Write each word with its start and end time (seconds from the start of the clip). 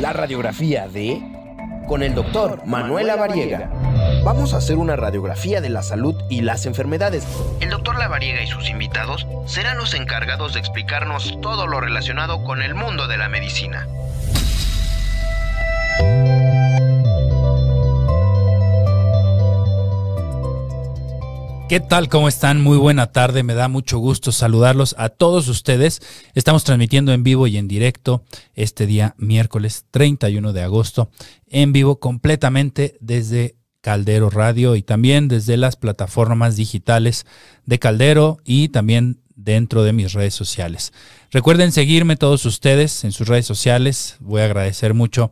la 0.00 0.14
radiografía 0.14 0.88
de 0.88 1.20
con 1.86 2.02
el 2.02 2.14
doctor 2.14 2.62
Manuel 2.64 3.08
Lavariega. 3.08 3.70
Vamos 4.24 4.54
a 4.54 4.56
hacer 4.56 4.76
una 4.76 4.96
radiografía 4.96 5.60
de 5.60 5.68
la 5.68 5.82
salud 5.82 6.14
y 6.30 6.40
las 6.40 6.64
enfermedades. 6.64 7.26
El 7.60 7.68
doctor 7.68 7.98
Lavariega 7.98 8.42
y 8.42 8.46
sus 8.46 8.70
invitados 8.70 9.26
serán 9.46 9.76
los 9.76 9.92
encargados 9.92 10.54
de 10.54 10.60
explicarnos 10.60 11.38
todo 11.42 11.66
lo 11.66 11.80
relacionado 11.80 12.42
con 12.44 12.62
el 12.62 12.74
mundo 12.74 13.08
de 13.08 13.18
la 13.18 13.28
medicina. 13.28 13.86
¿Qué 21.70 21.78
tal? 21.78 22.08
¿Cómo 22.08 22.26
están? 22.26 22.60
Muy 22.60 22.78
buena 22.78 23.12
tarde. 23.12 23.44
Me 23.44 23.54
da 23.54 23.68
mucho 23.68 23.98
gusto 23.98 24.32
saludarlos 24.32 24.96
a 24.98 25.08
todos 25.08 25.46
ustedes. 25.46 26.02
Estamos 26.34 26.64
transmitiendo 26.64 27.12
en 27.12 27.22
vivo 27.22 27.46
y 27.46 27.58
en 27.58 27.68
directo 27.68 28.24
este 28.54 28.86
día 28.86 29.14
miércoles 29.18 29.84
31 29.92 30.52
de 30.52 30.62
agosto, 30.62 31.12
en 31.46 31.72
vivo 31.72 32.00
completamente 32.00 32.98
desde 32.98 33.54
Caldero 33.82 34.30
Radio 34.30 34.74
y 34.74 34.82
también 34.82 35.28
desde 35.28 35.56
las 35.56 35.76
plataformas 35.76 36.56
digitales 36.56 37.24
de 37.66 37.78
Caldero 37.78 38.38
y 38.44 38.70
también 38.70 39.20
dentro 39.36 39.84
de 39.84 39.92
mis 39.92 40.12
redes 40.12 40.34
sociales. 40.34 40.92
Recuerden 41.30 41.70
seguirme 41.70 42.16
todos 42.16 42.46
ustedes 42.46 43.04
en 43.04 43.12
sus 43.12 43.28
redes 43.28 43.46
sociales. 43.46 44.16
Voy 44.18 44.40
a 44.40 44.46
agradecer 44.46 44.92
mucho 44.92 45.30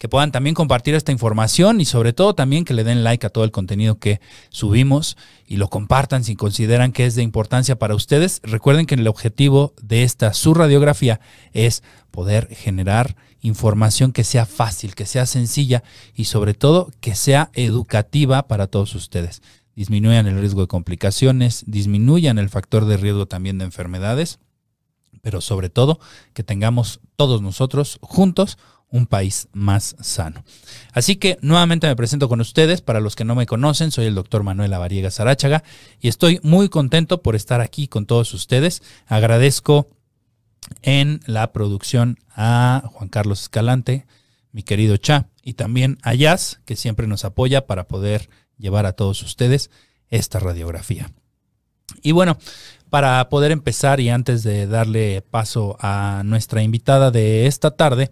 que 0.00 0.08
puedan 0.08 0.32
también 0.32 0.54
compartir 0.54 0.94
esta 0.94 1.12
información 1.12 1.78
y 1.82 1.84
sobre 1.84 2.14
todo 2.14 2.34
también 2.34 2.64
que 2.64 2.72
le 2.72 2.84
den 2.84 3.04
like 3.04 3.26
a 3.26 3.28
todo 3.28 3.44
el 3.44 3.50
contenido 3.50 3.98
que 3.98 4.22
subimos 4.48 5.18
y 5.46 5.58
lo 5.58 5.68
compartan 5.68 6.24
si 6.24 6.36
consideran 6.36 6.92
que 6.92 7.04
es 7.04 7.16
de 7.16 7.22
importancia 7.22 7.78
para 7.78 7.94
ustedes. 7.94 8.40
Recuerden 8.42 8.86
que 8.86 8.94
el 8.94 9.06
objetivo 9.06 9.74
de 9.82 10.02
esta 10.02 10.32
su 10.32 10.54
radiografía 10.54 11.20
es 11.52 11.82
poder 12.10 12.48
generar 12.48 13.14
información 13.42 14.12
que 14.12 14.24
sea 14.24 14.46
fácil, 14.46 14.94
que 14.94 15.04
sea 15.04 15.26
sencilla 15.26 15.82
y 16.14 16.24
sobre 16.24 16.54
todo 16.54 16.90
que 17.02 17.14
sea 17.14 17.50
educativa 17.52 18.48
para 18.48 18.68
todos 18.68 18.94
ustedes. 18.94 19.42
Disminuyan 19.76 20.26
el 20.26 20.40
riesgo 20.40 20.62
de 20.62 20.68
complicaciones, 20.68 21.64
disminuyan 21.66 22.38
el 22.38 22.48
factor 22.48 22.86
de 22.86 22.96
riesgo 22.96 23.26
también 23.26 23.58
de 23.58 23.66
enfermedades, 23.66 24.38
pero 25.20 25.42
sobre 25.42 25.68
todo 25.68 26.00
que 26.32 26.42
tengamos 26.42 27.00
todos 27.16 27.42
nosotros 27.42 27.98
juntos 28.00 28.56
un 28.90 29.06
país 29.06 29.48
más 29.52 29.96
sano. 30.00 30.44
Así 30.92 31.16
que 31.16 31.38
nuevamente 31.42 31.86
me 31.86 31.96
presento 31.96 32.28
con 32.28 32.40
ustedes. 32.40 32.80
Para 32.82 33.00
los 33.00 33.16
que 33.16 33.24
no 33.24 33.34
me 33.34 33.46
conocen, 33.46 33.90
soy 33.90 34.06
el 34.06 34.14
doctor 34.14 34.42
Manuel 34.42 34.72
Avariega 34.72 35.10
Sarachaga 35.10 35.62
y 36.00 36.08
estoy 36.08 36.40
muy 36.42 36.68
contento 36.68 37.22
por 37.22 37.36
estar 37.36 37.60
aquí 37.60 37.88
con 37.88 38.06
todos 38.06 38.34
ustedes. 38.34 38.82
Agradezco 39.06 39.88
en 40.82 41.20
la 41.26 41.52
producción 41.52 42.18
a 42.34 42.82
Juan 42.92 43.08
Carlos 43.08 43.42
Escalante, 43.42 44.06
mi 44.52 44.62
querido 44.62 44.96
Cha, 44.96 45.28
y 45.42 45.54
también 45.54 45.98
a 46.02 46.14
Jazz, 46.14 46.60
que 46.64 46.76
siempre 46.76 47.06
nos 47.06 47.24
apoya 47.24 47.66
para 47.66 47.88
poder 47.88 48.28
llevar 48.58 48.86
a 48.86 48.92
todos 48.92 49.22
ustedes 49.22 49.70
esta 50.08 50.38
radiografía. 50.38 51.10
Y 52.02 52.12
bueno, 52.12 52.38
para 52.90 53.28
poder 53.28 53.52
empezar 53.52 54.00
y 54.00 54.10
antes 54.10 54.42
de 54.42 54.66
darle 54.66 55.22
paso 55.22 55.76
a 55.80 56.22
nuestra 56.24 56.62
invitada 56.62 57.10
de 57.10 57.46
esta 57.46 57.70
tarde, 57.70 58.10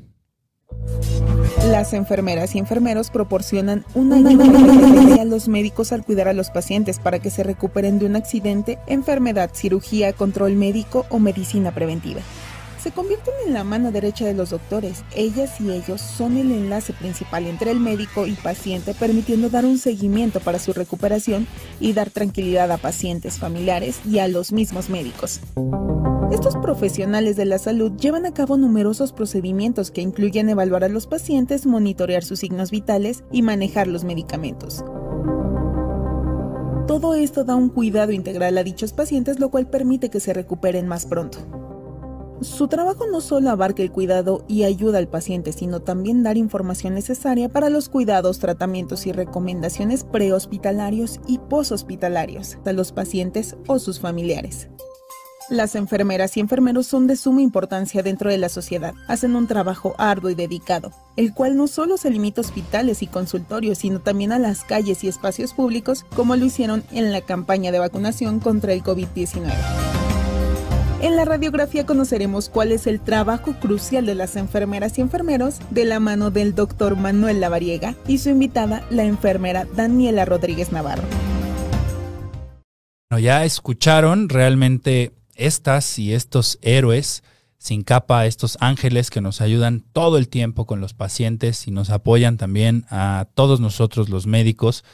Las 1.66 1.92
enfermeras 1.92 2.54
y 2.54 2.58
enfermeros 2.58 3.10
proporcionan 3.10 3.84
una 3.94 4.16
ayuda 4.16 5.22
a 5.22 5.24
los 5.24 5.48
médicos 5.48 5.92
al 5.92 6.04
cuidar 6.04 6.28
a 6.28 6.32
los 6.32 6.50
pacientes 6.50 6.98
para 6.98 7.18
que 7.18 7.30
se 7.30 7.42
recuperen 7.42 7.98
de 7.98 8.06
un 8.06 8.16
accidente, 8.16 8.78
enfermedad, 8.86 9.50
cirugía, 9.54 10.12
control 10.12 10.54
médico 10.54 11.06
o 11.10 11.18
medicina 11.18 11.72
preventiva 11.72 12.20
se 12.78 12.92
convierten 12.92 13.34
en 13.46 13.54
la 13.54 13.64
mano 13.64 13.92
derecha 13.92 14.24
de 14.24 14.34
los 14.34 14.50
doctores. 14.50 15.04
Ellas 15.14 15.60
y 15.60 15.72
ellos 15.72 16.00
son 16.00 16.36
el 16.36 16.52
enlace 16.52 16.92
principal 16.92 17.46
entre 17.46 17.70
el 17.70 17.80
médico 17.80 18.26
y 18.26 18.32
paciente, 18.32 18.94
permitiendo 18.94 19.50
dar 19.50 19.64
un 19.64 19.78
seguimiento 19.78 20.40
para 20.40 20.58
su 20.58 20.72
recuperación 20.72 21.46
y 21.80 21.92
dar 21.92 22.10
tranquilidad 22.10 22.70
a 22.70 22.78
pacientes, 22.78 23.38
familiares 23.38 24.00
y 24.08 24.20
a 24.20 24.28
los 24.28 24.52
mismos 24.52 24.88
médicos. 24.88 25.40
Estos 26.38 26.56
profesionales 26.56 27.34
de 27.34 27.46
la 27.46 27.58
salud 27.58 27.90
llevan 27.96 28.24
a 28.24 28.32
cabo 28.32 28.56
numerosos 28.56 29.12
procedimientos 29.12 29.90
que 29.90 30.02
incluyen 30.02 30.48
evaluar 30.48 30.84
a 30.84 30.88
los 30.88 31.08
pacientes, 31.08 31.66
monitorear 31.66 32.22
sus 32.22 32.38
signos 32.38 32.70
vitales 32.70 33.24
y 33.32 33.42
manejar 33.42 33.88
los 33.88 34.04
medicamentos. 34.04 34.84
Todo 36.86 37.16
esto 37.16 37.42
da 37.42 37.56
un 37.56 37.70
cuidado 37.70 38.12
integral 38.12 38.56
a 38.56 38.62
dichos 38.62 38.92
pacientes, 38.92 39.40
lo 39.40 39.50
cual 39.50 39.68
permite 39.68 40.10
que 40.10 40.20
se 40.20 40.32
recuperen 40.32 40.86
más 40.86 41.06
pronto. 41.06 41.38
Su 42.40 42.68
trabajo 42.68 43.08
no 43.08 43.20
solo 43.20 43.50
abarca 43.50 43.82
el 43.82 43.90
cuidado 43.90 44.44
y 44.46 44.62
ayuda 44.62 44.98
al 44.98 45.08
paciente, 45.08 45.52
sino 45.52 45.80
también 45.80 46.22
dar 46.22 46.36
información 46.36 46.94
necesaria 46.94 47.48
para 47.48 47.68
los 47.68 47.88
cuidados, 47.88 48.38
tratamientos 48.38 49.08
y 49.08 49.12
recomendaciones 49.12 50.04
prehospitalarios 50.04 51.18
y 51.26 51.38
poshospitalarios 51.38 52.58
a 52.64 52.72
los 52.72 52.92
pacientes 52.92 53.56
o 53.66 53.80
sus 53.80 53.98
familiares. 53.98 54.68
Las 55.50 55.76
enfermeras 55.76 56.36
y 56.36 56.40
enfermeros 56.40 56.86
son 56.86 57.06
de 57.06 57.16
suma 57.16 57.40
importancia 57.40 58.02
dentro 58.02 58.30
de 58.30 58.36
la 58.36 58.50
sociedad. 58.50 58.92
Hacen 59.06 59.34
un 59.34 59.46
trabajo 59.46 59.94
arduo 59.96 60.30
y 60.30 60.34
dedicado, 60.34 60.92
el 61.16 61.32
cual 61.32 61.56
no 61.56 61.68
solo 61.68 61.96
se 61.96 62.10
limita 62.10 62.42
a 62.42 62.44
hospitales 62.44 63.02
y 63.02 63.06
consultorios, 63.06 63.78
sino 63.78 64.00
también 64.00 64.32
a 64.32 64.38
las 64.38 64.62
calles 64.62 65.04
y 65.04 65.08
espacios 65.08 65.54
públicos, 65.54 66.04
como 66.14 66.36
lo 66.36 66.44
hicieron 66.44 66.84
en 66.92 67.12
la 67.12 67.22
campaña 67.22 67.72
de 67.72 67.78
vacunación 67.78 68.40
contra 68.40 68.74
el 68.74 68.82
COVID-19. 68.82 69.50
En 71.00 71.16
la 71.16 71.24
radiografía 71.24 71.86
conoceremos 71.86 72.50
cuál 72.50 72.70
es 72.70 72.86
el 72.86 73.00
trabajo 73.00 73.54
crucial 73.54 74.04
de 74.04 74.16
las 74.16 74.36
enfermeras 74.36 74.98
y 74.98 75.00
enfermeros 75.00 75.60
de 75.70 75.86
la 75.86 75.98
mano 75.98 76.30
del 76.30 76.54
doctor 76.54 76.96
Manuel 76.96 77.40
Lavariega 77.40 77.94
y 78.06 78.18
su 78.18 78.28
invitada, 78.28 78.84
la 78.90 79.04
enfermera 79.04 79.66
Daniela 79.76 80.26
Rodríguez 80.26 80.72
Navarro. 80.72 81.04
Ya 83.18 83.44
escucharon 83.44 84.28
realmente 84.28 85.17
estas 85.38 85.98
y 85.98 86.12
estos 86.12 86.58
héroes 86.60 87.22
sin 87.58 87.82
capa, 87.82 88.26
estos 88.26 88.56
ángeles 88.60 89.10
que 89.10 89.20
nos 89.20 89.40
ayudan 89.40 89.80
todo 89.92 90.16
el 90.16 90.28
tiempo 90.28 90.64
con 90.64 90.80
los 90.80 90.94
pacientes 90.94 91.66
y 91.66 91.72
nos 91.72 91.90
apoyan 91.90 92.36
también 92.36 92.86
a 92.88 93.28
todos 93.34 93.58
nosotros 93.60 94.08
los 94.08 94.26
médicos, 94.26 94.84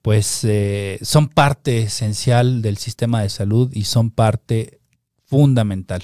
pues 0.00 0.42
eh, 0.44 0.98
son 1.02 1.28
parte 1.28 1.82
esencial 1.82 2.62
del 2.62 2.78
sistema 2.78 3.22
de 3.22 3.28
salud 3.28 3.70
y 3.72 3.84
son 3.84 4.10
parte 4.10 4.80
fundamental. 5.24 6.02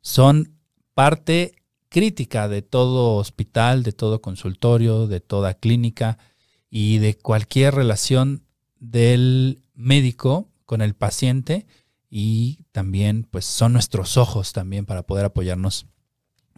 Son 0.00 0.56
parte 0.94 1.56
crítica 1.88 2.48
de 2.48 2.62
todo 2.62 3.16
hospital, 3.16 3.82
de 3.82 3.92
todo 3.92 4.22
consultorio, 4.22 5.06
de 5.06 5.20
toda 5.20 5.54
clínica 5.54 6.18
y 6.70 6.98
de 6.98 7.16
cualquier 7.16 7.74
relación 7.74 8.44
del 8.78 9.62
médico 9.74 10.48
con 10.64 10.82
el 10.82 10.94
paciente 10.94 11.66
y 12.18 12.60
también 12.72 13.28
pues 13.30 13.44
son 13.44 13.74
nuestros 13.74 14.16
ojos 14.16 14.54
también 14.54 14.86
para 14.86 15.02
poder 15.02 15.26
apoyarnos 15.26 15.84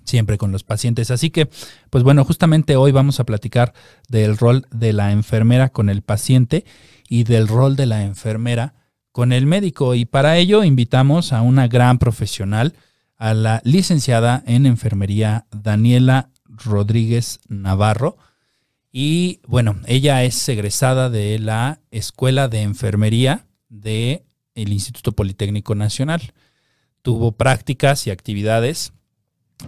siempre 0.05 0.38
con 0.38 0.53
los 0.53 0.62
pacientes. 0.62 1.11
Así 1.11 1.31
que, 1.31 1.50
pues 1.91 2.05
bueno, 2.05 2.25
justamente 2.25 2.77
hoy 2.77 2.93
vamos 2.93 3.19
a 3.19 3.25
platicar 3.25 3.75
del 4.09 4.38
rol 4.38 4.69
de 4.71 4.93
la 4.93 5.11
enfermera 5.11 5.71
con 5.71 5.88
el 5.88 6.03
paciente 6.03 6.65
y 7.09 7.25
del 7.25 7.49
rol 7.49 7.75
de 7.75 7.87
la 7.87 8.05
enfermera 8.05 8.75
con 9.11 9.33
el 9.33 9.47
médico 9.47 9.97
y 9.97 10.05
para 10.05 10.37
ello 10.37 10.62
invitamos 10.62 11.33
a 11.33 11.43
una 11.43 11.67
gran 11.67 11.99
profesional, 11.99 12.77
a 13.17 13.35
la 13.35 13.61
licenciada 13.65 14.44
en 14.47 14.65
enfermería 14.65 15.47
Daniela 15.50 16.31
Rodríguez 16.44 17.41
Navarro. 17.49 18.17
Y 18.93 19.41
bueno, 19.44 19.75
ella 19.87 20.23
es 20.23 20.49
egresada 20.49 21.11
de 21.11 21.41
la 21.41 21.81
Escuela 21.91 22.47
de 22.47 22.62
Enfermería 22.62 23.49
del 23.69 24.28
el 24.59 24.73
Instituto 24.73 25.13
Politécnico 25.13 25.75
Nacional. 25.75 26.33
Tuvo 27.03 27.33
prácticas 27.33 28.07
y 28.07 28.11
actividades 28.11 28.93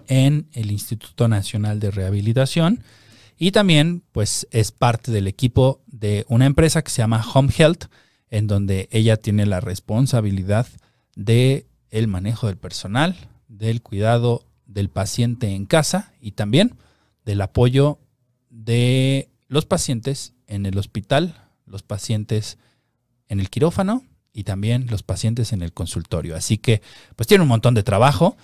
en 0.08 0.48
el 0.52 0.70
Instituto 0.70 1.28
Nacional 1.28 1.80
de 1.80 1.90
Rehabilitación 1.90 2.82
y 3.38 3.52
también 3.52 4.02
pues 4.12 4.46
es 4.50 4.72
parte 4.72 5.12
del 5.12 5.26
equipo 5.26 5.80
de 5.86 6.24
una 6.28 6.46
empresa 6.46 6.82
que 6.82 6.90
se 6.90 7.02
llama 7.02 7.24
Home 7.34 7.52
Health, 7.56 7.86
en 8.28 8.46
donde 8.46 8.88
ella 8.92 9.16
tiene 9.16 9.46
la 9.46 9.60
responsabilidad 9.60 10.66
de 11.16 11.66
el 11.90 12.06
manejo 12.06 12.48
del 12.48 12.56
personal, 12.56 13.16
del 13.48 13.82
cuidado 13.82 14.44
del 14.66 14.90
paciente 14.90 15.54
en 15.54 15.66
casa 15.66 16.12
y 16.20 16.32
también 16.32 16.76
del 17.24 17.40
apoyo 17.40 17.98
de 18.50 19.30
los 19.48 19.66
pacientes 19.66 20.34
en 20.46 20.66
el 20.66 20.78
hospital, 20.78 21.48
los 21.66 21.82
pacientes 21.82 22.58
en 23.28 23.40
el 23.40 23.50
quirófano 23.50 24.04
y 24.32 24.44
también 24.44 24.86
los 24.88 25.02
pacientes 25.02 25.52
en 25.52 25.62
el 25.62 25.72
consultorio. 25.72 26.36
Así 26.36 26.58
que 26.58 26.82
pues 27.16 27.26
tiene 27.26 27.42
un 27.42 27.48
montón 27.48 27.74
de 27.74 27.82
trabajo 27.82 28.36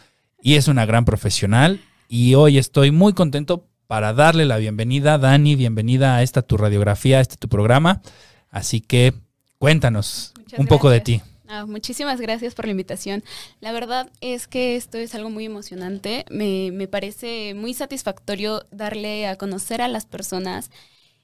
y 0.43 0.55
es 0.55 0.69
una 0.69 0.87
gran 0.87 1.05
profesional 1.05 1.81
y 2.09 2.35
hoy 2.35 2.59
estoy 2.59 2.91
muy 2.91 3.12
contento 3.12 3.69
para 3.87 4.12
darle 4.12 4.44
la 4.44 4.59
bienvenida. 4.59 5.19
Dani, 5.19 5.56
bienvenida 5.56 6.17
a 6.17 6.23
esta 6.23 6.43
tu 6.43 6.56
radiografía, 6.56 7.19
a 7.19 7.21
este 7.21 7.37
tu 7.37 7.49
programa. 7.49 8.03
Así 8.50 8.81
que 8.81 9.15
cuéntanos 9.59 10.35
un 10.56 10.67
poco 10.67 10.91
de 10.91 11.00
ti. 11.00 11.23
Ah, 11.49 11.65
muchísimas 11.65 12.21
gracias 12.21 12.55
por 12.55 12.65
la 12.65 12.73
invitación. 12.73 13.23
La 13.61 13.71
verdad 13.71 14.11
es 14.21 14.49
que 14.49 14.75
esto 14.75 14.99
es 14.99 15.15
algo 15.15 15.31
muy 15.31 15.44
emocionante. 15.44 16.25
Me, 16.29 16.71
me 16.73 16.88
parece 16.88 17.55
muy 17.55 17.73
satisfactorio 17.73 18.67
darle 18.73 19.29
a 19.29 19.37
conocer 19.37 19.81
a 19.81 19.87
las 19.87 20.06
personas 20.06 20.71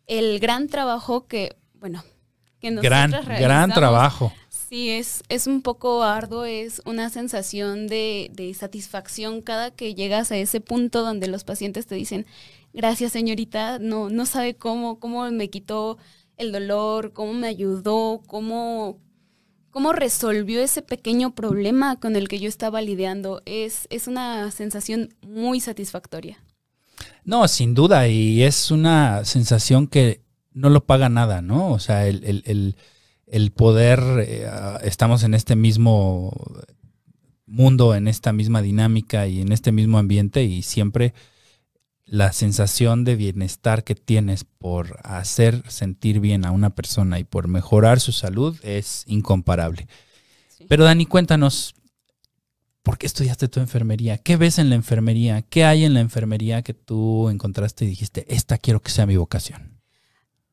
el 0.07 0.39
gran 0.39 0.69
trabajo 0.69 1.27
que, 1.27 1.57
bueno, 1.75 2.05
que 2.61 2.71
nosotros 2.71 2.91
Gran, 2.91 3.41
gran 3.41 3.73
trabajo. 3.73 4.33
Sí, 4.73 4.89
es, 4.89 5.23
es 5.29 5.47
un 5.47 5.61
poco 5.61 6.03
arduo, 6.03 6.47
es 6.47 6.81
una 6.87 7.11
sensación 7.11 7.89
de, 7.89 8.31
de 8.33 8.55
satisfacción 8.55 9.43
cada 9.43 9.71
que 9.71 9.95
llegas 9.95 10.33
a 10.33 10.39
ese 10.39 10.63
punto 10.63 11.03
donde 11.03 11.29
los 11.29 11.45
pacientes 11.45 11.85
te 11.85 11.95
dicen, 11.95 12.25
gracias 12.73 13.13
señorita, 13.13 13.79
no, 13.79 14.09
no 14.09 14.25
sabe 14.25 14.55
cómo, 14.55 14.99
cómo 14.99 15.31
me 15.31 15.51
quitó 15.51 15.99
el 16.39 16.53
dolor, 16.53 17.13
cómo 17.13 17.35
me 17.35 17.49
ayudó, 17.49 18.23
cómo, 18.27 18.99
cómo 19.69 19.93
resolvió 19.93 20.63
ese 20.63 20.81
pequeño 20.81 21.35
problema 21.35 22.01
con 22.01 22.17
el 22.17 22.27
que 22.27 22.39
yo 22.39 22.49
estaba 22.49 22.81
lidiando. 22.81 23.43
Es, 23.45 23.87
es 23.91 24.09
una 24.09 24.51
sensación 24.53 25.15
muy 25.21 25.61
satisfactoria. 25.61 26.43
No, 27.27 27.47
sin 27.47 27.75
duda, 27.75 28.09
y 28.09 28.43
es 28.43 28.71
una 28.71 29.27
sensación 29.27 29.87
que 29.87 30.23
no 30.55 30.71
lo 30.71 30.83
paga 30.87 31.11
nada, 31.11 31.43
¿no? 31.43 31.71
O 31.73 31.79
sea, 31.79 32.07
el, 32.07 32.25
el, 32.25 32.43
el, 32.47 32.77
el 33.33 33.51
poder, 33.51 33.99
eh, 34.29 34.47
estamos 34.83 35.25
en 35.25 35.33
este 35.33 35.57
mismo 35.57 36.33
mundo, 37.47 37.95
en 37.95 38.07
esta 38.07 38.31
misma 38.33 38.61
dinámica 38.61 39.27
y 39.27 39.41
en 39.41 39.53
este 39.53 39.73
mismo 39.73 39.99
ambiente 39.99 40.45
y 40.45 40.63
siempre 40.63 41.15
la 42.05 42.33
sensación 42.33 43.05
de 43.05 43.17
bienestar 43.17 43.85
que 43.85 43.95
tienes 43.95 44.45
por 44.45 44.99
hacer 45.03 45.63
sentir 45.69 46.21
bien 46.21 46.45
a 46.45 46.51
una 46.51 46.71
persona 46.71 47.19
y 47.19 47.25
por 47.25 47.49
mejorar 47.49 48.01
su 48.01 48.13
salud 48.13 48.55
es 48.63 49.05
incomparable. 49.07 49.89
Sí. 50.49 50.67
Pero 50.69 50.85
Dani, 50.85 51.07
cuéntanos, 51.07 51.75
¿por 52.83 52.99
qué 52.99 53.07
estudiaste 53.07 53.49
tu 53.49 53.61
enfermería? 53.61 54.19
¿Qué 54.19 54.37
ves 54.37 54.59
en 54.59 54.69
la 54.69 54.75
enfermería? 54.75 55.41
¿Qué 55.41 55.65
hay 55.65 55.87
en 55.87 55.95
la 55.95 56.01
enfermería 56.01 56.61
que 56.61 56.75
tú 56.75 57.31
encontraste 57.31 57.87
y 57.87 57.89
dijiste, 57.89 58.27
esta 58.29 58.59
quiero 58.59 58.83
que 58.83 58.91
sea 58.91 59.07
mi 59.07 59.17
vocación? 59.17 59.72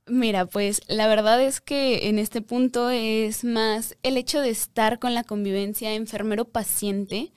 Mira, 0.10 0.46
pues 0.48 0.82
la 0.88 1.08
verdad 1.08 1.42
es 1.42 1.62
que 1.62 2.10
en 2.10 2.18
este 2.20 2.42
punto 2.42 2.90
es 2.90 3.44
más 3.44 3.96
el 4.02 4.18
hecho 4.18 4.42
de 4.42 4.50
estar 4.50 4.98
con 5.00 5.14
la 5.14 5.24
convivencia 5.24 5.94
enfermero-paciente, 5.94 7.32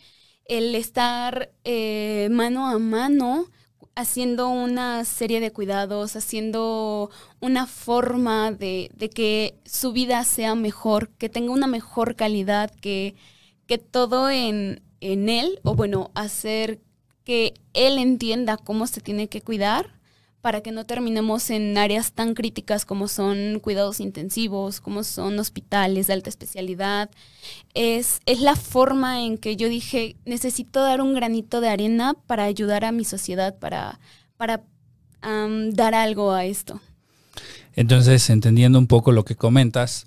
el 0.46 0.74
estar 0.74 1.52
eh, 1.64 2.28
mano 2.30 2.66
a 2.68 2.78
mano 2.78 3.46
haciendo 3.94 4.48
una 4.48 5.04
serie 5.04 5.40
de 5.40 5.52
cuidados, 5.52 6.16
haciendo 6.16 7.10
una 7.40 7.66
forma 7.66 8.52
de, 8.52 8.90
de, 8.94 9.10
que 9.10 9.58
su 9.66 9.92
vida 9.92 10.24
sea 10.24 10.54
mejor, 10.54 11.10
que 11.18 11.28
tenga 11.28 11.52
una 11.52 11.66
mejor 11.66 12.16
calidad, 12.16 12.70
que, 12.70 13.16
que 13.66 13.76
todo 13.78 14.30
en, 14.30 14.82
en 15.00 15.28
él, 15.28 15.60
o 15.62 15.74
bueno, 15.74 16.10
hacer 16.14 16.80
que 17.24 17.54
él 17.74 17.98
entienda 17.98 18.56
cómo 18.56 18.86
se 18.86 19.02
tiene 19.02 19.28
que 19.28 19.42
cuidar 19.42 20.00
para 20.42 20.60
que 20.60 20.72
no 20.72 20.84
terminemos 20.84 21.50
en 21.50 21.78
áreas 21.78 22.12
tan 22.12 22.34
críticas 22.34 22.84
como 22.84 23.06
son 23.06 23.60
cuidados 23.60 24.00
intensivos, 24.00 24.80
como 24.80 25.04
son 25.04 25.38
hospitales 25.38 26.08
de 26.08 26.14
alta 26.14 26.30
especialidad. 26.30 27.10
Es, 27.74 28.20
es 28.26 28.40
la 28.40 28.56
forma 28.56 29.22
en 29.22 29.38
que 29.38 29.56
yo 29.56 29.68
dije, 29.68 30.16
necesito 30.24 30.82
dar 30.82 31.00
un 31.00 31.14
granito 31.14 31.60
de 31.60 31.68
arena 31.68 32.14
para 32.26 32.42
ayudar 32.42 32.84
a 32.84 32.90
mi 32.90 33.04
sociedad, 33.04 33.56
para, 33.56 34.00
para 34.36 34.64
dar 35.20 35.94
algo 35.94 36.32
a 36.32 36.44
esto. 36.44 36.80
Entonces, 37.74 38.28
entendiendo 38.28 38.80
un 38.80 38.88
poco 38.88 39.12
lo 39.12 39.24
que 39.24 39.36
comentas, 39.36 40.06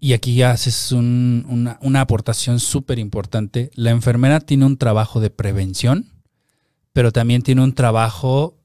y 0.00 0.14
aquí 0.14 0.40
haces 0.40 0.90
un, 0.90 1.44
una, 1.50 1.78
una 1.82 2.00
aportación 2.00 2.58
súper 2.58 2.98
importante, 2.98 3.70
la 3.74 3.90
enfermera 3.90 4.40
tiene 4.40 4.64
un 4.64 4.78
trabajo 4.78 5.20
de 5.20 5.28
prevención, 5.28 6.06
pero 6.94 7.12
también 7.12 7.42
tiene 7.42 7.62
un 7.62 7.74
trabajo 7.74 8.56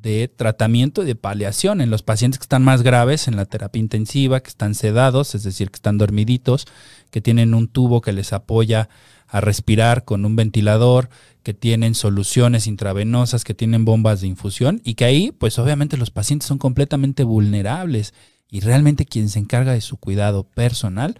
de 0.00 0.28
tratamiento 0.28 1.02
y 1.02 1.06
de 1.06 1.14
paliación 1.14 1.80
en 1.80 1.90
los 1.90 2.02
pacientes 2.02 2.38
que 2.38 2.44
están 2.44 2.62
más 2.62 2.82
graves 2.82 3.28
en 3.28 3.36
la 3.36 3.44
terapia 3.44 3.80
intensiva, 3.80 4.40
que 4.40 4.48
están 4.48 4.74
sedados, 4.74 5.34
es 5.34 5.42
decir, 5.42 5.70
que 5.70 5.76
están 5.76 5.98
dormiditos, 5.98 6.66
que 7.10 7.20
tienen 7.20 7.52
un 7.54 7.68
tubo 7.68 8.00
que 8.00 8.12
les 8.12 8.32
apoya 8.32 8.88
a 9.26 9.40
respirar 9.40 10.04
con 10.04 10.24
un 10.24 10.36
ventilador, 10.36 11.10
que 11.42 11.54
tienen 11.54 11.94
soluciones 11.94 12.66
intravenosas, 12.66 13.44
que 13.44 13.54
tienen 13.54 13.84
bombas 13.84 14.20
de 14.20 14.28
infusión 14.28 14.80
y 14.84 14.94
que 14.94 15.04
ahí, 15.04 15.32
pues 15.32 15.58
obviamente 15.58 15.96
los 15.96 16.10
pacientes 16.10 16.46
son 16.46 16.58
completamente 16.58 17.24
vulnerables 17.24 18.14
y 18.48 18.60
realmente 18.60 19.06
quien 19.06 19.28
se 19.28 19.38
encarga 19.38 19.72
de 19.72 19.80
su 19.80 19.96
cuidado 19.96 20.44
personal 20.44 21.18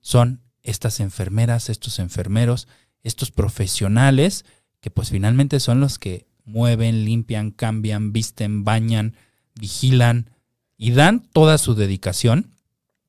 son 0.00 0.40
estas 0.62 1.00
enfermeras, 1.00 1.68
estos 1.68 1.98
enfermeros, 1.98 2.68
estos 3.02 3.30
profesionales 3.30 4.44
que 4.80 4.90
pues 4.90 5.10
finalmente 5.10 5.58
son 5.60 5.80
los 5.80 5.98
que 5.98 6.26
mueven, 6.46 7.04
limpian, 7.04 7.50
cambian, 7.50 8.12
visten, 8.12 8.64
bañan, 8.64 9.14
vigilan 9.54 10.30
y 10.78 10.92
dan 10.92 11.20
toda 11.32 11.58
su 11.58 11.74
dedicación. 11.74 12.52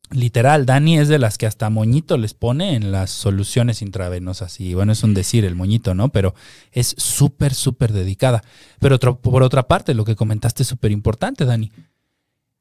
Literal, 0.10 0.66
Dani 0.66 1.00
es 1.00 1.10
de 1.10 1.20
las 1.20 1.38
que 1.38 1.46
hasta 1.46 1.70
moñito 1.70 2.18
les 2.18 2.34
pone 2.34 2.76
en 2.76 2.92
las 2.94 3.12
soluciones 3.12 3.82
intravenosas. 3.82 4.60
Y 4.62 4.74
bueno, 4.74 4.94
es 4.94 5.04
un 5.04 5.14
decir 5.14 5.44
el 5.44 5.56
moñito, 5.56 5.94
¿no? 5.94 6.10
Pero 6.10 6.34
es 6.72 6.96
súper, 6.98 7.54
súper 7.54 7.92
dedicada. 7.92 8.42
Pero 8.80 8.96
otro, 8.96 9.20
por 9.20 9.44
otra 9.44 9.68
parte, 9.68 9.94
lo 9.94 10.06
que 10.06 10.16
comentaste 10.16 10.64
es 10.64 10.70
súper 10.70 10.92
importante, 10.92 11.44
Dani. 11.44 11.72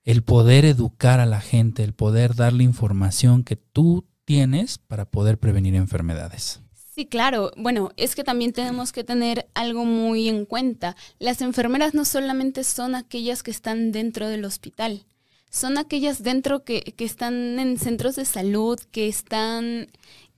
El 0.03 0.23
poder 0.23 0.65
educar 0.65 1.21
a 1.21 1.27
la 1.27 1.41
gente, 1.41 1.85
el 1.85 1.95
poder 1.95 2.35
darle 2.35 2.65
información 2.65 3.45
que 3.45 3.57
tú 3.57 4.05
tienes 4.25 4.79
para 4.79 5.05
poder 5.05 5.39
prevenir 5.39 5.77
enfermedades. 5.77 6.61
Sí, 6.97 7.05
claro. 7.05 7.51
Bueno, 7.59 7.91
es 7.99 8.15
que 8.15 8.25
también 8.25 8.55
tenemos 8.55 8.91
que 8.91 9.05
tener 9.05 9.51
algo 9.53 9.85
muy 9.85 10.31
en 10.31 10.47
cuenta. 10.47 10.97
Las 11.19 11.43
enfermeras 11.43 11.93
no 11.93 12.07
solamente 12.07 12.65
son 12.65 12.95
aquellas 12.95 13.43
que 13.43 13.51
están 13.51 13.93
dentro 13.93 14.29
del 14.29 14.47
hospital, 14.47 15.05
son 15.51 15.77
aquellas 15.77 16.23
dentro 16.23 16.65
que, 16.65 16.81
que 16.81 17.05
están 17.05 17.59
en 17.59 17.79
centros 17.79 18.17
de 18.17 18.25
salud, 18.25 18.81
que 18.93 19.09
están 19.09 19.89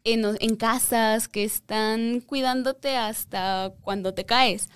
en, 0.03 0.25
en, 0.41 0.57
casas, 0.57 1.29
que 1.29 1.45
están 1.45 2.21
cuidándote 2.23 2.97
hasta 2.97 3.73
cuando 3.83 4.13
te 4.13 4.27
caes. 4.27 4.69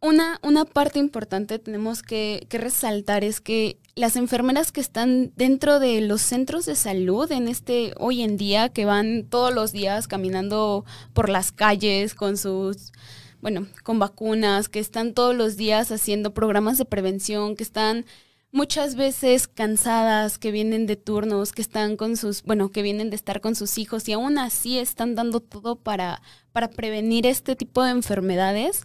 Una, 0.00 0.40
una 0.42 0.64
parte 0.64 0.98
importante 0.98 1.58
tenemos 1.58 2.02
que, 2.02 2.46
que 2.48 2.56
resaltar 2.56 3.22
es 3.22 3.42
que 3.42 3.80
las 3.96 4.14
enfermeras 4.16 4.72
que 4.72 4.82
están 4.82 5.32
dentro 5.36 5.80
de 5.80 6.02
los 6.02 6.20
centros 6.20 6.66
de 6.66 6.76
salud 6.76 7.32
en 7.32 7.48
este 7.48 7.94
hoy 7.98 8.22
en 8.22 8.36
día, 8.36 8.68
que 8.68 8.84
van 8.84 9.24
todos 9.24 9.54
los 9.54 9.72
días 9.72 10.06
caminando 10.06 10.84
por 11.14 11.30
las 11.30 11.50
calles 11.50 12.14
con 12.14 12.36
sus, 12.36 12.92
bueno, 13.40 13.66
con 13.84 13.98
vacunas, 13.98 14.68
que 14.68 14.80
están 14.80 15.14
todos 15.14 15.34
los 15.34 15.56
días 15.56 15.90
haciendo 15.90 16.34
programas 16.34 16.76
de 16.76 16.84
prevención, 16.84 17.56
que 17.56 17.62
están 17.62 18.04
muchas 18.52 18.96
veces 18.96 19.48
cansadas, 19.48 20.36
que 20.36 20.50
vienen 20.50 20.86
de 20.86 20.96
turnos, 20.96 21.52
que 21.52 21.62
están 21.62 21.96
con 21.96 22.18
sus, 22.18 22.42
bueno, 22.42 22.70
que 22.70 22.82
vienen 22.82 23.08
de 23.08 23.16
estar 23.16 23.40
con 23.40 23.54
sus 23.54 23.78
hijos 23.78 24.06
y 24.10 24.12
aún 24.12 24.36
así 24.36 24.78
están 24.78 25.14
dando 25.14 25.40
todo 25.40 25.76
para, 25.76 26.20
para 26.52 26.68
prevenir 26.68 27.26
este 27.26 27.56
tipo 27.56 27.82
de 27.82 27.92
enfermedades 27.92 28.82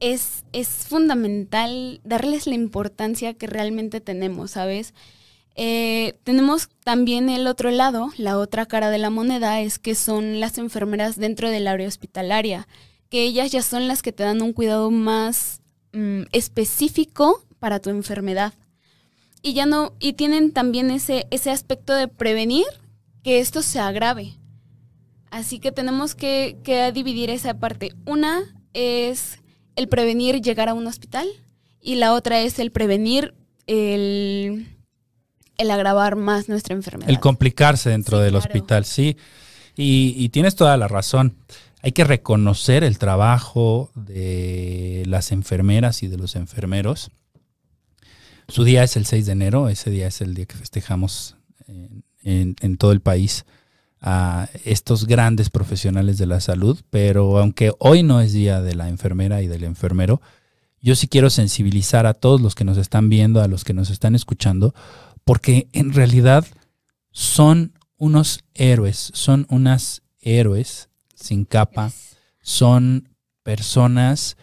es, 0.00 0.44
es 0.52 0.68
fundamental 0.68 2.00
darles 2.04 2.46
la 2.46 2.54
importancia 2.54 3.34
que 3.34 3.46
realmente 3.46 4.00
tenemos, 4.00 4.52
¿sabes? 4.52 4.94
Eh, 5.60 6.16
tenemos 6.22 6.68
también 6.84 7.28
el 7.28 7.48
otro 7.48 7.70
lado, 7.70 8.10
la 8.16 8.38
otra 8.38 8.66
cara 8.66 8.90
de 8.90 8.98
la 8.98 9.10
moneda, 9.10 9.60
es 9.60 9.78
que 9.80 9.96
son 9.96 10.38
las 10.38 10.56
enfermeras 10.56 11.16
dentro 11.16 11.50
del 11.50 11.66
área 11.66 11.88
hospitalaria, 11.88 12.68
que 13.10 13.24
ellas 13.24 13.50
ya 13.50 13.62
son 13.62 13.88
las 13.88 14.02
que 14.02 14.12
te 14.12 14.22
dan 14.22 14.40
un 14.40 14.52
cuidado 14.52 14.90
más 14.92 15.60
mm, 15.92 16.22
específico 16.32 17.42
para 17.58 17.80
tu 17.80 17.90
enfermedad. 17.90 18.54
Y 19.42 19.52
ya 19.54 19.66
no, 19.66 19.94
y 19.98 20.12
tienen 20.12 20.52
también 20.52 20.92
ese, 20.92 21.26
ese 21.32 21.50
aspecto 21.50 21.92
de 21.94 22.06
prevenir 22.06 22.66
que 23.24 23.40
esto 23.40 23.62
se 23.62 23.80
agrave. 23.80 24.36
Así 25.30 25.58
que 25.58 25.72
tenemos 25.72 26.14
que, 26.14 26.56
que 26.62 26.92
dividir 26.92 27.30
esa 27.30 27.54
parte. 27.58 27.94
Una 28.06 28.42
es 28.74 29.40
el 29.78 29.88
prevenir 29.88 30.42
llegar 30.42 30.68
a 30.68 30.74
un 30.74 30.88
hospital 30.88 31.28
y 31.80 31.94
la 31.94 32.12
otra 32.12 32.40
es 32.40 32.58
el 32.58 32.72
prevenir 32.72 33.32
el, 33.68 34.66
el 35.56 35.70
agravar 35.70 36.16
más 36.16 36.48
nuestra 36.48 36.74
enfermedad. 36.74 37.08
El 37.08 37.20
complicarse 37.20 37.90
dentro 37.90 38.18
sí, 38.18 38.24
del 38.24 38.32
claro. 38.32 38.44
hospital, 38.44 38.84
sí. 38.84 39.16
Y, 39.76 40.28
tienes 40.30 40.56
toda 40.56 40.76
la 40.76 40.88
razón. 40.88 41.36
Hay 41.80 41.92
que 41.92 42.02
reconocer 42.02 42.82
el 42.82 42.98
trabajo 42.98 43.92
de 43.94 45.04
las 45.06 45.30
enfermeras 45.30 46.02
y 46.02 46.08
de 46.08 46.16
los 46.16 46.34
enfermeros. 46.34 47.12
Su 48.48 48.64
día 48.64 48.82
es 48.82 48.96
el 48.96 49.06
6 49.06 49.26
de 49.26 49.32
enero, 49.32 49.68
ese 49.68 49.90
día 49.90 50.08
es 50.08 50.20
el 50.20 50.34
día 50.34 50.46
que 50.46 50.56
festejamos 50.56 51.36
en, 52.24 52.56
en 52.60 52.76
todo 52.78 52.90
el 52.90 53.00
país 53.00 53.44
a 54.00 54.48
estos 54.64 55.06
grandes 55.06 55.50
profesionales 55.50 56.18
de 56.18 56.26
la 56.26 56.40
salud, 56.40 56.78
pero 56.90 57.38
aunque 57.38 57.72
hoy 57.78 58.02
no 58.02 58.20
es 58.20 58.32
día 58.32 58.60
de 58.60 58.74
la 58.74 58.88
enfermera 58.88 59.42
y 59.42 59.48
del 59.48 59.64
enfermero, 59.64 60.20
yo 60.80 60.94
sí 60.94 61.08
quiero 61.08 61.30
sensibilizar 61.30 62.06
a 62.06 62.14
todos 62.14 62.40
los 62.40 62.54
que 62.54 62.64
nos 62.64 62.78
están 62.78 63.08
viendo, 63.08 63.42
a 63.42 63.48
los 63.48 63.64
que 63.64 63.74
nos 63.74 63.90
están 63.90 64.14
escuchando, 64.14 64.74
porque 65.24 65.68
en 65.72 65.92
realidad 65.92 66.46
son 67.10 67.72
unos 67.96 68.44
héroes, 68.54 69.10
son 69.14 69.46
unas 69.50 70.02
héroes 70.20 70.88
sin 71.14 71.44
capa, 71.44 71.90
son 72.40 73.08
personas 73.42 74.36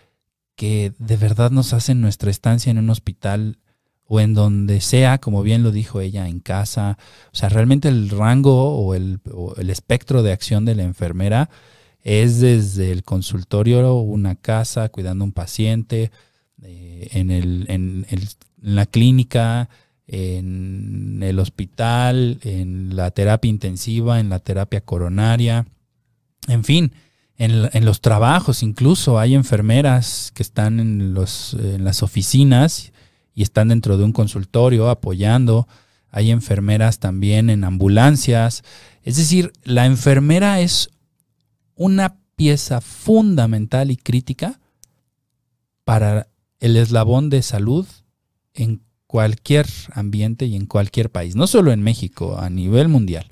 que 0.55 0.93
de 1.00 1.17
verdad 1.17 1.51
nos 1.51 1.74
hacen 1.74 2.01
nuestra 2.01 2.31
estancia 2.31 2.69
en 2.69 2.77
un 2.77 2.89
hospital 2.89 3.59
o 4.07 4.19
en 4.19 4.33
donde 4.33 4.81
sea, 4.81 5.17
como 5.17 5.41
bien 5.41 5.63
lo 5.63 5.71
dijo 5.71 6.00
ella, 6.00 6.27
en 6.27 6.39
casa. 6.39 6.97
O 7.33 7.35
sea, 7.35 7.50
realmente 7.50 7.88
el 7.88 8.09
rango 8.09 8.75
o 8.75 8.93
el, 8.93 9.19
espectro 9.69 10.21
de 10.24 10.31
acción 10.31 10.65
de 10.65 10.75
la 10.75 10.83
enfermera 10.83 11.50
es 12.03 12.39
desde 12.39 12.91
el 12.91 13.03
consultorio, 13.03 13.95
una 13.95 14.35
casa, 14.35 14.89
cuidando 14.89 15.25
un 15.25 15.31
paciente, 15.31 16.12
eh, 16.62 17.09
en, 17.13 17.31
el, 17.31 17.65
en, 17.67 18.05
la 18.62 18.85
clínica, 18.85 19.69
en 20.07 21.21
el 21.24 21.39
hospital, 21.39 22.39
en 22.43 22.95
la 22.95 23.09
terapia 23.09 23.50
intensiva, 23.50 24.19
en 24.19 24.29
la 24.29 24.39
terapia 24.39 24.81
coronaria, 24.81 25.65
en 26.47 26.63
fin, 26.63 26.91
en, 27.38 27.69
en 27.74 27.85
los 27.85 28.01
trabajos 28.01 28.62
incluso 28.62 29.17
hay 29.19 29.33
enfermeras 29.33 30.31
que 30.35 30.43
están 30.43 30.79
en, 30.79 31.15
los, 31.15 31.55
en 31.55 31.83
las 31.83 32.03
oficinas 32.03 32.93
y 33.36 33.44
están 33.44 33.68
dentro 33.68 33.98
de 33.98 34.06
un 34.06 34.13
consultorio 34.13 34.89
apoyando. 34.89 35.68
Hay 36.10 36.32
enfermeras 36.32 37.00
también 37.00 37.50
en 37.50 37.65
ambulancias. 37.65 38.63
Es 39.04 39.18
decir, 39.18 39.51
la 39.63 39.86
enfermera 39.86 40.62
es 40.62 40.89
una 41.75 42.18
pieza 42.38 42.80
fundamental 42.80 43.92
y 43.92 43.98
crítica 43.98 44.60
para 45.84 46.30
el 46.60 46.77
eslabón 46.77 47.30
de 47.30 47.42
salud 47.42 47.86
en 48.54 48.82
cualquier 49.06 49.68
ambiente 49.92 50.46
y 50.46 50.56
en 50.56 50.65
cualquier 50.65 51.12
país, 51.12 51.36
no 51.36 51.48
solo 51.48 51.72
en 51.72 51.84
México, 51.84 52.38
a 52.39 52.50
nivel 52.50 52.88
mundial. 52.88 53.27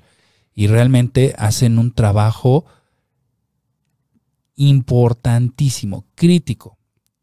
Y 0.54 0.68
realmente 0.68 1.34
hacen 1.38 1.80
un 1.80 1.92
trabajo 1.94 2.66
importantísimo, 4.56 6.06
crítico, 6.14 6.78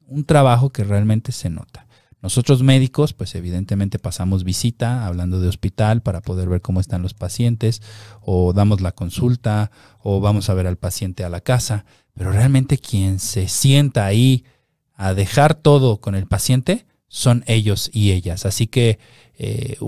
un 0.07 0.25
trabajo 0.25 0.71
que 0.71 0.83
realmente 0.83 1.31
se 1.31 1.51
nota. 1.51 1.87
Nosotros 2.23 2.63
médicos, 2.63 3.15
pues 3.15 3.35
evidentemente 3.35 3.99
pasamos 3.99 4.45
visita 4.45 5.07
hablando 5.07 5.41
de 5.41 5.49
hospital 5.49 6.03
para 6.03 6.21
poder 6.21 6.49
ver 6.49 6.61
cómo 6.61 6.81
están 6.81 7.03
los 7.03 7.15
pacientes, 7.15 7.81
o 8.21 8.53
damos 8.53 8.81
la 8.81 8.93
consulta, 8.93 9.71
o 9.99 10.21
vamos 10.21 10.51
a 10.51 10.55
ver 10.55 10.67
al 10.67 10.77
paciente 10.77 11.25
a 11.25 11.31
la 11.31 11.41
casa, 11.41 11.87
pero 12.15 12.33
realmente 12.33 12.79
quien 12.79 13.19
se 13.19 13.49
sienta 13.49 14.05
ahí 14.05 14.45
a 14.95 15.15
dejar 15.15 15.55
todo 15.55 16.01
con 16.01 16.15
el 16.15 16.27
paciente 16.27 16.85
son 17.09 17.43
ellos 17.47 17.91
y 17.93 18.13
ellas. 18.13 18.45
Así 18.45 18.67
que 18.67 18.99
eh, 19.39 19.79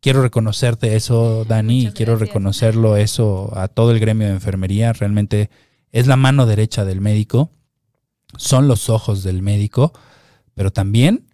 quiero 0.00 0.22
reconocerte 0.22 0.96
eso, 0.96 1.44
Dani, 1.44 1.86
y 1.86 1.92
quiero 1.92 2.16
reconocerlo 2.16 2.96
eso 2.96 3.52
a 3.56 3.68
todo 3.68 3.92
el 3.92 4.00
gremio 4.00 4.26
de 4.26 4.34
enfermería. 4.34 4.92
Realmente 4.92 5.48
es 5.92 6.08
la 6.08 6.16
mano 6.16 6.44
derecha 6.44 6.84
del 6.84 7.00
médico, 7.00 7.52
son 8.36 8.66
los 8.66 8.90
ojos 8.90 9.22
del 9.22 9.42
médico, 9.42 9.92
pero 10.54 10.72
también 10.72 11.27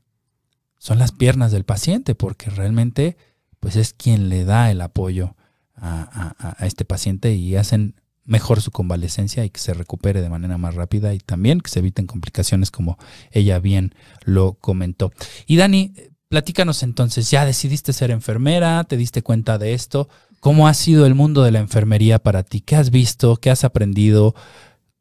son 0.85 0.99
las 0.99 1.13
piernas 1.13 1.51
del 1.51 1.65
paciente, 1.65 2.15
porque 2.15 2.51
realmente 2.51 3.17
pues 3.59 3.75
es 3.75 3.95
quien 3.95 4.29
le 4.29 4.45
da 4.45 4.71
el 4.71 4.83
apoyo 4.83 5.35
a, 5.77 6.57
este 6.61 6.85
paciente 6.85 7.33
y 7.33 7.57
hacen 7.57 7.95
mejor 8.27 8.61
su 8.61 8.71
convalecencia 8.71 9.47
y 9.47 9.51
que 9.51 9.61
se 9.61 9.73
recupere 9.73 10.21
de 10.21 10.29
manera 10.29 10.59
más 10.59 10.75
rápida 10.75 11.15
y 11.15 11.21
también 11.21 11.63
que 11.63 11.71
se 11.71 11.79
eviten 11.79 12.07
complicaciones 12.07 12.71
como 12.71 12.99
ella 13.31 13.61
bien 13.61 13.95
lo 14.25 14.59
comentó. 14.61 15.11
Y 15.47 15.57
Dani, 15.57 15.95
platícanos 16.29 16.83
entonces, 16.83 17.31
ya 17.31 17.47
decidiste 17.47 17.95
ser 17.95 18.11
enfermera, 18.11 18.85
te 18.85 18.99
diste 18.99 19.23
cuenta 19.23 19.57
de 19.57 19.73
esto, 19.73 20.11
¿cómo 20.41 20.69
ha 20.69 20.75
sido 20.75 21.07
el 21.07 21.15
mundo 21.15 21.43
de 21.45 21.53
la 21.53 21.61
enfermería 21.61 22.19
para 22.19 22.43
ti? 22.43 22.61
¿Qué 22.61 22.77
has 22.77 22.91
visto? 22.91 23.37
¿Qué 23.37 23.51
has 23.51 23.65
aprendido? 23.65 24.35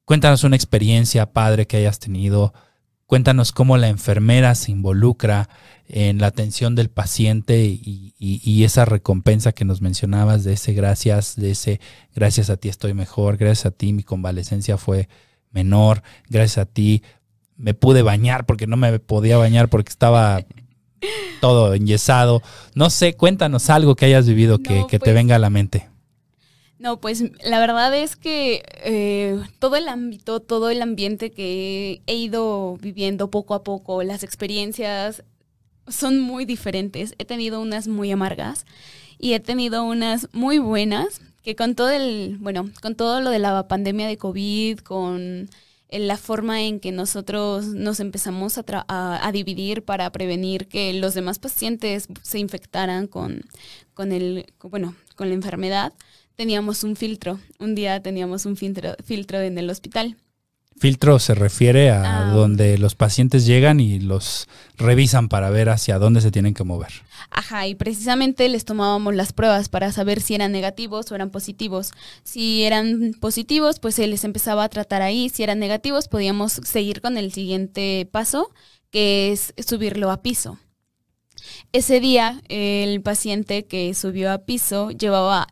Cuéntanos 0.05 0.45
una 0.45 0.55
experiencia 0.55 1.33
padre 1.33 1.67
que 1.67 1.75
hayas 1.75 1.99
tenido. 1.99 2.53
Cuéntanos 3.05 3.51
cómo 3.51 3.77
la 3.77 3.89
enfermera 3.89 4.55
se 4.55 4.71
involucra 4.71 5.49
en 5.87 6.19
la 6.19 6.27
atención 6.27 6.75
del 6.75 6.89
paciente 6.89 7.65
y, 7.65 8.63
esa 8.63 8.85
recompensa 8.85 9.51
que 9.51 9.65
nos 9.65 9.81
mencionabas 9.81 10.43
de 10.43 10.53
ese 10.53 10.73
gracias, 10.73 11.35
de 11.35 11.51
ese 11.51 11.81
gracias 12.15 12.49
a 12.49 12.55
ti 12.57 12.69
estoy 12.69 12.93
mejor, 12.93 13.35
gracias 13.35 13.65
a 13.65 13.71
ti 13.71 13.91
mi 13.91 14.03
convalecencia 14.03 14.77
fue 14.77 15.09
menor, 15.51 16.01
gracias 16.29 16.59
a 16.59 16.65
ti 16.65 17.03
me 17.57 17.73
pude 17.73 18.01
bañar 18.01 18.45
porque 18.45 18.67
no 18.67 18.77
me 18.77 18.99
podía 18.99 19.37
bañar 19.37 19.69
porque 19.69 19.89
estaba 19.89 20.45
todo 21.41 21.73
enyesado. 21.73 22.41
No 22.73 22.89
sé, 22.89 23.15
cuéntanos 23.15 23.69
algo 23.69 23.95
que 23.95 24.05
hayas 24.05 24.27
vivido 24.27 24.59
que, 24.59 24.85
te 24.89 24.99
pues 24.99 25.13
venga 25.13 25.35
a 25.35 25.39
la 25.39 25.49
mente. 25.49 25.89
No, 26.83 26.99
pues 26.99 27.23
la 27.45 27.61
verdad 27.61 27.95
es 27.95 28.17
que 28.17 28.61
eh, 28.83 29.41
todo 29.59 29.77
el 29.77 29.87
ámbito, 29.87 30.41
todo 30.41 30.69
el 30.69 30.81
ambiente 30.81 31.31
que 31.31 32.01
he 32.07 32.15
ido 32.15 32.75
viviendo 32.75 33.31
poco 33.31 33.53
a 33.53 33.63
poco, 33.63 34.03
las 34.03 34.21
experiencias 34.21 35.23
son 35.87 36.19
muy 36.19 36.43
diferentes. 36.43 37.15
He 37.19 37.23
tenido 37.23 37.61
unas 37.61 37.87
muy 37.87 38.11
amargas 38.11 38.65
y 39.17 39.31
he 39.31 39.39
tenido 39.39 39.85
unas 39.85 40.27
muy 40.33 40.57
buenas 40.59 41.21
que 41.41 41.55
con 41.55 41.73
todo 41.75 41.89
el, 41.89 42.35
bueno, 42.41 42.69
con 42.81 42.95
todo 42.95 43.21
lo 43.21 43.29
de 43.29 43.39
la 43.39 43.65
pandemia 43.69 44.05
de 44.05 44.17
COVID, 44.17 44.79
con 44.79 45.49
la 45.89 46.17
forma 46.17 46.63
en 46.63 46.81
que 46.81 46.91
nosotros 46.91 47.65
nos 47.67 48.01
empezamos 48.01 48.57
a, 48.57 48.63
a, 48.89 49.31
dividir 49.31 49.85
para 49.85 50.11
prevenir 50.11 50.67
que 50.67 50.91
los 50.91 51.13
demás 51.13 51.39
pacientes 51.39 52.09
se 52.23 52.39
infectaran 52.39 53.07
con, 53.07 53.45
con 53.93 54.11
el, 54.11 54.47
bueno, 54.63 54.95
con 55.15 55.29
la 55.29 55.35
enfermedad, 55.35 55.93
teníamos 56.35 56.83
un 56.83 56.95
filtro. 56.95 57.39
Un 57.59 57.75
día 57.75 58.01
teníamos 58.01 58.45
un 58.45 58.55
filtro, 58.57 58.95
filtro 59.03 59.41
en 59.41 59.57
el 59.57 59.69
hospital. 59.69 60.17
Filtro 60.77 61.19
se 61.19 61.35
refiere 61.35 61.91
a 61.91 62.29
ah. 62.29 62.33
donde 62.33 62.77
los 62.77 62.95
pacientes 62.95 63.45
llegan 63.45 63.79
y 63.79 63.99
los 63.99 64.47
revisan 64.75 65.29
para 65.29 65.49
ver 65.49 65.69
hacia 65.69 65.99
dónde 65.99 66.19
se 66.19 66.31
tienen 66.31 66.53
que 66.53 66.63
mover. 66.63 66.91
Ajá, 67.29 67.67
y 67.67 67.75
precisamente 67.75 68.49
les 68.49 68.65
tomábamos 68.65 69.15
las 69.15 69.33
pruebas 69.33 69.69
para 69.69 69.91
saber 69.91 70.19
si 70.19 70.35
eran 70.35 70.51
negativos 70.51 71.11
o 71.11 71.15
eran 71.15 71.29
positivos. 71.29 71.91
Si 72.23 72.63
eran 72.63 73.13
positivos, 73.19 73.79
pues 73.79 73.95
se 73.95 74.07
les 74.07 74.23
empezaba 74.23 74.63
a 74.63 74.69
tratar 74.69 75.01
ahí. 75.03 75.29
Si 75.29 75.43
eran 75.43 75.59
negativos, 75.59 76.07
podíamos 76.07 76.53
seguir 76.63 77.01
con 77.01 77.17
el 77.17 77.31
siguiente 77.31 78.07
paso, 78.11 78.49
que 78.89 79.31
es 79.31 79.53
subirlo 79.65 80.11
a 80.11 80.21
piso. 80.21 80.57
Ese 81.71 81.99
día, 81.99 82.41
el 82.49 83.01
paciente 83.01 83.65
que 83.65 83.93
subió 83.93 84.31
a 84.31 84.39
piso 84.39 84.91
llevaba 84.91 85.47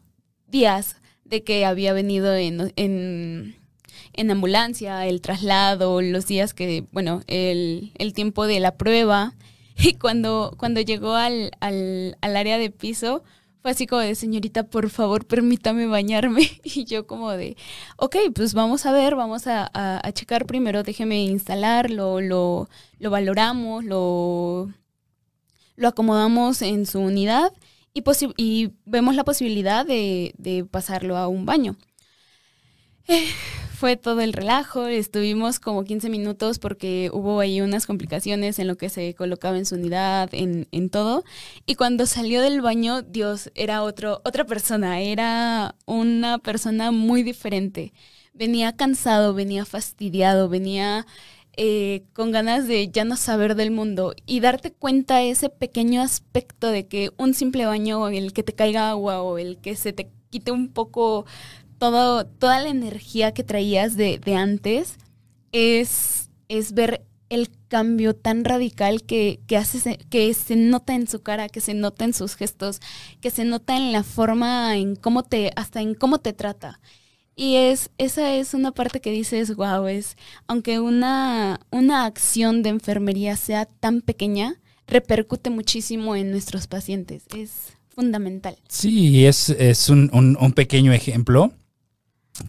días 0.51 0.97
de 1.25 1.43
que 1.43 1.65
había 1.65 1.93
venido 1.93 2.35
en, 2.35 2.73
en, 2.75 4.31
ambulancia, 4.31 5.07
el 5.07 5.21
traslado, 5.21 6.01
los 6.01 6.27
días 6.27 6.53
que, 6.53 6.85
bueno, 6.91 7.21
el, 7.27 7.93
el 7.97 8.13
tiempo 8.13 8.45
de 8.45 8.59
la 8.59 8.75
prueba. 8.75 9.33
Y 9.83 9.93
cuando, 9.93 10.53
cuando 10.57 10.81
llegó 10.81 11.15
al, 11.15 11.51
al, 11.59 12.15
al 12.21 12.37
área 12.37 12.59
de 12.59 12.69
piso, 12.69 13.23
fue 13.61 13.71
así 13.71 13.87
como 13.87 14.01
de, 14.01 14.13
señorita, 14.15 14.63
por 14.63 14.89
favor, 14.89 15.25
permítame 15.25 15.87
bañarme. 15.87 16.49
Y 16.63 16.83
yo 16.85 17.07
como 17.07 17.31
de, 17.31 17.55
ok, 17.97 18.17
pues 18.35 18.53
vamos 18.53 18.85
a 18.85 18.91
ver, 18.91 19.15
vamos 19.15 19.47
a, 19.47 19.71
a, 19.73 20.11
checar 20.11 20.45
primero, 20.45 20.83
déjeme 20.83 21.23
instalarlo, 21.23 22.21
lo, 22.21 22.69
lo 22.99 23.09
valoramos, 23.09 23.83
lo, 23.85 24.71
lo 25.77 25.87
acomodamos 25.87 26.61
en 26.61 26.85
su 26.85 26.99
unidad 26.99 27.51
y, 27.93 28.03
y 28.37 28.71
vemos 28.85 29.15
la 29.15 29.23
posibilidad 29.23 29.85
de, 29.85 30.65
pasarlo 30.71 31.17
a 31.17 31.27
un 31.27 31.45
baño. 31.45 31.75
Eh, 33.07 33.27
fue 33.75 33.97
todo 33.97 34.21
el 34.21 34.33
relajo, 34.33 34.85
estuvimos 34.85 35.59
como 35.59 35.83
15 35.83 36.09
minutos 36.09 36.59
porque 36.59 37.09
hubo 37.11 37.39
ahí 37.39 37.61
unas 37.61 37.87
complicaciones 37.87 38.59
en 38.59 38.67
lo 38.67 38.77
que 38.77 38.89
se 38.89 39.15
colocaba 39.15 39.57
en 39.57 39.65
su 39.65 39.73
unidad, 39.73 40.29
en, 40.33 40.67
en 40.71 40.89
todo. 40.89 41.23
Y 41.65 41.75
cuando 41.75 42.05
salió 42.05 42.41
del 42.41 42.61
baño, 42.61 43.01
Dios, 43.01 43.51
era 43.55 43.81
otro, 43.81 44.21
otra 44.23 44.45
persona, 44.45 45.01
era 45.01 45.75
una 45.85 46.37
persona 46.37 46.91
muy 46.91 47.23
diferente. 47.23 47.91
Venía 48.33 48.75
cansado, 48.75 49.33
venía 49.33 49.65
fastidiado, 49.65 50.47
venía 50.47 51.07
eh, 51.57 52.03
con 52.13 52.31
ganas 52.31 52.67
de 52.67 52.89
ya 52.89 53.03
no 53.03 53.17
saber 53.17 53.55
del 53.55 53.71
mundo 53.71 54.13
y 54.25 54.39
darte 54.39 54.71
cuenta 54.71 55.21
ese 55.21 55.49
pequeño 55.49 56.01
aspecto 56.01 56.71
de 56.71 56.87
que 56.87 57.11
un 57.17 57.33
simple 57.33 57.65
baño, 57.65 58.07
el 58.09 58.33
que 58.33 58.43
te 58.43 58.53
caiga 58.53 58.89
agua 58.89 59.21
o 59.21 59.37
el 59.37 59.57
que 59.57 59.75
se 59.75 59.93
te 59.93 60.09
quite 60.29 60.51
un 60.51 60.69
poco 60.69 61.25
todo, 61.77 62.25
toda 62.25 62.61
la 62.61 62.69
energía 62.69 63.33
que 63.33 63.43
traías 63.43 63.97
de, 63.97 64.17
de 64.19 64.35
antes 64.35 64.97
es, 65.51 66.29
es 66.47 66.73
ver 66.73 67.05
el 67.29 67.49
cambio 67.69 68.13
tan 68.13 68.43
radical 68.43 69.03
que, 69.03 69.39
que, 69.47 69.55
hace, 69.57 69.97
que 70.09 70.33
se 70.33 70.55
nota 70.57 70.93
en 70.93 71.07
su 71.07 71.21
cara, 71.21 71.47
que 71.47 71.61
se 71.61 71.73
nota 71.73 72.03
en 72.03 72.13
sus 72.13 72.35
gestos, 72.35 72.81
que 73.21 73.31
se 73.31 73.45
nota 73.45 73.77
en 73.77 73.93
la 73.93 74.03
forma, 74.03 74.75
en 74.75 74.97
cómo 74.97 75.23
te, 75.23 75.51
hasta 75.55 75.81
en 75.81 75.95
cómo 75.95 76.19
te 76.19 76.33
trata. 76.33 76.81
Y 77.35 77.55
es, 77.55 77.89
esa 77.97 78.35
es 78.35 78.53
una 78.53 78.71
parte 78.71 78.99
que 78.99 79.11
dices, 79.11 79.55
wow, 79.55 79.87
es, 79.87 80.17
aunque 80.47 80.79
una, 80.79 81.59
una 81.71 82.05
acción 82.05 82.61
de 82.61 82.69
enfermería 82.69 83.35
sea 83.35 83.65
tan 83.65 84.01
pequeña, 84.01 84.55
repercute 84.87 85.49
muchísimo 85.49 86.15
en 86.15 86.31
nuestros 86.31 86.67
pacientes. 86.67 87.23
Es 87.35 87.73
fundamental. 87.89 88.57
Sí, 88.67 89.25
es, 89.25 89.49
es 89.49 89.89
un, 89.89 90.09
un 90.11 90.53
pequeño 90.53 90.93
ejemplo 90.93 91.53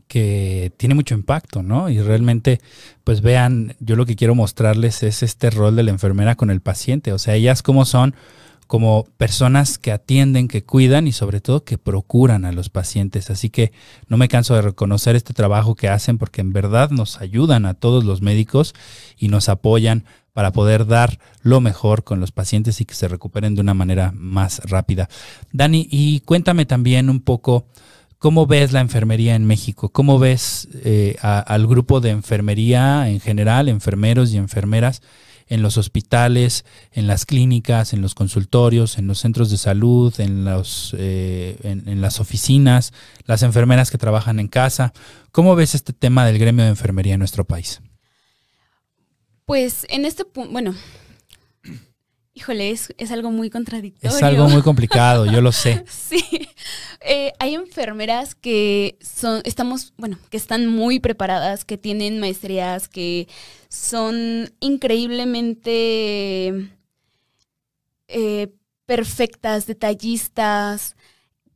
que 0.08 0.72
tiene 0.76 0.94
mucho 0.94 1.14
impacto, 1.14 1.62
¿no? 1.62 1.88
Y 1.88 2.00
realmente, 2.00 2.60
pues 3.04 3.20
vean, 3.20 3.76
yo 3.80 3.96
lo 3.96 4.06
que 4.06 4.16
quiero 4.16 4.34
mostrarles 4.34 5.02
es 5.02 5.22
este 5.22 5.50
rol 5.50 5.76
de 5.76 5.82
la 5.82 5.90
enfermera 5.90 6.36
con 6.36 6.50
el 6.50 6.60
paciente, 6.60 7.12
o 7.12 7.18
sea, 7.18 7.34
ellas 7.34 7.62
como 7.62 7.84
son 7.84 8.14
como 8.72 9.04
personas 9.18 9.76
que 9.76 9.92
atienden, 9.92 10.48
que 10.48 10.64
cuidan 10.64 11.06
y 11.06 11.12
sobre 11.12 11.42
todo 11.42 11.62
que 11.62 11.76
procuran 11.76 12.46
a 12.46 12.52
los 12.52 12.70
pacientes. 12.70 13.28
Así 13.28 13.50
que 13.50 13.70
no 14.08 14.16
me 14.16 14.28
canso 14.28 14.54
de 14.54 14.62
reconocer 14.62 15.14
este 15.14 15.34
trabajo 15.34 15.74
que 15.74 15.90
hacen 15.90 16.16
porque 16.16 16.40
en 16.40 16.54
verdad 16.54 16.88
nos 16.88 17.20
ayudan 17.20 17.66
a 17.66 17.74
todos 17.74 18.02
los 18.02 18.22
médicos 18.22 18.74
y 19.18 19.28
nos 19.28 19.50
apoyan 19.50 20.06
para 20.32 20.52
poder 20.52 20.86
dar 20.86 21.18
lo 21.42 21.60
mejor 21.60 22.02
con 22.02 22.18
los 22.18 22.32
pacientes 22.32 22.80
y 22.80 22.86
que 22.86 22.94
se 22.94 23.08
recuperen 23.08 23.54
de 23.54 23.60
una 23.60 23.74
manera 23.74 24.10
más 24.16 24.62
rápida. 24.64 25.10
Dani, 25.52 25.86
y 25.90 26.20
cuéntame 26.20 26.64
también 26.64 27.10
un 27.10 27.20
poco 27.20 27.66
¿Cómo 28.16 28.46
ves 28.46 28.70
la 28.70 28.80
enfermería 28.80 29.34
en 29.34 29.44
México? 29.44 29.88
¿Cómo 29.88 30.20
ves 30.20 30.68
eh, 30.84 31.16
al 31.20 31.66
grupo 31.66 32.00
de 32.00 32.10
enfermería 32.10 33.08
en 33.08 33.18
general, 33.18 33.68
enfermeros 33.68 34.32
y 34.32 34.36
enfermeras 34.36 35.02
en 35.52 35.60
los 35.60 35.76
hospitales, 35.76 36.64
en 36.92 37.06
las 37.06 37.26
clínicas, 37.26 37.92
en 37.92 38.00
los 38.00 38.14
consultorios, 38.14 38.96
en 38.96 39.06
los 39.06 39.18
centros 39.18 39.50
de 39.50 39.58
salud, 39.58 40.18
en, 40.18 40.46
los, 40.46 40.96
eh, 40.98 41.58
en, 41.62 42.00
las 42.00 42.20
oficinas, 42.20 42.94
las 43.26 43.42
enfermeras 43.42 43.90
que 43.90 43.98
trabajan 43.98 44.40
en 44.40 44.48
casa? 44.48 44.94
¿Cómo 45.30 45.54
ves 45.54 45.74
este 45.74 45.92
tema 45.92 46.24
del 46.24 46.38
gremio 46.38 46.64
de 46.64 46.70
enfermería 46.70 47.12
en 47.12 47.18
nuestro 47.18 47.44
país? 47.44 47.82
Pues 49.44 49.86
en 49.90 50.06
este 50.06 50.24
punto, 50.24 50.52
bueno, 50.52 50.74
híjole, 52.34 52.70
es, 52.70 52.92
es, 52.98 53.10
algo 53.10 53.30
muy 53.30 53.50
contradictorio. 53.50 54.16
Es 54.16 54.22
algo 54.22 54.48
muy 54.48 54.62
complicado, 54.62 55.26
yo 55.26 55.40
lo 55.40 55.52
sé. 55.52 55.84
sí, 55.88 56.22
eh, 57.00 57.32
hay 57.38 57.54
enfermeras 57.54 58.34
que 58.34 58.98
son, 59.00 59.42
estamos, 59.44 59.92
bueno, 59.96 60.18
que 60.30 60.36
están 60.36 60.66
muy 60.66 61.00
preparadas, 61.00 61.64
que 61.64 61.78
tienen 61.78 62.20
maestrías, 62.20 62.88
que 62.88 63.28
son 63.68 64.52
increíblemente 64.60 66.70
eh, 68.08 68.54
perfectas, 68.86 69.66
detallistas, 69.66 70.96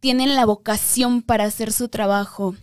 tienen 0.00 0.34
la 0.34 0.44
vocación 0.44 1.22
para 1.22 1.44
hacer 1.44 1.72
su 1.72 1.88
trabajo 1.88 2.54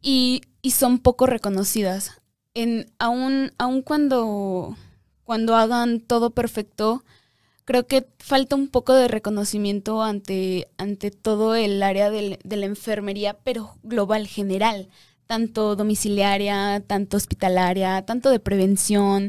y, 0.00 0.42
y 0.62 0.72
son 0.72 0.98
poco 0.98 1.26
reconocidas. 1.26 2.20
En, 2.54 2.90
aún, 2.98 3.52
aún 3.58 3.82
cuando, 3.82 4.76
cuando 5.28 5.56
hagan 5.56 6.00
todo 6.00 6.30
perfecto, 6.30 7.04
creo 7.66 7.86
que 7.86 8.06
falta 8.18 8.56
un 8.56 8.68
poco 8.68 8.94
de 8.94 9.08
reconocimiento 9.08 10.02
ante, 10.02 10.68
ante 10.78 11.10
todo 11.10 11.54
el 11.54 11.82
área 11.82 12.08
de, 12.10 12.38
la 12.42 12.64
enfermería, 12.64 13.36
pero 13.44 13.76
global, 13.82 14.26
general, 14.26 14.88
tanto 15.26 15.76
domiciliaria, 15.76 16.82
tanto 16.86 17.18
hospitalaria, 17.18 18.06
tanto 18.06 18.30
de 18.30 18.40
prevención. 18.40 19.28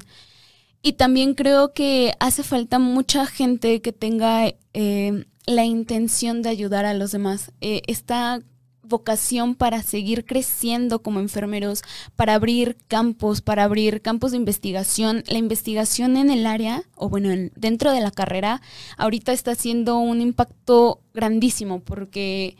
Y 0.81 0.93
también 0.93 1.33
creo 1.33 1.73
que 1.73 2.13
hace 2.21 2.43
falta 2.43 2.79
mucha 2.79 3.25
gente 3.25 3.81
que 3.81 3.91
tenga 3.91 4.53
eh, 4.73 5.25
la 5.45 5.65
intención 5.65 6.41
de 6.41 6.47
ayudar 6.47 6.85
a 6.85 6.93
los 6.93 7.11
demás. 7.11 7.51
Eh, 7.59 7.81
está 7.87 8.39
vocación 8.89 9.55
para 9.55 9.81
seguir 9.83 10.25
creciendo 10.25 11.01
como 11.01 11.19
enfermeros, 11.19 11.83
para 12.15 12.33
abrir 12.33 12.77
campos, 12.87 13.41
para 13.41 13.63
abrir 13.63 14.01
campos 14.01 14.31
de 14.31 14.37
investigación. 14.37 15.23
La 15.27 15.37
investigación 15.37 16.17
en 16.17 16.29
el 16.29 16.45
área, 16.45 16.83
o 16.95 17.07
bueno, 17.07 17.29
dentro 17.55 17.91
de 17.91 18.01
la 18.01 18.11
carrera, 18.11 18.61
ahorita 18.97 19.31
está 19.31 19.51
haciendo 19.51 19.99
un 19.99 20.21
impacto 20.21 21.01
grandísimo 21.13 21.79
porque 21.79 22.57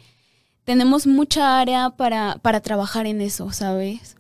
tenemos 0.64 1.08
mucha 1.08 1.60
área 1.60 1.90
para, 1.90 2.38
para 2.42 2.62
trabajar 2.62 3.08
en 3.08 3.22
eso, 3.22 3.52
¿sabes? 3.52 4.16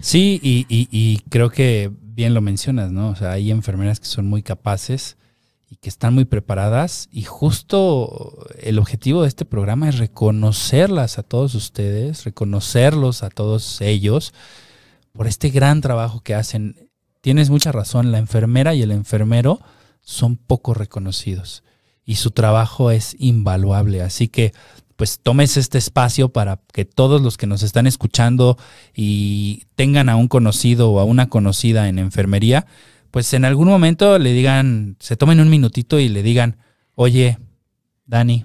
Sí, 0.00 0.40
y, 0.42 0.66
y 0.68 1.18
creo 1.28 1.50
que 1.50 1.90
bien 2.02 2.34
lo 2.34 2.40
mencionas, 2.40 2.90
¿no? 2.90 3.10
O 3.10 3.16
sea, 3.16 3.32
hay 3.32 3.50
enfermeras 3.50 4.00
que 4.00 4.06
son 4.06 4.26
muy 4.26 4.42
capaces 4.42 5.16
y 5.68 5.76
que 5.76 5.88
están 5.88 6.14
muy 6.14 6.24
preparadas 6.24 7.08
y 7.10 7.22
justo 7.22 8.38
el 8.60 8.78
objetivo 8.78 9.22
de 9.22 9.28
este 9.28 9.44
programa 9.44 9.88
es 9.88 9.98
reconocerlas 9.98 11.18
a 11.18 11.22
todos 11.22 11.54
ustedes, 11.54 12.24
reconocerlos 12.24 13.22
a 13.22 13.30
todos 13.30 13.80
ellos 13.80 14.32
por 15.12 15.26
este 15.26 15.50
gran 15.50 15.80
trabajo 15.80 16.20
que 16.20 16.34
hacen. 16.34 16.90
Tienes 17.20 17.50
mucha 17.50 17.72
razón, 17.72 18.12
la 18.12 18.18
enfermera 18.18 18.74
y 18.74 18.82
el 18.82 18.92
enfermero 18.92 19.60
son 20.02 20.36
poco 20.36 20.72
reconocidos 20.72 21.64
y 22.04 22.16
su 22.16 22.30
trabajo 22.30 22.92
es 22.92 23.16
invaluable, 23.18 24.02
así 24.02 24.28
que 24.28 24.52
pues 24.94 25.18
tomes 25.18 25.56
este 25.56 25.76
espacio 25.76 26.30
para 26.30 26.60
que 26.72 26.84
todos 26.84 27.20
los 27.20 27.36
que 27.36 27.46
nos 27.46 27.62
están 27.62 27.86
escuchando 27.86 28.56
y 28.94 29.64
tengan 29.74 30.08
a 30.08 30.16
un 30.16 30.28
conocido 30.28 30.90
o 30.90 31.00
a 31.00 31.04
una 31.04 31.28
conocida 31.28 31.88
en 31.88 31.98
enfermería, 31.98 32.66
pues 33.16 33.32
en 33.32 33.46
algún 33.46 33.66
momento 33.66 34.18
le 34.18 34.34
digan, 34.34 34.98
se 35.00 35.16
tomen 35.16 35.40
un 35.40 35.48
minutito 35.48 35.98
y 35.98 36.10
le 36.10 36.22
digan, 36.22 36.58
oye, 36.94 37.38
Dani, 38.04 38.44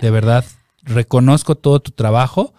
de 0.00 0.10
verdad, 0.10 0.42
reconozco 0.84 1.54
todo 1.54 1.80
tu 1.80 1.90
trabajo, 1.90 2.54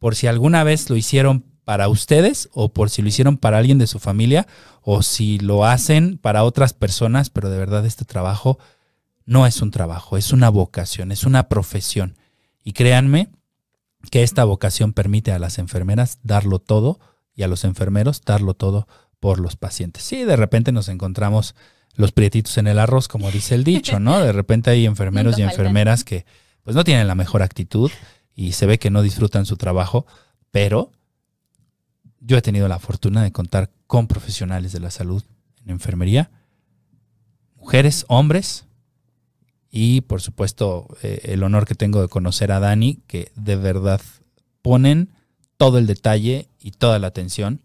por 0.00 0.16
si 0.16 0.26
alguna 0.26 0.64
vez 0.64 0.90
lo 0.90 0.96
hicieron 0.96 1.44
para 1.64 1.88
ustedes 1.88 2.48
o 2.52 2.70
por 2.70 2.90
si 2.90 3.02
lo 3.02 3.08
hicieron 3.08 3.36
para 3.36 3.58
alguien 3.58 3.78
de 3.78 3.86
su 3.86 4.00
familia 4.00 4.48
o 4.82 5.04
si 5.04 5.38
lo 5.38 5.64
hacen 5.64 6.18
para 6.18 6.42
otras 6.42 6.72
personas, 6.72 7.30
pero 7.30 7.50
de 7.50 7.58
verdad 7.58 7.86
este 7.86 8.04
trabajo 8.04 8.58
no 9.24 9.46
es 9.46 9.62
un 9.62 9.70
trabajo, 9.70 10.16
es 10.16 10.32
una 10.32 10.48
vocación, 10.48 11.12
es 11.12 11.22
una 11.22 11.48
profesión. 11.48 12.16
Y 12.64 12.72
créanme 12.72 13.30
que 14.10 14.24
esta 14.24 14.42
vocación 14.42 14.92
permite 14.92 15.30
a 15.30 15.38
las 15.38 15.60
enfermeras 15.60 16.18
darlo 16.24 16.58
todo 16.58 16.98
y 17.36 17.44
a 17.44 17.46
los 17.46 17.62
enfermeros 17.62 18.22
darlo 18.24 18.54
todo 18.54 18.88
por 19.20 19.38
los 19.38 19.56
pacientes. 19.56 20.02
Sí, 20.02 20.24
de 20.24 20.36
repente 20.36 20.72
nos 20.72 20.88
encontramos 20.88 21.54
los 21.94 22.12
prietitos 22.12 22.56
en 22.58 22.66
el 22.66 22.78
arroz, 22.78 23.08
como 23.08 23.30
dice 23.30 23.54
el 23.54 23.64
dicho, 23.64 24.00
¿no? 24.00 24.18
De 24.20 24.32
repente 24.32 24.70
hay 24.70 24.86
enfermeros 24.86 25.38
y 25.38 25.42
enfermeras 25.42 26.02
que 26.04 26.24
pues 26.64 26.74
no 26.74 26.84
tienen 26.84 27.06
la 27.06 27.14
mejor 27.14 27.42
actitud 27.42 27.90
y 28.34 28.52
se 28.52 28.66
ve 28.66 28.78
que 28.78 28.90
no 28.90 29.02
disfrutan 29.02 29.46
su 29.46 29.56
trabajo, 29.56 30.06
pero 30.50 30.92
yo 32.20 32.36
he 32.36 32.42
tenido 32.42 32.68
la 32.68 32.78
fortuna 32.78 33.22
de 33.22 33.32
contar 33.32 33.70
con 33.86 34.06
profesionales 34.06 34.72
de 34.72 34.80
la 34.80 34.90
salud 34.90 35.22
en 35.64 35.70
enfermería, 35.70 36.30
mujeres, 37.56 38.04
hombres, 38.08 38.64
y 39.70 40.00
por 40.02 40.20
supuesto 40.20 40.88
eh, 41.02 41.20
el 41.24 41.42
honor 41.42 41.66
que 41.66 41.74
tengo 41.74 42.02
de 42.02 42.08
conocer 42.08 42.50
a 42.52 42.60
Dani, 42.60 42.98
que 43.06 43.30
de 43.36 43.56
verdad 43.56 44.00
ponen 44.62 45.10
todo 45.56 45.78
el 45.78 45.86
detalle 45.86 46.48
y 46.60 46.72
toda 46.72 46.98
la 46.98 47.06
atención 47.08 47.60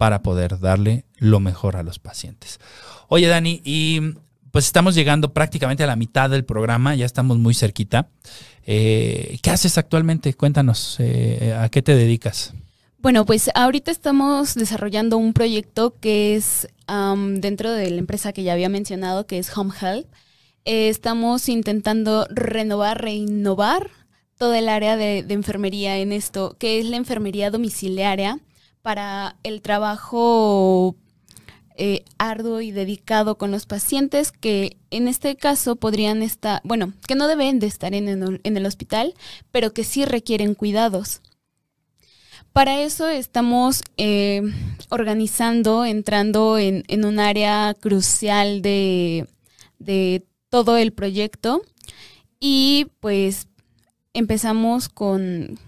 para 0.00 0.22
poder 0.22 0.58
darle 0.60 1.04
lo 1.18 1.40
mejor 1.40 1.76
a 1.76 1.82
los 1.82 1.98
pacientes. 1.98 2.58
Oye, 3.08 3.26
Dani, 3.26 3.60
y 3.66 4.00
pues 4.50 4.64
estamos 4.64 4.94
llegando 4.94 5.34
prácticamente 5.34 5.84
a 5.84 5.86
la 5.86 5.94
mitad 5.94 6.30
del 6.30 6.46
programa, 6.46 6.94
ya 6.94 7.04
estamos 7.04 7.36
muy 7.36 7.52
cerquita. 7.52 8.08
Eh, 8.64 9.38
¿Qué 9.42 9.50
haces 9.50 9.76
actualmente? 9.76 10.32
Cuéntanos, 10.32 10.96
eh, 11.00 11.54
¿a 11.54 11.68
qué 11.68 11.82
te 11.82 11.94
dedicas? 11.94 12.54
Bueno, 12.96 13.26
pues 13.26 13.50
ahorita 13.54 13.90
estamos 13.90 14.54
desarrollando 14.54 15.18
un 15.18 15.34
proyecto 15.34 15.94
que 16.00 16.34
es 16.34 16.66
dentro 17.34 17.70
de 17.70 17.90
la 17.90 17.98
empresa 17.98 18.32
que 18.32 18.42
ya 18.42 18.54
había 18.54 18.70
mencionado, 18.70 19.26
que 19.26 19.38
es 19.38 19.54
Home 19.54 19.74
Health. 19.78 20.06
Eh, 20.64 20.88
estamos 20.88 21.46
intentando 21.50 22.26
renovar, 22.30 23.02
reinnovar 23.02 23.90
todo 24.38 24.54
el 24.54 24.70
área 24.70 24.96
de 24.96 25.26
enfermería 25.28 25.98
en 25.98 26.12
esto, 26.12 26.56
que 26.58 26.78
es 26.78 26.86
la 26.86 26.96
enfermería 26.96 27.50
domiciliaria 27.50 28.40
para 28.82 29.36
el 29.42 29.62
trabajo 29.62 30.96
eh, 31.76 32.04
arduo 32.18 32.60
y 32.60 32.72
dedicado 32.72 33.38
con 33.38 33.50
los 33.50 33.64
pacientes 33.64 34.32
que 34.32 34.76
en 34.90 35.08
este 35.08 35.36
caso 35.36 35.76
podrían 35.76 36.22
estar, 36.22 36.60
bueno, 36.62 36.92
que 37.08 37.14
no 37.14 37.26
deben 37.26 37.58
de 37.58 37.68
estar 37.68 37.94
en 37.94 38.08
el, 38.08 38.66
hospital, 38.66 39.14
pero 39.50 39.72
que 39.72 39.84
sí 39.84 40.04
requieren 40.04 40.54
cuidados. 40.54 41.22
Para 42.52 42.82
eso 42.82 43.08
estamos 43.08 43.82
eh, 43.96 44.42
organizando, 44.90 45.84
entrando 45.84 46.58
en, 46.58 46.84
un 47.04 47.18
área 47.18 47.74
crucial 47.80 48.60
de, 48.60 49.26
de 49.78 50.26
todo 50.50 50.76
el 50.76 50.92
proyecto 50.92 51.62
y 52.40 52.88
pues 53.00 53.46
empezamos 54.12 54.88
con 54.88 55.58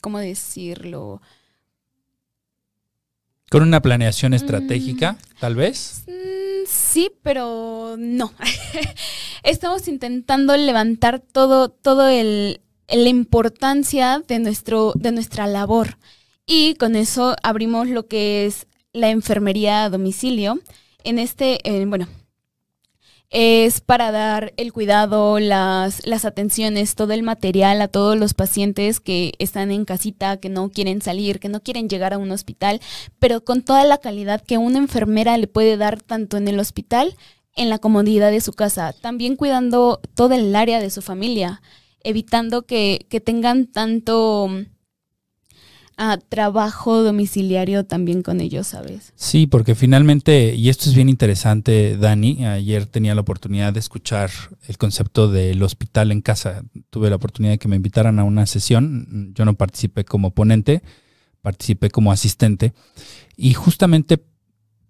¿cómo 0.00 0.18
decirlo? 0.18 1.20
Con 3.50 3.62
una 3.62 3.82
planeación 3.82 4.32
estratégica, 4.32 5.16
tal 5.40 5.56
vez. 5.56 6.04
Mm, 6.06 6.66
sí, 6.66 7.10
pero 7.22 7.96
no. 7.98 8.32
Estamos 9.42 9.88
intentando 9.88 10.56
levantar 10.56 11.18
todo, 11.18 11.68
todo 11.68 12.08
el, 12.08 12.60
la 12.88 13.08
importancia 13.08 14.22
de, 14.26 14.38
nuestro, 14.38 14.92
de 14.94 15.12
nuestra 15.12 15.48
labor. 15.48 15.98
Y 16.46 16.74
con 16.74 16.94
eso 16.94 17.34
abrimos 17.42 17.88
lo 17.88 18.06
que 18.06 18.46
es 18.46 18.68
la 18.92 19.10
enfermería 19.10 19.84
a 19.84 19.90
domicilio. 19.90 20.60
En 21.02 21.18
este, 21.18 21.58
eh, 21.68 21.84
bueno, 21.86 22.06
es 23.30 23.80
para 23.80 24.10
dar 24.10 24.52
el 24.56 24.72
cuidado, 24.72 25.38
las, 25.38 26.04
las 26.04 26.24
atenciones, 26.24 26.96
todo 26.96 27.12
el 27.12 27.22
material 27.22 27.80
a 27.80 27.86
todos 27.86 28.18
los 28.18 28.34
pacientes 28.34 28.98
que 28.98 29.34
están 29.38 29.70
en 29.70 29.84
casita, 29.84 30.38
que 30.38 30.48
no 30.48 30.68
quieren 30.70 31.00
salir, 31.00 31.38
que 31.38 31.48
no 31.48 31.60
quieren 31.60 31.88
llegar 31.88 32.12
a 32.12 32.18
un 32.18 32.32
hospital, 32.32 32.80
pero 33.20 33.44
con 33.44 33.62
toda 33.62 33.84
la 33.84 33.98
calidad 33.98 34.42
que 34.42 34.58
una 34.58 34.78
enfermera 34.78 35.38
le 35.38 35.46
puede 35.46 35.76
dar 35.76 36.02
tanto 36.02 36.36
en 36.36 36.48
el 36.48 36.58
hospital, 36.58 37.16
en 37.54 37.70
la 37.70 37.78
comodidad 37.78 38.32
de 38.32 38.40
su 38.40 38.52
casa, 38.52 38.94
también 39.00 39.36
cuidando 39.36 40.00
todo 40.14 40.34
el 40.34 40.54
área 40.56 40.80
de 40.80 40.90
su 40.90 41.00
familia, 41.00 41.62
evitando 42.02 42.62
que, 42.62 43.06
que 43.08 43.20
tengan 43.20 43.66
tanto 43.66 44.48
trabajo 46.28 47.02
domiciliario 47.02 47.84
también 47.84 48.22
con 48.22 48.40
ellos, 48.40 48.68
¿sabes? 48.68 49.12
Sí, 49.16 49.46
porque 49.46 49.74
finalmente, 49.74 50.54
y 50.54 50.68
esto 50.70 50.88
es 50.88 50.94
bien 50.94 51.08
interesante, 51.08 51.96
Dani, 51.96 52.46
ayer 52.46 52.86
tenía 52.86 53.14
la 53.14 53.20
oportunidad 53.20 53.72
de 53.72 53.80
escuchar 53.80 54.30
el 54.66 54.78
concepto 54.78 55.28
del 55.28 55.62
hospital 55.62 56.10
en 56.10 56.22
casa. 56.22 56.62
Tuve 56.88 57.10
la 57.10 57.16
oportunidad 57.16 57.52
de 57.52 57.58
que 57.58 57.68
me 57.68 57.76
invitaran 57.76 58.18
a 58.18 58.24
una 58.24 58.46
sesión, 58.46 59.32
yo 59.34 59.44
no 59.44 59.54
participé 59.54 60.04
como 60.04 60.30
ponente, 60.30 60.82
participé 61.42 61.90
como 61.90 62.12
asistente, 62.12 62.72
y 63.36 63.52
justamente 63.52 64.22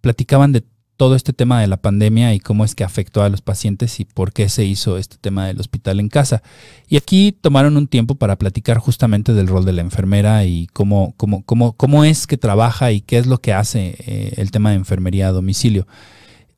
platicaban 0.00 0.52
de 0.52 0.64
todo 1.00 1.14
este 1.14 1.32
tema 1.32 1.62
de 1.62 1.66
la 1.66 1.78
pandemia 1.78 2.34
y 2.34 2.40
cómo 2.40 2.62
es 2.62 2.74
que 2.74 2.84
afectó 2.84 3.22
a 3.22 3.30
los 3.30 3.40
pacientes 3.40 4.00
y 4.00 4.04
por 4.04 4.34
qué 4.34 4.50
se 4.50 4.66
hizo 4.66 4.98
este 4.98 5.16
tema 5.16 5.46
del 5.46 5.58
hospital 5.58 5.98
en 5.98 6.10
casa. 6.10 6.42
Y 6.88 6.98
aquí 6.98 7.32
tomaron 7.32 7.78
un 7.78 7.88
tiempo 7.88 8.16
para 8.16 8.36
platicar 8.36 8.76
justamente 8.76 9.32
del 9.32 9.46
rol 9.46 9.64
de 9.64 9.72
la 9.72 9.80
enfermera 9.80 10.44
y 10.44 10.66
cómo, 10.66 11.14
cómo, 11.16 11.42
cómo, 11.46 11.72
cómo 11.72 12.04
es 12.04 12.26
que 12.26 12.36
trabaja 12.36 12.92
y 12.92 13.00
qué 13.00 13.16
es 13.16 13.26
lo 13.26 13.40
que 13.40 13.54
hace 13.54 13.96
eh, 14.00 14.34
el 14.36 14.50
tema 14.50 14.72
de 14.72 14.76
enfermería 14.76 15.28
a 15.28 15.32
domicilio. 15.32 15.86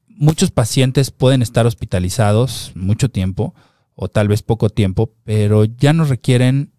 Muchos 0.09 0.50
pacientes 0.50 1.12
pueden 1.12 1.40
estar 1.40 1.64
hospitalizados 1.64 2.72
mucho 2.74 3.11
tiempo 3.11 3.55
o 3.94 4.09
tal 4.09 4.26
vez 4.26 4.42
poco 4.42 4.70
tiempo, 4.70 5.14
pero 5.22 5.66
ya 5.66 5.92
no 5.92 6.02
requieren 6.02 6.72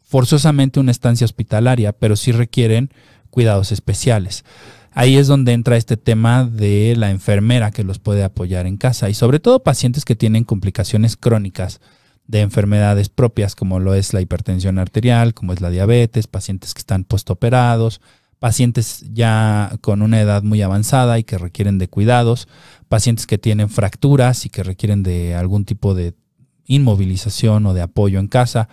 forzosamente 0.00 0.80
una 0.80 0.90
estancia 0.90 1.24
hospitalaria, 1.24 1.92
pero 1.92 2.16
sí 2.16 2.32
requieren 2.32 2.90
cuidados 3.30 3.70
especiales 3.70 4.44
ahí 4.92 5.16
es 5.16 5.26
donde 5.26 5.52
entra 5.52 5.76
este 5.76 5.96
tema 5.96 6.44
de 6.44 6.94
la 6.96 7.10
enfermera 7.10 7.70
que 7.70 7.84
los 7.84 7.98
puede 7.98 8.24
apoyar 8.24 8.66
en 8.66 8.76
casa 8.76 9.08
y 9.10 9.14
sobre 9.14 9.40
todo 9.40 9.62
pacientes 9.62 10.04
que 10.04 10.16
tienen 10.16 10.44
complicaciones 10.44 11.16
crónicas 11.16 11.80
de 12.26 12.40
enfermedades 12.40 13.08
propias 13.08 13.56
como 13.56 13.80
lo 13.80 13.94
es 13.94 14.14
la 14.14 14.20
hipertensión 14.20 14.78
arterial, 14.78 15.34
como 15.34 15.52
es 15.52 15.60
la 15.60 15.70
diabetes, 15.70 16.26
pacientes 16.28 16.74
que 16.74 16.80
están 16.80 17.04
postoperados, 17.04 18.00
pacientes 18.38 19.04
ya 19.12 19.72
con 19.80 20.00
una 20.02 20.20
edad 20.20 20.42
muy 20.42 20.62
avanzada 20.62 21.18
y 21.18 21.24
que 21.24 21.38
requieren 21.38 21.78
de 21.78 21.88
cuidados, 21.88 22.48
pacientes 22.88 23.26
que 23.26 23.38
tienen 23.38 23.68
fracturas 23.68 24.46
y 24.46 24.50
que 24.50 24.62
requieren 24.62 25.02
de 25.02 25.34
algún 25.34 25.64
tipo 25.64 25.94
de 25.94 26.14
inmovilización 26.66 27.66
o 27.66 27.74
de 27.74 27.82
apoyo 27.82 28.20
en 28.20 28.28
casa, 28.28 28.68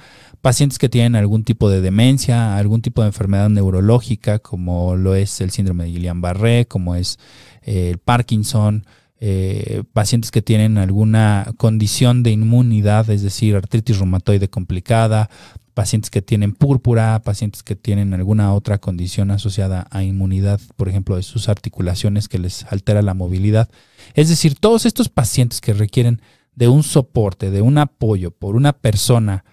pacientes 0.47 0.79
que 0.79 0.87
tienen 0.87 1.17
algún 1.17 1.43
tipo 1.43 1.69
de 1.69 1.81
demencia, 1.81 2.55
algún 2.55 2.81
tipo 2.81 3.01
de 3.01 3.07
enfermedad 3.07 3.49
neurológica, 3.49 4.39
como 4.39 4.95
lo 4.95 5.13
es 5.13 5.41
el 5.41 5.51
síndrome 5.51 5.83
de 5.83 5.89
Guillain-Barré, 5.89 6.69
como 6.69 6.95
es 6.95 7.19
eh, 7.63 7.89
el 7.89 7.97
Parkinson, 7.97 8.85
eh, 9.19 9.83
pacientes 9.91 10.31
que 10.31 10.41
tienen 10.41 10.77
alguna 10.77 11.51
condición 11.57 12.23
de 12.23 12.31
inmunidad, 12.31 13.09
es 13.09 13.23
decir, 13.23 13.57
artritis 13.57 13.99
reumatoide 13.99 14.49
complicada, 14.49 15.29
pacientes 15.73 16.09
que 16.09 16.21
tienen 16.21 16.53
púrpura, 16.53 17.21
pacientes 17.25 17.61
que 17.61 17.75
tienen 17.75 18.13
alguna 18.13 18.53
otra 18.53 18.77
condición 18.77 19.31
asociada 19.31 19.85
a 19.91 20.03
inmunidad, 20.03 20.61
por 20.77 20.87
ejemplo, 20.87 21.17
de 21.17 21.23
sus 21.23 21.49
articulaciones 21.49 22.29
que 22.29 22.39
les 22.39 22.63
altera 22.71 23.01
la 23.01 23.13
movilidad. 23.13 23.67
Es 24.13 24.29
decir, 24.29 24.55
todos 24.55 24.85
estos 24.85 25.09
pacientes 25.09 25.59
que 25.59 25.73
requieren 25.73 26.21
de 26.55 26.69
un 26.69 26.83
soporte, 26.83 27.51
de 27.51 27.61
un 27.61 27.79
apoyo 27.79 28.31
por 28.31 28.55
una 28.55 28.71
persona 28.71 29.43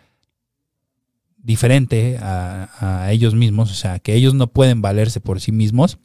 diferente 1.45 2.19
a, 2.21 3.09
ellos 3.11 3.35
mismos, 3.35 3.71
o 3.71 3.75
sea, 3.75 3.99
que 4.01 4.15
ellos 4.15 4.35
no 4.35 4.49
pueden 4.49 4.83
valerse 4.83 5.21
por 5.21 5.41
sí 5.41 5.53
mismos, 5.53 5.99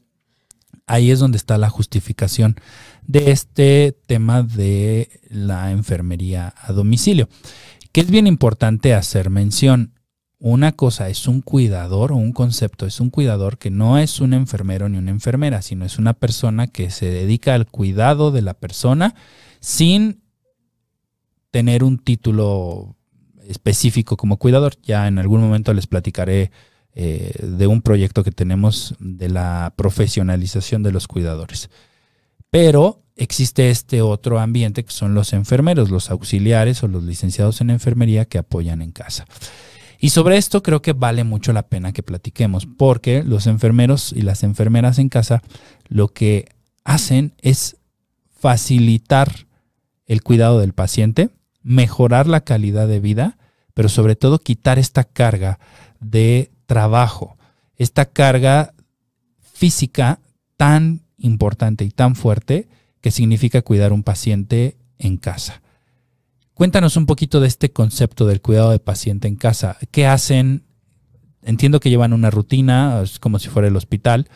ahí 0.86 1.12
es 1.12 1.20
donde 1.20 1.38
está 1.38 1.58
la 1.58 1.70
justificación 1.70 2.58
de 3.08 3.32
este 3.32 3.98
tema 4.06 4.44
de 4.44 5.22
la 5.30 5.72
enfermería 5.72 6.54
a 6.62 6.74
domicilio, 6.74 7.30
que 7.92 8.02
es 8.02 8.12
bien 8.12 8.28
importante 8.28 8.94
hacer 8.94 9.30
mención. 9.30 9.94
Una 10.42 10.74
cosa 10.74 11.10
es 11.10 11.28
un 11.28 11.42
cuidador 11.42 12.12
o 12.12 12.16
un 12.16 12.32
concepto, 12.32 12.86
es 12.86 13.00
un 13.00 13.10
cuidador 13.10 13.58
que 13.58 13.72
no 13.72 13.98
es 13.98 14.22
un 14.22 14.34
enfermero 14.34 14.88
ni 14.88 14.98
una 14.98 15.12
enfermera, 15.12 15.62
sino 15.62 15.86
es 15.86 15.98
una 15.98 16.14
persona 16.14 16.68
que 16.68 16.92
se 16.92 17.10
dedica 17.10 17.56
al 17.56 17.66
cuidado 17.66 18.32
de 18.32 18.42
la 18.42 18.54
persona 18.54 19.16
sin 19.60 20.22
tener 21.52 21.84
un 21.84 21.98
título 21.98 22.96
específico 23.50 24.16
como 24.16 24.38
cuidador. 24.38 24.76
Ya 24.84 25.08
en 25.08 25.20
algún 25.20 25.42
momento 25.42 25.74
les 25.74 25.88
platicaré 25.88 26.52
eh, 26.94 27.34
de 27.42 27.68
un 27.68 27.82
proyecto 27.82 28.24
que 28.24 28.32
tenemos 28.32 28.96
de 29.00 29.30
la 29.30 29.74
profesionalización 29.76 30.84
de 30.84 30.92
los 30.92 31.08
cuidadores. 31.08 31.70
Pero 32.52 33.04
existe 33.16 33.70
este 33.70 34.02
otro 34.02 34.40
ambiente 34.40 34.86
que 34.86 34.92
son 34.92 35.14
los 35.14 35.34
enfermeros, 35.34 35.90
los 35.90 36.10
auxiliares 36.10 36.84
o 36.84 36.88
los 36.88 37.04
licenciados 37.04 37.60
en 37.62 37.70
enfermería 37.70 38.26
que 38.26 38.38
apoyan 38.38 38.82
en 38.82 38.92
casa. 38.92 39.26
Y 40.00 40.12
sobre 40.12 40.38
esto 40.38 40.64
creo 40.64 40.82
que 40.82 40.94
vale 40.94 41.26
mucho 41.26 41.52
la 41.52 41.64
pena 41.64 41.92
que 41.92 42.04
platiquemos, 42.04 42.66
porque 42.66 43.24
los 43.24 43.48
enfermeros 43.48 44.14
y 44.14 44.22
las 44.22 44.44
enfermeras 44.44 44.98
en 44.98 45.10
casa 45.10 45.42
lo 45.90 46.08
que 46.08 46.48
hacen 46.86 47.34
es 47.42 47.76
facilitar 48.30 49.48
el 50.06 50.24
cuidado 50.24 50.60
del 50.60 50.74
paciente, 50.74 51.30
mejorar 51.62 52.28
la 52.28 52.42
calidad 52.42 52.88
de 52.88 53.02
vida, 53.02 53.38
pero 53.74 53.90
sobre 53.90 54.16
todo 54.16 54.40
quitar 54.40 54.80
esta 54.80 55.04
carga 55.04 55.60
de 56.00 56.52
trabajo, 56.66 57.38
esta 57.78 58.06
carga 58.06 58.74
física 59.42 60.20
tan 60.58 61.02
importante 61.18 61.86
y 61.86 61.90
tan 61.90 62.16
fuerte 62.16 62.68
que 63.02 63.12
significa 63.12 63.62
cuidar 63.62 63.94
un 63.94 64.04
paciente 64.04 64.78
en 64.98 65.18
casa. 65.18 65.62
Cuéntanos 66.54 66.98
un 66.98 67.06
poquito 67.06 67.40
de 67.40 67.48
este 67.48 67.72
concepto 67.72 68.26
del 68.26 68.42
cuidado 68.42 68.72
de 68.72 68.80
paciente 68.80 69.30
en 69.30 69.38
casa. 69.38 69.78
¿Qué 69.92 70.06
hacen? 70.06 70.64
Entiendo 71.42 71.80
que 71.80 71.90
llevan 71.90 72.12
una 72.12 72.30
rutina, 72.30 73.02
es 73.02 73.18
como 73.18 73.40
si 73.40 73.48
fuera 73.48 73.70
el 73.70 73.78
hospital, 73.78 74.28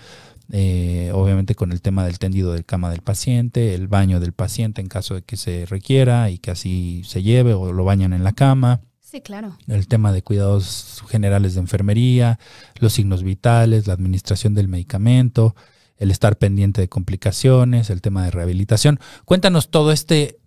eh, 0.49 1.11
obviamente 1.13 1.55
con 1.55 1.73
el 1.73 1.81
tema 1.81 2.05
del 2.05 2.19
tendido 2.19 2.53
de 2.53 2.63
cama 2.63 2.89
del 2.89 3.01
paciente, 3.01 3.75
el 3.75 3.89
baño 3.89 4.21
del 4.21 4.31
paciente 4.31 4.79
en 4.79 4.87
caso 4.87 5.15
de 5.15 5.23
que 5.23 5.35
se 5.35 5.65
requiera 5.65 6.29
y 6.29 6.37
que 6.37 6.51
así 6.51 7.01
se 7.05 7.23
lleve 7.23 7.53
o 7.53 7.73
lo 7.73 7.83
bañan 7.83 8.13
en 8.13 8.23
la 8.23 8.31
cama. 8.31 8.79
Sí, 9.13 9.21
claro. 9.21 9.55
El 9.67 9.87
tema 9.87 10.11
de 10.11 10.23
cuidados 10.23 11.03
generales 11.07 11.53
de 11.53 11.59
enfermería, 11.59 12.39
los 12.79 12.93
signos 12.93 13.21
vitales, 13.21 13.85
la 13.85 13.93
administración 13.93 14.55
del 14.55 14.67
medicamento, 14.67 15.55
el 15.97 16.09
estar 16.09 16.39
pendiente 16.39 16.81
de 16.81 16.89
complicaciones, 16.89 17.91
el 17.91 18.01
tema 18.01 18.25
de 18.25 18.31
rehabilitación. 18.31 18.99
Cuéntanos 19.25 19.69
todo 19.69 19.91
este 19.91 20.39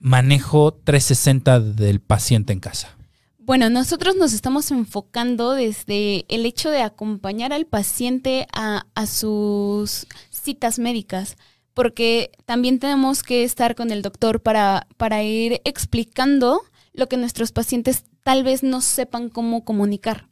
manejo 0.00 0.74
360 0.84 1.60
del 1.60 2.00
paciente 2.00 2.52
en 2.52 2.60
casa. 2.60 2.94
Bueno, 3.38 3.70
nosotros 3.70 4.16
nos 4.16 4.34
estamos 4.34 4.70
enfocando 4.70 5.52
desde 5.52 6.26
el 6.28 6.44
hecho 6.44 6.68
de 6.68 6.82
acompañar 6.82 7.54
al 7.54 7.64
paciente 7.64 8.46
a, 8.52 8.84
sus 9.06 10.06
citas 10.28 10.78
médicas, 10.78 11.38
porque 11.72 12.32
también 12.44 12.80
tenemos 12.80 13.22
que 13.22 13.44
estar 13.44 13.74
con 13.74 13.90
el 13.90 14.02
doctor 14.02 14.42
para, 14.42 14.86
para 14.98 15.22
ir 15.22 15.62
explicando 15.64 16.60
lo 16.92 17.08
que 17.08 17.16
nuestros 17.16 17.52
pacientes 17.52 18.04
tal 18.22 18.44
vez 18.44 18.62
no 18.62 18.80
sepan 18.80 19.28
cómo 19.28 19.64
comunicar. 19.64 20.30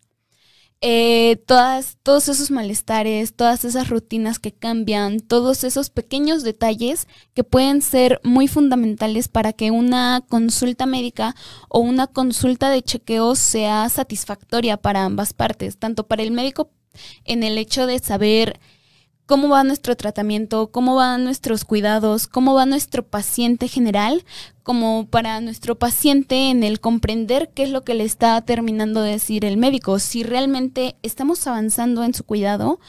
Eh, 0.81 1.43
todas, 1.47 1.99
todos 2.05 2.29
esos 2.29 2.53
malestares, 2.53 3.35
todas 3.35 3.65
esas 3.65 3.89
rutinas 3.89 4.39
que 4.39 4.53
cambian, 4.53 5.19
todos 5.19 5.65
esos 5.65 5.91
pequeños 5.91 6.45
detalles 6.45 7.09
que 7.35 7.43
pueden 7.43 7.83
ser 7.83 8.21
muy 8.23 8.47
fundamentales 8.47 9.27
para 9.27 9.53
que 9.53 9.73
una 9.73 10.25
consulta 10.29 10.87
médica 10.87 11.35
o 11.69 11.81
una 11.81 12.07
consulta 12.07 12.71
de 12.71 12.83
chequeo 12.83 13.35
sea 13.35 13.89
satisfactoria 13.89 14.77
para 14.77 15.05
ambas 15.05 15.33
partes, 15.33 15.79
tanto 15.79 16.07
para 16.07 16.23
el 16.23 16.31
médico 16.31 16.71
en 17.25 17.43
el 17.43 17.59
hecho 17.59 17.87
de 17.87 17.99
saber 17.99 18.61
cómo 19.29 19.51
va 19.51 19.63
nuestro 19.63 19.95
tratamiento, 19.95 20.69
cómo 20.69 20.95
van 20.95 21.23
nuestros 21.23 21.67
cuidados, 21.67 22.27
cómo 22.27 22.55
va 22.55 22.65
nuestro 22.65 23.03
paciente 23.03 23.69
general, 23.69 24.25
como 24.63 25.07
para 25.07 25.43
nuestro 25.43 25.75
paciente 25.79 26.49
en 26.49 26.65
el 26.65 26.81
comprender 26.81 27.51
qué 27.53 27.65
es 27.65 27.71
lo 27.71 27.85
que 27.85 27.93
le 27.93 28.05
está 28.05 28.41
terminando 28.41 29.03
de 29.03 29.11
decir 29.11 29.45
el 29.45 29.59
médico, 29.59 29.99
si 29.99 30.23
realmente 30.23 30.97
estamos 31.03 31.47
avanzando 31.47 32.05
en 32.05 32.15
su 32.15 32.25
cuidado 32.25 32.81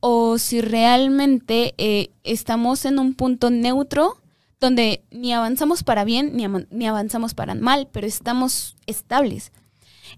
o 0.00 0.36
si 0.38 0.60
realmente 0.60 1.74
eh, 1.78 2.10
estamos 2.24 2.86
en 2.86 2.98
un 2.98 3.14
punto 3.14 3.50
neutro 3.50 4.16
donde 4.58 5.04
ni 5.12 5.32
avanzamos 5.32 5.84
para 5.84 6.02
bien 6.02 6.36
ni, 6.36 6.44
ni 6.70 6.88
avanzamos 6.88 7.34
para 7.34 7.54
mal, 7.54 7.88
pero 7.92 8.08
estamos 8.08 8.74
estables 8.86 9.52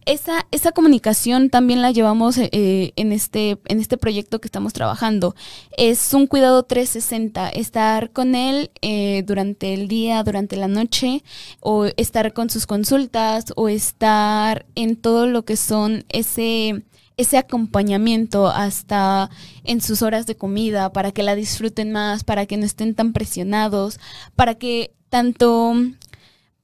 esa, 0.06 0.46
esa 0.52 0.72
comunicación 0.72 1.50
también 1.50 1.82
la 1.82 1.90
llevamos 1.90 2.38
eh, 2.38 2.92
en, 2.96 3.12
este, 3.12 3.58
en 3.66 3.80
este 3.80 3.96
proyecto 3.96 4.40
que 4.40 4.46
estamos 4.46 4.72
trabajando. 4.72 5.34
Es 5.76 6.14
un 6.14 6.28
cuidado 6.28 6.62
360, 6.62 7.48
estar 7.50 8.10
con 8.12 8.34
él 8.34 8.70
eh, 8.82 9.24
durante 9.26 9.74
el 9.74 9.88
día, 9.88 10.22
durante 10.22 10.56
la 10.56 10.68
noche, 10.68 11.24
o 11.60 11.86
estar 11.96 12.32
con 12.32 12.48
sus 12.48 12.66
consultas, 12.66 13.46
o 13.56 13.68
estar 13.68 14.64
en 14.76 14.96
todo 14.96 15.26
lo 15.26 15.44
que 15.44 15.56
son 15.56 16.04
ese 16.08 16.84
ese 17.18 17.38
acompañamiento 17.38 18.48
hasta 18.48 19.30
en 19.64 19.80
sus 19.80 20.02
horas 20.02 20.26
de 20.26 20.36
comida, 20.36 20.92
para 20.92 21.12
que 21.12 21.22
la 21.22 21.34
disfruten 21.34 21.90
más, 21.90 22.24
para 22.24 22.44
que 22.44 22.58
no 22.58 22.66
estén 22.66 22.94
tan 22.94 23.14
presionados, 23.14 23.98
para 24.34 24.56
que 24.56 24.92
tanto 25.08 25.72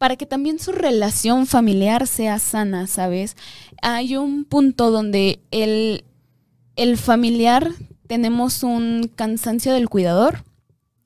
para 0.03 0.17
que 0.17 0.27
también 0.27 0.59
su 0.59 0.73
relación 0.73 1.47
familiar 1.47 2.09
sea 2.09 2.41
sana, 2.41 2.89
¿sabes? 2.89 3.37
Hay 3.83 4.17
un 4.17 4.45
punto 4.45 4.91
donde 4.91 5.39
el, 5.53 6.03
el 6.75 6.99
familiar 6.99 7.71
tenemos 8.09 8.65
un 8.65 9.09
cansancio 9.15 9.73
del 9.73 9.89
cuidador, 9.89 10.43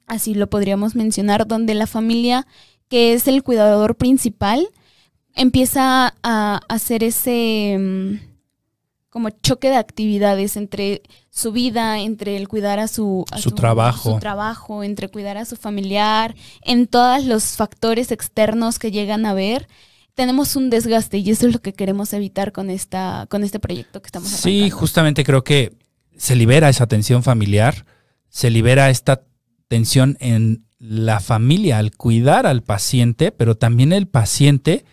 así 0.07 0.33
lo 0.33 0.49
podríamos 0.49 0.97
mencionar, 0.97 1.47
donde 1.47 1.75
la 1.75 1.87
familia, 1.87 2.47
que 2.89 3.13
es 3.13 3.29
el 3.29 3.43
cuidador 3.43 3.97
principal, 3.97 4.67
empieza 5.35 6.15
a 6.23 6.63
hacer 6.67 7.05
ese 7.05 7.77
mm, 7.79 8.15
como 9.17 9.31
choque 9.31 9.71
de 9.71 9.77
actividades 9.77 10.59
entre 10.59 11.01
su 11.31 11.51
vida, 11.51 12.01
entre 12.01 12.37
el 12.37 12.49
cuidar 12.49 12.79
a 12.79 12.87
su, 12.87 13.25
su, 13.39 13.51
trabajo. 13.53 14.13
su 14.13 14.19
trabajo, 14.19 14.85
entre 14.85 15.09
cuidar 15.09 15.39
a 15.39 15.47
su 15.47 15.57
familiar, 15.57 16.35
en 16.61 16.87
todos 16.87 17.25
los 17.25 17.57
factores 17.57 18.13
externos 18.13 18.79
que 18.79 18.91
llegan 18.91 19.25
a 19.25 19.33
ver 19.33 19.69
tenemos 20.13 20.55
un 20.55 20.69
desgaste 20.69 21.17
y 21.17 21.31
eso 21.31 21.47
es 21.47 21.55
lo 21.55 21.63
que 21.63 21.73
queremos 21.73 22.13
evitar 22.13 22.53
con 22.53 22.69
esta 22.69 23.27
con 23.31 23.43
este 23.43 23.59
proyecto 23.59 24.03
que 24.03 24.09
estamos. 24.09 24.29
Sí, 24.29 24.69
justamente 24.69 25.25
creo 25.25 25.43
que 25.43 25.73
se 26.19 26.37
libera 26.37 26.69
esa 26.69 26.87
tensión 26.87 27.23
familiar, 27.23 27.87
se 28.29 28.51
libera 28.51 28.91
esta 28.91 29.23
tensión 29.67 30.19
en 30.21 30.67
la 30.79 31.21
familia 31.21 31.79
al 31.79 31.97
cuidar 31.97 32.47
al 32.47 32.63
paciente, 32.63 33.33
pero 33.33 33.57
también 33.57 33.95
el 33.95 34.09
paciente 34.09 34.85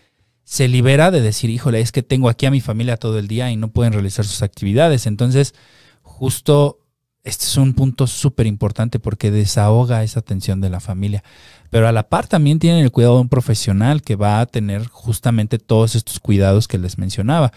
se 0.44 0.68
libera 0.68 1.10
de 1.10 1.20
decir, 1.20 1.50
híjole, 1.50 1.80
es 1.80 1.92
que 1.92 2.02
tengo 2.02 2.28
aquí 2.28 2.46
a 2.46 2.50
mi 2.50 2.60
familia 2.60 2.96
todo 2.96 3.18
el 3.18 3.28
día 3.28 3.50
y 3.50 3.56
no 3.56 3.68
pueden 3.68 3.92
realizar 3.92 4.24
sus 4.24 4.42
actividades. 4.42 5.06
Entonces, 5.06 5.54
justo 6.02 6.78
este 7.24 7.46
es 7.46 7.56
un 7.56 7.72
punto 7.72 8.06
súper 8.06 8.46
importante 8.46 9.00
porque 9.00 9.30
desahoga 9.30 10.02
esa 10.02 10.20
tensión 10.20 10.60
de 10.60 10.68
la 10.68 10.80
familia. 10.80 11.24
Pero 11.70 11.88
a 11.88 11.92
la 11.92 12.08
par 12.10 12.26
también 12.26 12.58
tienen 12.58 12.84
el 12.84 12.92
cuidado 12.92 13.14
de 13.14 13.22
un 13.22 13.28
profesional 13.30 14.02
que 14.02 14.14
va 14.14 14.40
a 14.40 14.46
tener 14.46 14.86
justamente 14.88 15.58
todos 15.58 15.94
estos 15.94 16.20
cuidados 16.20 16.68
que 16.68 16.76
les 16.76 16.98
mencionaba. 16.98 17.50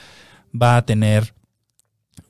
Va 0.59 0.77
a 0.77 0.85
tener 0.85 1.33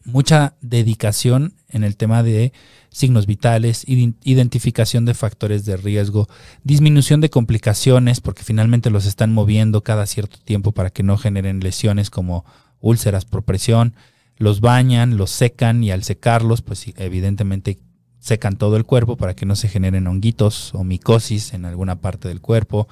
mucha 0.08 0.56
dedicación 0.62 1.54
en 1.70 1.84
el 1.84 1.98
tema 1.98 2.24
de 2.24 2.54
signos 2.89 3.28
vitales, 3.28 3.84
identificación 3.88 5.06
de 5.06 5.13
factores 5.13 5.65
de 5.65 5.76
riesgo, 5.76 6.30
disminución 6.63 7.20
de 7.20 7.30
complicaciones, 7.30 8.22
porque 8.22 8.43
finalmente 8.43 8.89
los 8.89 9.06
están 9.06 9.34
moviendo 9.34 9.84
cada 9.84 10.06
cierto 10.06 10.38
tiempo 10.43 10.72
para 10.72 10.89
que 10.89 11.04
no 11.04 11.17
generen 11.17 11.60
lesiones 11.60 12.10
como 12.10 12.46
úlceras 12.80 13.26
por 13.26 13.43
presión, 13.43 13.96
los 14.38 14.62
bañan, 14.62 15.17
los 15.17 15.30
secan 15.30 15.84
y 15.84 15.91
al 15.91 16.04
secarlos, 16.04 16.62
pues 16.62 16.86
evidentemente 16.96 17.78
secan 18.20 18.56
todo 18.56 18.78
el 18.78 18.86
cuerpo 18.86 19.17
para 19.17 19.36
que 19.36 19.46
no 19.46 19.56
se 19.56 19.67
generen 19.67 20.08
honguitos 20.08 20.74
o 20.74 20.84
micosis 20.84 21.54
en 21.54 21.65
alguna 21.65 22.00
parte 22.00 22.30
del 22.30 22.39
cuerpo. 22.39 22.88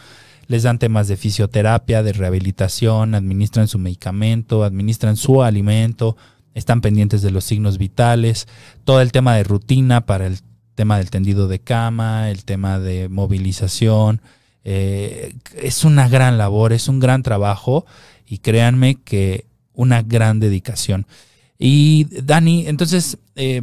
Les 0.47 0.63
dan 0.63 0.80
temas 0.80 1.08
de 1.08 1.17
fisioterapia, 1.17 2.04
de 2.04 2.13
rehabilitación, 2.13 3.15
administran 3.15 3.67
su 3.67 3.80
medicamento, 3.80 4.63
administran 4.63 5.17
su 5.17 5.41
alimento, 5.41 6.17
están 6.56 6.82
pendientes 6.82 7.22
de 7.22 7.30
los 7.30 7.44
signos 7.44 7.78
vitales, 7.78 8.48
todo 8.86 9.02
el 9.02 9.12
tema 9.12 9.36
de 9.36 9.44
rutina 9.44 10.06
para 10.08 10.26
el 10.26 10.39
tema 10.74 10.98
del 10.98 11.12
tendido 11.12 11.48
de 11.48 11.60
cama, 11.60 12.32
el 12.32 12.46
tema 12.46 12.80
de 12.80 13.10
movilización. 13.10 14.22
Eh, 14.63 15.36
es 15.62 15.84
una 15.84 16.10
gran 16.10 16.38
labor, 16.38 16.74
es 16.74 16.88
un 16.88 17.00
gran 17.00 17.22
trabajo 17.22 17.86
y 18.26 18.39
créanme 18.39 18.96
que 18.96 19.46
una 19.74 20.02
gran 20.02 20.39
dedicación. 20.39 21.06
Y 21.60 22.08
Dani, 22.24 22.68
entonces, 22.68 23.18
eh, 23.36 23.62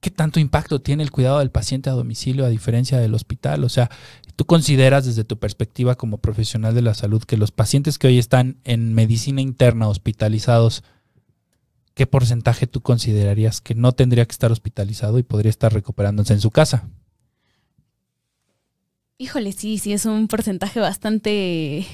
¿qué 0.00 0.10
tanto 0.10 0.40
impacto 0.40 0.80
tiene 0.80 1.02
el 1.02 1.10
cuidado 1.10 1.38
del 1.38 1.50
paciente 1.50 1.88
a 1.88 1.94
domicilio 1.94 2.44
a 2.44 2.50
diferencia 2.50 2.98
del 2.98 3.14
hospital? 3.14 3.64
O 3.64 3.68
sea, 3.68 3.90
¿tú 4.36 4.44
consideras 4.44 5.06
desde 5.06 5.24
tu 5.24 5.38
perspectiva 5.38 5.94
como 5.94 6.18
profesional 6.18 6.74
de 6.74 6.82
la 6.82 6.94
salud 6.94 7.22
que 7.22 7.36
los 7.36 7.52
pacientes 7.52 7.98
que 7.98 8.08
hoy 8.08 8.18
están 8.18 8.58
en 8.64 8.94
medicina 8.94 9.40
interna 9.40 9.88
hospitalizados, 9.88 10.84
¿qué 11.98 12.06
porcentaje 12.06 12.68
tú 12.68 12.80
considerarías 12.80 13.60
que 13.60 13.74
no 13.74 13.90
tendría 13.90 14.24
que 14.24 14.30
estar 14.30 14.52
hospitalizado 14.52 15.18
y 15.18 15.24
podría 15.24 15.50
estar 15.50 15.72
recuperándose 15.74 16.32
en 16.32 16.40
su 16.40 16.52
casa? 16.52 16.88
Híjole, 19.20 19.50
sí, 19.50 19.78
sí, 19.78 19.92
es 19.92 20.06
un 20.06 20.28
porcentaje 20.28 20.78
bastante 20.78 21.84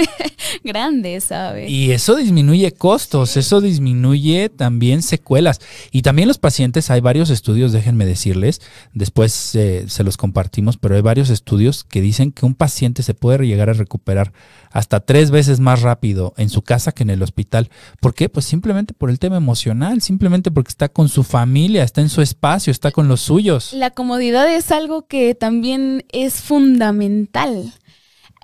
grande, 0.64 1.18
¿sabes? 1.22 1.70
Y 1.70 1.92
eso 1.92 2.16
disminuye 2.16 2.72
costos, 2.72 3.38
eso 3.38 3.62
disminuye 3.62 4.50
también 4.50 5.00
secuelas. 5.00 5.60
Y 5.92 6.02
también 6.02 6.28
los 6.28 6.36
pacientes, 6.36 6.90
hay 6.90 7.00
varios 7.00 7.30
estudios, 7.30 7.72
déjenme 7.72 8.04
decirles, 8.04 8.60
después 8.92 9.54
eh, 9.54 9.86
se 9.88 10.04
los 10.04 10.18
compartimos, 10.18 10.76
pero 10.76 10.94
hay 10.94 11.00
varios 11.00 11.30
estudios 11.30 11.84
que 11.84 12.02
dicen 12.02 12.32
que 12.32 12.44
un 12.44 12.54
paciente 12.54 13.02
se 13.02 13.14
puede 13.14 13.46
llegar 13.46 13.70
a 13.70 13.72
recuperar 13.72 14.34
hasta 14.70 15.00
tres 15.00 15.30
veces 15.30 15.60
más 15.60 15.82
rápido 15.82 16.34
en 16.36 16.48
su 16.48 16.62
casa 16.62 16.92
que 16.92 17.02
en 17.02 17.10
el 17.10 17.22
hospital. 17.22 17.70
¿Por 18.00 18.14
qué? 18.14 18.28
Pues 18.28 18.46
simplemente 18.46 18.94
por 18.94 19.10
el 19.10 19.18
tema 19.18 19.36
emocional, 19.36 20.02
simplemente 20.02 20.50
porque 20.50 20.70
está 20.70 20.88
con 20.88 21.08
su 21.08 21.24
familia, 21.24 21.84
está 21.84 22.00
en 22.00 22.08
su 22.08 22.22
espacio, 22.22 22.70
está 22.70 22.90
con 22.90 23.08
los 23.08 23.20
suyos. 23.20 23.72
La 23.72 23.90
comodidad 23.90 24.52
es 24.52 24.70
algo 24.70 25.06
que 25.06 25.34
también 25.34 26.04
es 26.12 26.40
fundamental. 26.40 27.72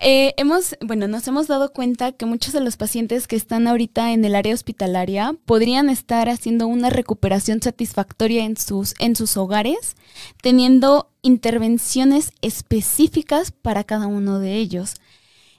Eh, 0.00 0.34
hemos, 0.36 0.76
bueno, 0.80 1.06
nos 1.08 1.26
hemos 1.28 1.46
dado 1.46 1.72
cuenta 1.72 2.12
que 2.12 2.26
muchos 2.26 2.52
de 2.52 2.60
los 2.60 2.76
pacientes 2.76 3.28
que 3.28 3.36
están 3.36 3.66
ahorita 3.66 4.12
en 4.12 4.24
el 4.24 4.34
área 4.34 4.52
hospitalaria 4.52 5.34
podrían 5.46 5.88
estar 5.88 6.28
haciendo 6.28 6.66
una 6.66 6.90
recuperación 6.90 7.62
satisfactoria 7.62 8.44
en 8.44 8.56
sus, 8.56 8.94
en 8.98 9.14
sus 9.14 9.36
hogares, 9.36 9.96
teniendo 10.42 11.10
intervenciones 11.22 12.32
específicas 12.42 13.52
para 13.52 13.84
cada 13.84 14.06
uno 14.06 14.40
de 14.40 14.56
ellos. 14.56 14.96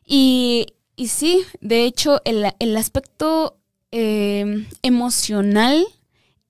Y, 0.05 0.67
y 0.95 1.07
sí, 1.07 1.41
de 1.61 1.85
hecho, 1.85 2.21
el, 2.25 2.77
aspecto 2.77 3.57
em, 3.91 4.67
emocional 4.83 5.85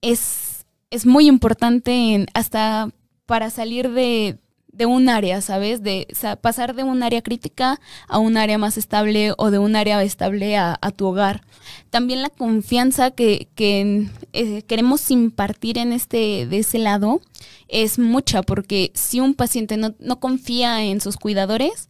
es, 0.02 0.66
es, 0.90 1.06
muy 1.06 1.26
importante 1.26 2.26
hasta 2.34 2.90
para 3.24 3.50
salir 3.50 3.90
de, 3.90 4.38
un 4.86 5.08
área, 5.08 5.40
¿sabes? 5.40 5.82
De 5.82 6.06
pasar 6.42 6.74
de 6.74 6.84
un 6.84 7.02
área 7.02 7.22
crítica 7.22 7.80
a 8.08 8.18
un 8.18 8.36
área 8.36 8.58
más 8.58 8.76
estable 8.76 9.32
o 9.38 9.50
de 9.50 9.58
un 9.58 9.74
área 9.74 10.02
estable 10.02 10.58
a, 10.58 10.78
tu 10.94 11.06
hogar. 11.06 11.42
También 11.88 12.20
la 12.20 12.28
confianza 12.28 13.10
que, 13.10 13.48
eh, 13.56 14.62
queremos 14.66 15.10
impartir 15.10 15.78
en 15.78 15.92
este, 15.94 16.46
de 16.46 16.58
ese 16.58 16.78
lado 16.78 17.22
es 17.68 17.98
mucha, 17.98 18.42
porque 18.42 18.92
si 18.94 19.18
un 19.20 19.34
paciente 19.34 19.78
no, 19.78 19.94
no 19.98 20.20
confía 20.20 20.84
en 20.84 21.00
sus 21.00 21.16
cuidadores, 21.16 21.88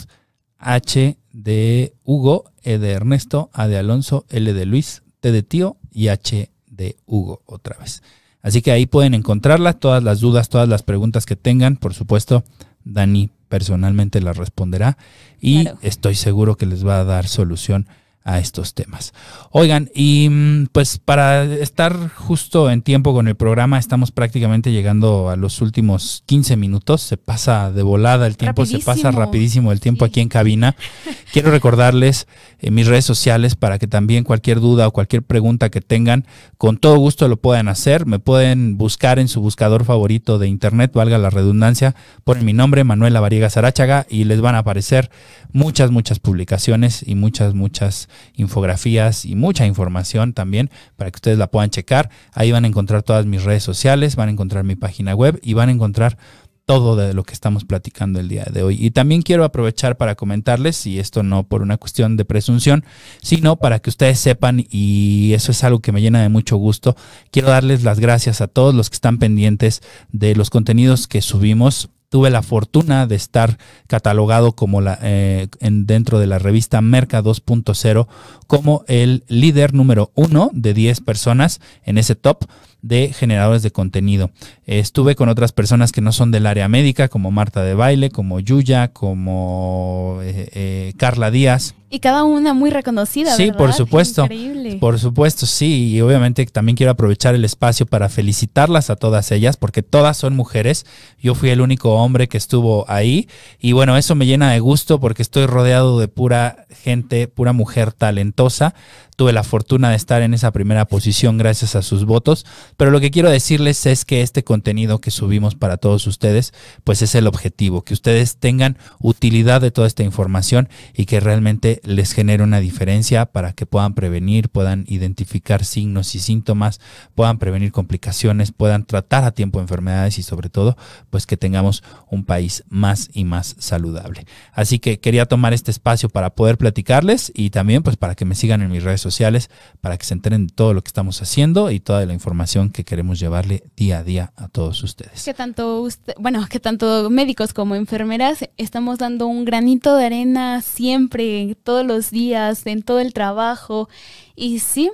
H 0.65 1.19
de 1.33 1.95
Hugo, 2.05 2.51
E 2.63 2.79
de 2.79 2.91
Ernesto, 2.91 3.51
A 3.53 3.69
de 3.69 3.77
Alonso, 3.77 4.25
L 4.31 4.53
de 4.53 4.67
Luis, 4.67 5.03
T 5.21 5.31
de 5.31 5.43
tío 5.43 5.77
y 5.93 6.09
H 6.09 6.51
de 6.67 6.97
Hugo 7.07 7.43
otra 7.47 7.77
vez. 7.79 8.03
Así 8.43 8.61
que 8.61 8.73
ahí 8.73 8.87
pueden 8.87 9.15
encontrarla, 9.15 9.75
todas 9.75 10.03
las 10.03 10.21
dudas, 10.21 10.49
todas 10.49 10.69
las 10.69 10.83
preguntas 10.83 11.25
que 11.27 11.37
tengan, 11.37 11.77
por 11.77 11.95
supuesto, 11.95 12.45
Dani 12.85 13.31
personalmente 13.49 14.21
las 14.21 14.37
responderá 14.37 14.99
y 15.41 15.69
estoy 15.81 16.15
seguro 16.15 16.57
que 16.57 16.67
les 16.67 16.87
va 16.87 16.99
a 16.99 17.05
dar 17.05 17.29
solución 17.29 17.87
a 18.25 18.39
estos 18.39 18.73
temas. 18.73 19.13
Oigan, 19.51 19.91
y 19.95 20.29
mm, 20.31 20.67
pues 20.73 20.99
para 20.99 21.45
estar 21.45 22.09
justo 22.09 22.71
en 22.71 22.81
tiempo 22.81 23.13
con 23.13 23.29
el 23.29 23.35
programa, 23.35 23.79
estamos 23.79 24.13
prácticamente 24.13 24.73
llegando 24.73 25.29
a 25.29 25.37
los 25.37 25.61
últimos 25.61 26.23
15 26.25 26.57
minutos. 26.57 27.03
Se 27.03 27.19
pasa 27.19 27.71
de 27.71 27.83
volada 27.83 28.27
el 28.27 28.39
tiempo, 28.39 28.65
se 28.65 28.79
pasa 28.79 29.11
rapidísimo 29.11 29.73
el 29.73 29.81
tiempo 29.81 30.07
aquí 30.07 30.21
en 30.21 30.31
cabina. 30.31 30.75
Quiero 31.33 31.51
recordarles 31.51 32.27
en 32.61 32.73
mis 32.73 32.87
redes 32.87 33.05
sociales 33.05 33.57
para 33.57 33.79
que 33.79 33.87
también 33.87 34.25
cualquier 34.25 34.59
duda 34.59 34.89
o 34.89 34.93
cualquier 34.93 35.23
pregunta 35.23 35.69
que 35.69 35.83
tengan, 35.83 36.27
con 36.57 36.79
todo 36.79 36.97
gusto 36.97 37.29
lo 37.29 37.37
puedan 37.37 37.69
hacer. 37.69 38.07
Me 38.07 38.21
pueden 38.21 38.79
buscar 38.79 39.19
en 39.19 39.29
su 39.29 39.43
buscador 39.43 39.85
favorito 39.85 40.39
de 40.39 40.49
internet, 40.49 40.93
valga 40.95 41.19
la 41.19 41.29
redundancia, 41.29 41.95
ponen 42.25 42.47
mi 42.47 42.55
nombre, 42.55 42.85
Manuela 42.85 43.21
Variega 43.21 43.51
Sarachaga, 43.51 44.07
y 44.09 44.25
les 44.25 44.41
van 44.41 44.55
a 44.55 44.59
aparecer 44.59 45.11
muchas, 45.53 45.91
muchas 45.91 46.21
publicaciones 46.21 47.05
y 47.07 47.17
muchas, 47.17 47.53
muchas 47.53 48.09
infografías 48.35 49.25
y 49.25 49.35
mucha 49.35 49.67
información 49.67 50.33
también 50.33 50.71
para 50.97 51.11
que 51.11 51.17
ustedes 51.17 51.39
la 51.39 51.51
puedan 51.51 51.71
checar. 51.71 52.11
Ahí 52.33 52.53
van 52.53 52.65
a 52.65 52.69
encontrar 52.69 53.03
todas 53.03 53.27
mis 53.27 53.45
redes 53.45 53.63
sociales, 53.63 54.17
van 54.17 54.29
a 54.29 54.33
encontrar 54.33 54.65
mi 54.65 54.77
página 54.77 55.15
web 55.15 55.39
y 55.43 55.55
van 55.55 55.69
a 55.69 55.73
encontrar 55.73 56.19
todo 56.67 56.97
de 56.97 57.13
lo 57.13 57.25
que 57.25 57.35
estamos 57.35 57.65
platicando 57.65 58.21
el 58.21 58.29
día 58.29 58.45
de 58.51 58.63
hoy. 58.63 58.77
Y 58.81 58.91
también 58.91 59.23
quiero 59.23 59.45
aprovechar 59.45 59.97
para 59.97 60.15
comentarles, 60.15 60.87
y 60.87 60.99
esto 60.99 61.23
no 61.23 61.47
por 61.47 61.63
una 61.63 61.77
cuestión 61.77 62.17
de 62.17 62.25
presunción, 62.25 62.85
sino 63.23 63.57
para 63.57 63.81
que 63.81 63.91
ustedes 63.91 64.19
sepan, 64.19 64.65
y 64.71 65.33
eso 65.35 65.53
es 65.53 65.63
algo 65.65 65.81
que 65.81 65.93
me 65.93 66.01
llena 66.01 66.23
de 66.23 66.29
mucho 66.29 66.57
gusto, 66.57 66.97
quiero 67.31 67.51
darles 67.51 67.83
las 67.83 68.01
gracias 68.01 68.41
a 68.41 68.49
todos 68.49 68.75
los 68.75 68.89
que 68.89 68.95
están 68.95 69.19
pendientes 69.19 69.83
de 70.11 70.35
los 70.35 70.51
contenidos 70.51 71.07
que 71.07 71.21
subimos 71.21 71.91
tuve 72.15 72.31
la 72.31 72.43
fortuna 72.43 73.09
de 73.09 73.17
estar 73.17 73.59
catalogado 73.89 74.53
como 74.53 74.81
la, 74.81 75.01
eh, 75.03 75.49
en, 75.59 75.85
dentro 75.85 76.21
de 76.21 76.29
la 76.29 76.39
revista 76.39 76.81
Merca 76.81 77.21
2.0 77.21 78.07
como 78.47 78.85
el 78.87 79.25
líder 79.27 79.75
número 79.75 80.13
uno 80.15 80.49
de 80.53 80.75
10 80.75 81.01
personas 81.01 81.61
en 81.83 81.99
ese 81.99 82.15
top 82.15 82.45
de 82.85 83.15
generadores 83.15 83.63
de 83.63 83.71
contenido. 83.71 84.31
Estuve 84.67 85.17
con 85.17 85.31
otras 85.31 85.53
personas 85.53 85.91
que 85.91 86.03
no 86.03 86.13
son 86.13 86.31
del 86.31 86.47
área 86.47 86.69
médica, 86.69 87.09
como 87.09 87.31
Marta 87.31 87.63
de 87.63 87.73
Baile, 87.73 88.11
como 88.11 88.41
Yuya, 88.41 88.89
como 88.89 90.19
eh, 90.23 90.51
eh, 90.53 90.93
Carla 90.99 91.31
Díaz. 91.31 91.75
Y 91.89 92.01
cada 92.01 92.25
una 92.25 92.53
muy 92.53 92.71
reconocida. 92.71 93.37
Sí, 93.37 93.53
por 93.53 93.73
supuesto. 93.73 94.25
Increíble. 94.25 94.77
Por 94.81 94.99
supuesto, 94.99 95.47
sí. 95.47 95.93
Y 95.93 96.01
obviamente 96.01 96.45
también 96.47 96.77
quiero 96.77 96.93
aprovechar 96.93 97.35
el 97.35 97.45
espacio 97.45 97.87
para 97.87 98.09
felicitarlas 98.09 98.91
a 98.91 98.97
todas 98.97 99.31
ellas, 99.33 99.57
porque 99.57 99.83
todas 99.83 100.17
son 100.17 100.35
mujeres. 100.35 100.85
Yo 101.23 101.35
fui 101.35 101.51
el 101.51 101.61
único 101.61 101.95
hombre 101.95 102.29
que 102.29 102.37
estuvo 102.37 102.85
ahí. 102.89 103.29
Y 103.61 103.73
bueno, 103.73 103.97
eso 103.97 104.15
me 104.15 104.27
llena 104.27 104.51
de 104.51 104.61
gusto 104.61 105.01
porque 105.01 105.23
estoy 105.23 105.47
rodeado 105.47 106.01
de 106.01 106.09
pura 106.09 106.67
gente, 106.83 107.29
pura 107.29 107.53
mujer 107.53 107.93
talentosa 107.93 108.75
tuve 109.17 109.33
la 109.33 109.43
fortuna 109.43 109.91
de 109.91 109.97
estar 109.97 110.23
en 110.23 110.35
esa 110.35 110.53
primera 110.53 110.87
posición 110.87 111.39
gracias 111.39 111.77
a 111.77 111.83
sus 111.83 112.05
votos, 112.05 112.45
pero 112.77 112.91
lo 112.91 113.01
que 113.01 113.11
quiero 113.11 113.31
decirles 113.31 113.87
es 113.87 114.05
que 114.05 114.23
este 114.23 114.45
contenido 114.45 115.01
que 115.01 115.11
subimos 115.11 115.55
para 115.55 115.77
todos 115.77 116.07
ustedes, 116.07 116.53
pues 116.85 117.03
es 117.03 117.15
el 117.15 117.27
objetivo, 117.27 117.83
que 117.83 117.95
ustedes 117.95 118.37
tengan 118.37 118.79
utilidad 119.01 119.61
de 119.61 119.71
toda 119.71 119.87
esta 119.87 120.03
información 120.03 120.69
y 120.95 121.07
que 121.07 121.21
realmente 121.21 121.81
les 121.85 122.13
genere 122.13 122.43
una 122.43 122.61
diferencia 122.61 123.27
para 123.27 123.53
que 123.53 123.67
puedan 123.67 123.95
prevenir, 123.95 124.49
puedan 124.49 124.85
identificar 124.89 125.65
signos 125.65 126.15
y 126.15 126.19
síntomas, 126.19 126.81
puedan 127.15 127.39
prevenir 127.39 127.73
complicaciones, 127.73 128.53
puedan 128.53 128.85
tratar 128.85 129.25
a 129.25 129.33
tiempo 129.33 129.61
enfermedades 129.61 130.19
y 130.19 130.23
sobre 130.23 130.49
todo, 130.49 130.77
pues 131.11 131.27
que 131.27 131.37
tengamos 131.37 131.83
un 132.11 132.25
país 132.25 132.65
más 132.69 133.11
y 133.13 133.25
más 133.25 133.57
saludable. 133.59 134.27
Así 134.53 134.79
que 134.79 135.01
quería 135.01 135.27
tomar 135.27 135.53
este 135.53 135.71
espacio 135.71 136.09
para 136.09 136.31
poder 136.31 136.59
platicarles 136.59 137.33
y 137.35 137.51
también 137.51 137.83
pues 137.83 137.97
para 137.97 138.15
que 138.15 138.25
me 138.25 138.35
sigan 138.35 138.63
en 138.63 138.71
mis 138.71 138.83
redes 138.83 139.04
sociales 139.05 139.51
para 139.81 139.97
que 139.97 140.05
se 140.05 140.15
enteren 140.15 140.49
de 140.49 140.53
todo 140.53 140.75
lo 140.75 140.83
que 140.83 140.89
estamos 140.89 141.23
haciendo 141.23 141.71
y 141.71 141.79
toda 141.79 142.05
la 142.07 142.13
información 142.13 142.71
que 142.71 142.85
queremos 142.85 143.21
llevarle 143.21 143.63
día 143.77 143.99
a 143.99 144.05
día 144.05 144.33
a 144.35 144.49
todos 144.49 144.83
ustedes. 144.83 145.23
Que 145.25 145.35
tanto 145.35 145.87
bueno, 146.19 146.45
que 146.51 146.59
tanto 146.59 147.11
médicos 147.11 147.53
como 147.53 147.77
enfermeras 147.77 148.49
estamos 148.57 148.99
dando 148.99 149.27
un 149.27 149.45
granito 149.45 149.97
de 149.97 150.07
arena 150.07 150.63
siempre, 150.63 151.57
todos 151.63 151.87
los 151.87 152.11
días, 152.11 152.67
en 152.67 152.83
todo 152.83 153.01
el 153.01 153.13
trabajo. 153.13 153.89
Y 154.35 154.59
sí, 154.59 154.91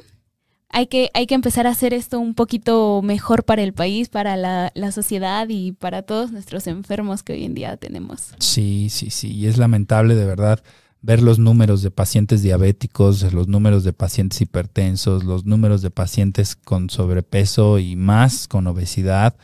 hay 0.69 0.87
que, 0.87 1.11
hay 1.15 1.27
que 1.27 1.35
empezar 1.35 1.67
a 1.67 1.71
hacer 1.71 1.95
esto 1.95 2.21
un 2.21 2.35
poquito 2.35 3.03
mejor 3.03 3.45
para 3.45 3.63
el 3.63 3.73
país, 3.73 4.09
para 4.09 4.37
la, 4.37 4.71
la, 4.75 4.93
sociedad 4.93 5.47
y 5.49 5.73
para 5.73 6.03
todos 6.03 6.31
nuestros 6.31 6.67
enfermos 6.67 7.23
que 7.23 7.33
hoy 7.33 7.45
en 7.45 7.55
día 7.55 7.77
tenemos. 7.77 8.35
Sí, 8.39 8.89
sí, 8.91 9.11
sí, 9.11 9.33
y 9.33 9.47
es 9.47 9.59
lamentable 9.59 10.15
de 10.15 10.25
verdad 10.25 10.63
ver 11.03 11.23
los 11.23 11.39
números 11.39 11.83
de 11.83 11.91
pacientes 11.91 12.43
diabéticos, 12.43 13.33
los 13.33 13.49
números 13.49 13.85
de 13.85 13.93
pacientes 13.93 14.41
hipertensos, 14.41 15.25
los 15.25 15.45
números 15.47 15.83
de 15.83 15.91
pacientes 15.91 16.57
con 16.57 16.91
sobrepeso 16.91 17.79
y 17.79 17.97
más 17.97 18.49
con 18.49 18.67
obesidad, 18.67 19.37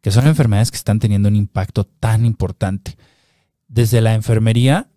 que 0.00 0.10
son 0.10 0.26
enfermedades 0.26 0.70
que 0.70 0.76
están 0.76 0.98
teniendo 0.98 1.28
un 1.28 1.36
impacto 1.36 1.84
tan 1.84 2.24
importante. 2.24 2.96
Desde 3.68 4.00
la 4.00 4.14
enfermería, 4.14 4.88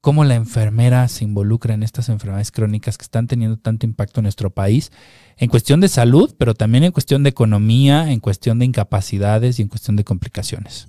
cómo 0.00 0.24
la 0.24 0.34
enfermera 0.34 1.06
se 1.08 1.24
involucra 1.24 1.74
en 1.74 1.82
estas 1.82 2.08
enfermedades 2.08 2.50
crónicas 2.50 2.96
que 2.96 3.04
están 3.04 3.26
teniendo 3.26 3.58
tanto 3.58 3.86
impacto 3.86 4.20
en 4.20 4.24
nuestro 4.24 4.50
país, 4.50 4.90
en 5.36 5.50
cuestión 5.50 5.80
de 5.80 5.88
salud, 5.88 6.34
pero 6.38 6.54
también 6.54 6.84
en 6.84 6.92
cuestión 6.92 7.22
de 7.22 7.30
economía, 7.30 8.10
en 8.10 8.20
cuestión 8.20 8.58
de 8.58 8.64
incapacidades 8.64 9.58
y 9.58 9.62
en 9.62 9.68
cuestión 9.68 9.96
de 9.96 10.04
complicaciones. 10.04 10.88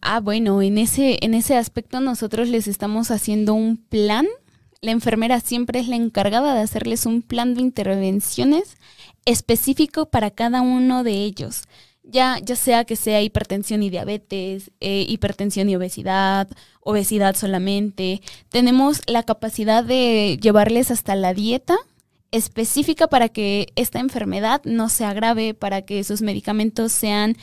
Ah, 0.00 0.20
bueno, 0.20 0.62
en 0.62 0.78
ese, 0.78 1.18
en 1.22 1.34
ese 1.34 1.56
aspecto 1.56 2.00
nosotros 2.00 2.48
les 2.48 2.68
estamos 2.68 3.10
haciendo 3.10 3.54
un 3.54 3.76
plan. 3.76 4.26
La 4.80 4.92
enfermera 4.92 5.40
siempre 5.40 5.80
es 5.80 5.88
la 5.88 5.96
encargada 5.96 6.54
de 6.54 6.60
hacerles 6.60 7.06
un 7.06 7.22
plan 7.22 7.54
de 7.54 7.62
intervenciones 7.62 8.76
específico 9.24 10.06
para 10.06 10.30
cada 10.30 10.60
uno 10.60 11.02
de 11.02 11.12
ellos 11.12 11.64
ya, 12.06 12.38
ya 12.42 12.56
sea 12.56 12.84
que 12.84 12.96
sea 12.96 13.22
hipertensión 13.22 13.82
y 13.82 13.90
diabetes, 13.90 14.70
eh, 14.80 15.04
hipertensión 15.08 15.68
y 15.68 15.76
obesidad, 15.76 16.48
obesidad 16.80 17.34
solamente. 17.36 18.22
Tenemos 18.48 19.02
la 19.06 19.24
capacidad 19.24 19.84
de 19.84 20.38
llevarles 20.40 20.90
hasta 20.90 21.14
la 21.16 21.34
dieta 21.34 21.76
específica 22.30 23.08
para 23.08 23.28
que 23.28 23.72
esta 23.76 23.98
enfermedad 23.98 24.62
no 24.64 24.88
se 24.88 25.04
agrave, 25.04 25.54
para 25.54 25.82
que 25.82 26.04
sus 26.04 26.22
medicamentos 26.22 26.92
sean, 26.92 27.36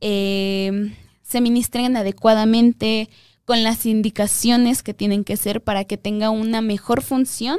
eh, 0.00 0.94
se 1.26 1.40
ministren 1.40 1.96
adecuadamente 1.96 3.10
con 3.44 3.62
las 3.62 3.84
indicaciones 3.84 4.82
que 4.82 4.94
tienen 4.94 5.24
que 5.24 5.36
ser 5.36 5.60
para 5.60 5.84
que 5.84 5.96
tenga 5.96 6.30
una 6.30 6.60
mejor 6.60 7.02
función 7.02 7.58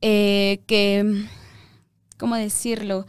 eh, 0.00 0.60
que, 0.66 1.26
¿cómo 2.16 2.36
decirlo? 2.36 3.06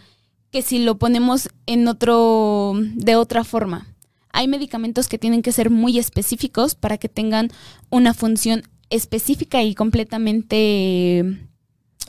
Que 0.52 0.62
si 0.62 0.80
lo 0.80 0.98
ponemos 0.98 1.50
en 1.68 1.88
otro, 1.88 2.74
de 2.76 3.16
otra 3.16 3.46
forma. 3.46 3.88
Hay 4.34 4.48
medicamentos 4.48 5.08
que 5.08 5.18
tienen 5.18 5.42
que 5.42 5.54
ser 5.54 5.70
muy 5.70 6.00
específicos 6.00 6.76
para 6.76 6.98
que 6.98 7.10
tengan 7.10 7.50
una 7.90 8.14
función 8.14 8.64
específica 8.90 9.64
y 9.64 9.74
completamente 9.74 11.48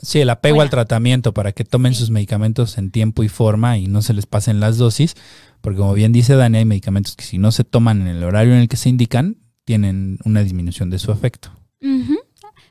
Sí, 0.03 0.19
el 0.19 0.29
apego 0.29 0.61
al 0.61 0.69
tratamiento 0.69 1.33
para 1.33 1.53
que 1.53 1.63
tomen 1.63 1.93
sus 1.93 2.09
medicamentos 2.09 2.77
en 2.77 2.91
tiempo 2.91 3.23
y 3.23 3.29
forma 3.29 3.77
y 3.77 3.87
no 3.87 4.01
se 4.01 4.13
les 4.13 4.25
pasen 4.25 4.59
las 4.59 4.77
dosis, 4.77 5.15
porque 5.61 5.79
como 5.79 5.93
bien 5.93 6.11
dice 6.11 6.35
Dani, 6.35 6.57
hay 6.57 6.65
medicamentos 6.65 7.15
que 7.15 7.23
si 7.23 7.37
no 7.37 7.53
se 7.53 7.63
toman 7.63 8.01
en 8.01 8.07
el 8.07 8.23
horario 8.23 8.53
en 8.53 8.59
el 8.59 8.67
que 8.67 8.75
se 8.75 8.89
indican, 8.89 9.37
tienen 9.63 10.19
una 10.25 10.43
disminución 10.43 10.89
de 10.89 10.99
su 10.99 11.11
efecto. 11.13 11.51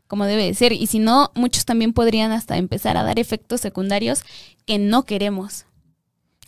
Como 0.06 0.26
debe 0.26 0.44
de 0.44 0.52
ser. 0.52 0.72
Y 0.72 0.86
si 0.88 0.98
no, 0.98 1.30
muchos 1.34 1.64
también 1.64 1.94
podrían 1.94 2.32
hasta 2.32 2.58
empezar 2.58 2.98
a 2.98 3.02
dar 3.02 3.18
efectos 3.18 3.62
secundarios 3.62 4.24
que 4.66 4.78
no 4.78 5.04
queremos. 5.04 5.64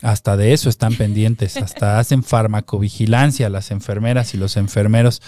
Hasta 0.02 0.36
de 0.36 0.52
eso 0.52 0.68
están 0.68 0.96
pendientes, 0.96 1.56
hasta 1.56 1.98
hacen 1.98 2.22
farmacovigilancia 2.24 3.48
las 3.48 3.70
enfermeras 3.70 4.34
y 4.34 4.36
los 4.36 4.58
enfermeros. 4.58 5.22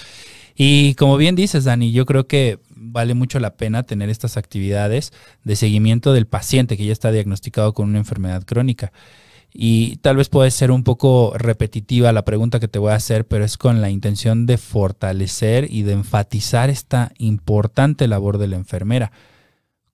Y 0.57 0.95
como 0.95 1.19
bien 1.19 1.37
dices, 1.37 1.65
Dani, 1.65 1.93
yo 1.93 2.07
creo 2.07 2.27
que 2.27 2.59
vale 2.71 3.13
mucho 3.13 3.39
la 3.41 3.57
pena 3.57 3.83
tener 3.83 4.09
estas 4.09 4.39
actividades 4.39 5.13
de 5.45 5.55
seguimiento 5.55 6.15
del 6.15 6.27
paciente 6.27 6.79
que 6.79 6.87
ya 6.87 6.93
está 6.93 7.13
diagnosticado 7.13 7.75
con 7.75 7.91
una 7.91 7.99
enfermedad 7.99 8.43
crónica. 8.45 8.91
Y 9.53 9.97
tal 9.99 10.17
vez 10.17 10.29
puede 10.29 10.51
ser 10.51 10.71
un 10.71 10.83
poco 10.83 11.35
repetitiva 11.37 12.13
la 12.13 12.25
pregunta 12.25 12.59
que 12.59 12.69
te 12.69 12.79
voy 12.79 12.93
a 12.93 12.97
hacer, 12.97 13.27
pero 13.27 13.45
es 13.45 13.59
con 13.59 13.83
la 13.83 13.91
intención 13.91 14.47
de 14.47 14.57
fortalecer 14.57 15.67
y 15.71 15.83
de 15.83 15.93
enfatizar 15.93 16.71
esta 16.71 17.13
importante 17.19 18.09
labor 18.09 18.39
de 18.39 18.49
la 18.49 18.57
enfermera. 18.57 19.13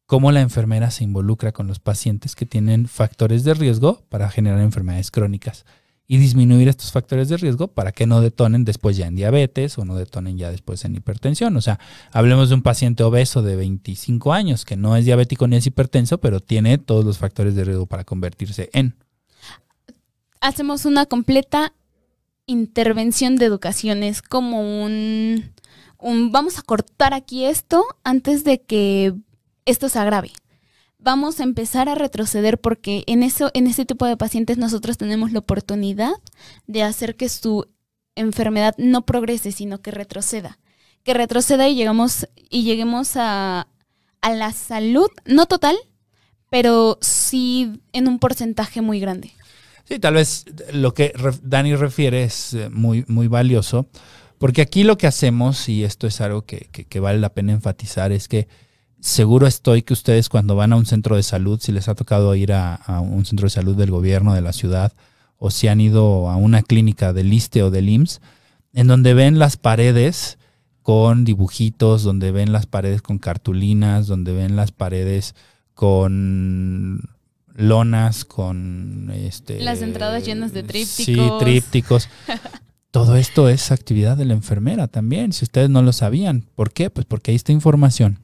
Cómo 0.06 0.30
la 0.30 0.40
enfermera 0.42 0.90
se 0.90 1.04
involucra 1.04 1.52
con 1.52 1.66
los 1.66 1.80
pacientes 1.80 2.36
que 2.36 2.46
tienen 2.46 2.86
factores 2.86 3.44
de 3.44 3.54
riesgo 3.54 4.04
para 4.08 4.30
generar 4.30 4.60
enfermedades 4.60 5.10
crónicas 5.10 5.64
y 6.12 6.18
disminuir 6.18 6.68
estos 6.68 6.92
factores 6.92 7.30
de 7.30 7.38
riesgo 7.38 7.68
para 7.68 7.90
que 7.90 8.06
no 8.06 8.20
detonen 8.20 8.66
después 8.66 8.98
ya 8.98 9.06
en 9.06 9.16
diabetes 9.16 9.78
o 9.78 9.86
no 9.86 9.94
detonen 9.94 10.36
ya 10.36 10.50
después 10.50 10.84
en 10.84 10.94
hipertensión. 10.94 11.56
O 11.56 11.62
sea, 11.62 11.80
hablemos 12.12 12.50
de 12.50 12.56
un 12.56 12.60
paciente 12.60 13.02
obeso 13.02 13.40
de 13.40 13.56
25 13.56 14.34
años 14.34 14.66
que 14.66 14.76
no 14.76 14.94
es 14.94 15.06
diabético 15.06 15.48
ni 15.48 15.56
es 15.56 15.66
hipertenso, 15.66 16.18
pero 16.18 16.40
tiene 16.40 16.76
todos 16.76 17.06
los 17.06 17.16
factores 17.16 17.54
de 17.54 17.64
riesgo 17.64 17.86
para 17.86 18.04
convertirse 18.04 18.68
en. 18.74 18.94
Hacemos 20.42 20.84
una 20.84 21.06
completa 21.06 21.72
intervención 22.44 23.36
de 23.36 23.46
educación, 23.46 24.02
es 24.02 24.20
como 24.20 24.84
un, 24.84 25.50
un 25.96 26.30
vamos 26.30 26.58
a 26.58 26.62
cortar 26.62 27.14
aquí 27.14 27.46
esto 27.46 27.86
antes 28.04 28.44
de 28.44 28.60
que 28.60 29.14
esto 29.64 29.88
se 29.88 29.98
agrave 29.98 30.32
vamos 31.02 31.40
a 31.40 31.42
empezar 31.42 31.88
a 31.88 31.94
retroceder 31.94 32.58
porque 32.58 33.04
en 33.06 33.22
eso, 33.22 33.50
en 33.54 33.66
ese 33.66 33.84
tipo 33.84 34.06
de 34.06 34.16
pacientes 34.16 34.56
nosotros 34.58 34.96
tenemos 34.96 35.32
la 35.32 35.40
oportunidad 35.40 36.14
de 36.66 36.82
hacer 36.82 37.16
que 37.16 37.28
su 37.28 37.66
enfermedad 38.14 38.74
no 38.78 39.04
progrese, 39.04 39.52
sino 39.52 39.82
que 39.82 39.90
retroceda. 39.90 40.58
Que 41.02 41.14
retroceda 41.14 41.68
y 41.68 41.74
llegamos, 41.74 42.28
y 42.48 42.62
lleguemos 42.62 43.16
a, 43.16 43.66
a 44.20 44.32
la 44.34 44.52
salud, 44.52 45.08
no 45.24 45.46
total, 45.46 45.76
pero 46.48 46.98
sí 47.00 47.80
en 47.92 48.06
un 48.06 48.18
porcentaje 48.18 48.80
muy 48.80 49.00
grande. 49.00 49.32
Sí, 49.84 49.98
tal 49.98 50.14
vez 50.14 50.44
lo 50.72 50.94
que 50.94 51.12
Dani 51.42 51.74
refiere 51.74 52.22
es 52.22 52.54
eh, 52.54 52.68
muy, 52.70 53.04
muy 53.08 53.26
valioso, 53.26 53.88
porque 54.38 54.62
aquí 54.62 54.84
lo 54.84 54.96
que 54.96 55.08
hacemos, 55.08 55.68
y 55.68 55.82
esto 55.82 56.06
es 56.06 56.20
algo 56.20 56.42
que, 56.42 56.68
que 56.70 57.00
vale 57.00 57.18
la 57.18 57.34
pena 57.34 57.52
enfatizar, 57.52 58.12
es 58.12 58.28
que 58.28 58.46
seguro 59.02 59.48
estoy 59.48 59.82
que 59.82 59.92
ustedes 59.92 60.28
cuando 60.28 60.54
van 60.54 60.72
a 60.72 60.76
un 60.76 60.86
centro 60.86 61.16
de 61.16 61.22
salud, 61.22 61.60
si 61.60 61.72
les 61.72 61.88
ha 61.88 61.94
tocado 61.94 62.34
ir 62.36 62.52
a, 62.52 62.80
un 63.00 63.26
centro 63.26 63.46
de 63.46 63.50
salud 63.50 63.76
del 63.76 63.90
gobierno 63.90 64.32
de 64.32 64.40
la 64.40 64.52
ciudad, 64.52 64.92
o 65.38 65.50
si 65.50 65.68
han 65.68 65.80
ido 65.80 66.30
a 66.30 66.36
una 66.36 66.62
clínica 66.62 67.12
del 67.12 67.32
ISTE 67.32 67.64
o 67.64 67.70
del 67.70 67.88
IMSS, 67.88 68.20
en 68.72 68.86
donde 68.86 69.12
ven 69.12 69.40
las 69.40 69.56
paredes 69.56 70.38
con 70.82 71.24
dibujitos, 71.24 72.04
donde 72.04 72.30
ven 72.30 72.52
las 72.52 72.66
paredes 72.66 73.02
con 73.02 73.18
cartulinas, 73.18 74.06
donde 74.06 74.32
ven 74.32 74.54
las 74.54 74.70
paredes 74.70 75.34
con 75.74 77.10
lonas, 77.54 78.24
con 78.24 79.10
este 79.14 79.60
las 79.60 79.82
entradas 79.82 80.24
llenas 80.24 80.52
de 80.52 80.62
trípticos. 80.62 81.04
Sí, 81.04 81.44
trípticos. 81.44 82.08
Todo 82.92 83.16
esto 83.16 83.48
es 83.48 83.72
actividad 83.72 84.16
de 84.16 84.26
la 84.26 84.34
enfermera 84.34 84.86
también, 84.86 85.32
si 85.32 85.44
ustedes 85.44 85.70
no 85.70 85.82
lo 85.82 85.92
sabían. 85.92 86.44
¿Por 86.54 86.72
qué? 86.72 86.88
Pues 86.88 87.06
porque 87.06 87.32
ahí 87.32 87.36
está 87.36 87.50
información 87.50 88.18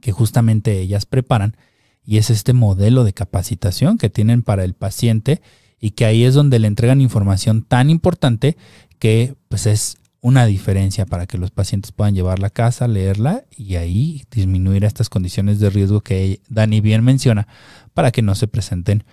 que 0.00 0.12
justamente 0.12 0.80
ellas 0.80 1.06
preparan 1.06 1.56
y 2.04 2.18
es 2.18 2.30
este 2.30 2.52
modelo 2.52 3.04
de 3.04 3.12
capacitación 3.12 3.98
que 3.98 4.10
tienen 4.10 4.42
para 4.42 4.64
el 4.64 4.74
paciente 4.74 5.40
y 5.78 5.92
que 5.92 6.04
ahí 6.04 6.24
es 6.24 6.34
donde 6.34 6.58
le 6.58 6.66
entregan 6.66 7.00
información 7.00 7.62
tan 7.62 7.90
importante 7.90 8.56
que 8.98 9.34
pues 9.48 9.66
es 9.66 9.96
una 10.20 10.44
diferencia 10.46 11.06
para 11.06 11.26
que 11.26 11.38
los 11.38 11.50
pacientes 11.50 11.92
puedan 11.92 12.14
llevarla 12.14 12.48
a 12.48 12.50
casa, 12.50 12.88
leerla 12.88 13.44
y 13.56 13.76
ahí 13.76 14.24
disminuir 14.30 14.84
estas 14.84 15.08
condiciones 15.08 15.60
de 15.60 15.70
riesgo 15.70 16.02
que 16.02 16.40
Dani 16.48 16.80
bien 16.80 17.02
menciona 17.02 17.48
para 17.94 18.10
que 18.10 18.22
no 18.22 18.34
se 18.34 18.46
presenten 18.46 19.04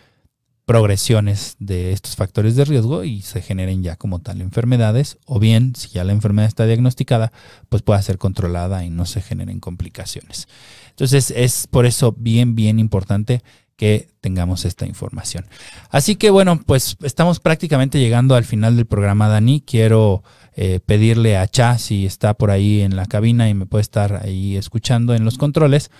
progresiones 0.68 1.56
de 1.60 1.94
estos 1.94 2.18
factores 2.18 2.58
de 2.58 2.66
riesgo 2.66 3.06
y 3.06 3.22
se 3.22 3.42
generen 3.42 3.84
ya 3.84 3.96
como 3.96 4.20
tal 4.20 4.42
enfermedades 4.42 5.18
o 5.26 5.40
bien 5.40 5.74
si 5.78 5.88
ya 5.88 6.04
la 6.04 6.12
enfermedad 6.12 6.50
está 6.50 6.66
diagnosticada 6.66 7.32
pues 7.70 7.84
pueda 7.84 8.02
ser 8.02 8.18
controlada 8.18 8.84
y 8.84 8.90
no 8.90 9.06
se 9.06 9.22
generen 9.22 9.62
complicaciones. 9.62 10.50
Entonces 10.90 11.32
es 11.32 11.68
por 11.68 11.86
eso 11.86 12.12
bien 12.12 12.54
bien 12.54 12.80
importante 12.80 13.42
que 13.78 14.10
tengamos 14.20 14.66
esta 14.66 14.86
información. 14.86 15.46
Así 15.90 16.18
que 16.18 16.32
bueno, 16.32 16.60
pues 16.66 16.98
estamos 17.02 17.40
prácticamente 17.40 17.98
llegando 17.98 18.36
al 18.36 18.44
final 18.44 18.76
del 18.76 18.88
programa, 18.88 19.30
Dani. 19.30 19.62
Quiero 19.62 20.22
eh, 20.54 20.82
pedirle 20.86 21.38
a 21.38 21.48
Cha 21.48 21.78
si 21.78 22.06
está 22.06 22.34
por 22.34 22.52
ahí 22.52 22.82
en 22.82 22.98
la 22.98 23.06
cabina 23.06 23.48
y 23.48 23.54
me 23.54 23.68
puede 23.68 23.84
estar 23.84 24.22
ahí 24.26 24.58
escuchando 24.58 25.16
en 25.16 25.24
los 25.24 25.38
controles 25.38 25.92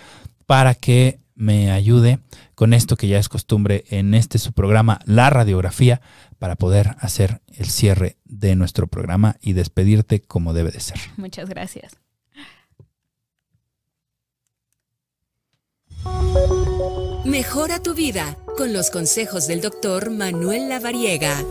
para 0.44 0.74
que 0.74 1.20
me 1.38 1.70
ayude 1.70 2.18
con 2.54 2.74
esto 2.74 2.96
que 2.96 3.06
ya 3.06 3.18
es 3.18 3.28
costumbre 3.28 3.84
en 3.90 4.12
este 4.12 4.38
su 4.38 4.52
programa, 4.52 4.98
la 5.06 5.30
radiografía, 5.30 6.00
para 6.38 6.56
poder 6.56 6.96
hacer 6.98 7.40
el 7.56 7.66
cierre 7.66 8.16
de 8.24 8.56
nuestro 8.56 8.88
programa 8.88 9.36
y 9.40 9.52
despedirte 9.52 10.20
como 10.20 10.52
debe 10.52 10.72
de 10.72 10.80
ser. 10.80 10.98
Muchas 11.16 11.48
gracias. 11.48 11.96
Mejora 17.24 17.82
tu 17.82 17.94
vida 17.94 18.36
con 18.56 18.72
los 18.72 18.90
consejos 18.90 19.46
del 19.46 19.60
doctor 19.60 20.10
Manuel 20.10 20.68
Lavariega. 20.68 21.44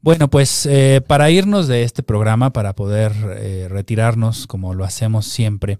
Bueno, 0.00 0.28
pues 0.28 0.66
eh, 0.66 1.00
para 1.06 1.30
irnos 1.30 1.66
de 1.66 1.82
este 1.82 2.02
programa, 2.02 2.52
para 2.52 2.74
poder 2.74 3.12
eh, 3.38 3.68
retirarnos 3.70 4.46
como 4.46 4.74
lo 4.74 4.84
hacemos 4.84 5.26
siempre, 5.26 5.78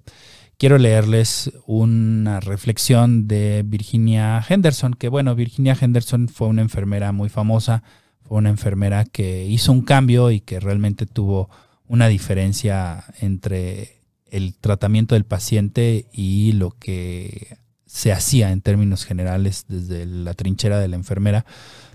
quiero 0.58 0.78
leerles 0.78 1.52
una 1.66 2.40
reflexión 2.40 3.26
de 3.28 3.62
Virginia 3.64 4.44
Henderson, 4.48 4.94
que 4.94 5.08
bueno, 5.08 5.34
Virginia 5.34 5.76
Henderson 5.80 6.28
fue 6.28 6.48
una 6.48 6.62
enfermera 6.62 7.12
muy 7.12 7.28
famosa, 7.28 7.82
fue 8.22 8.38
una 8.38 8.50
enfermera 8.50 9.04
que 9.04 9.46
hizo 9.46 9.72
un 9.72 9.82
cambio 9.82 10.30
y 10.30 10.40
que 10.40 10.60
realmente 10.60 11.06
tuvo 11.06 11.50
una 11.86 12.08
diferencia 12.08 13.04
entre 13.20 14.02
el 14.30 14.54
tratamiento 14.56 15.14
del 15.14 15.24
paciente 15.24 16.06
y 16.12 16.52
lo 16.52 16.70
que 16.72 17.58
se 17.86 18.12
hacía 18.12 18.50
en 18.50 18.60
términos 18.60 19.04
generales 19.04 19.66
desde 19.68 20.06
la 20.06 20.34
trinchera 20.34 20.80
de 20.80 20.88
la 20.88 20.96
enfermera 20.96 21.44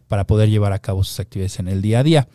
para 0.07 0.25
poder 0.25 0.49
llevar 0.49 0.71
a 0.71 0.79
cabo 0.79 1.03
sus 1.03 1.19
actividades 1.19 1.59
en 1.59 1.67
el 1.67 1.81
día 1.81 1.99
a 1.99 2.03
día. 2.03 2.27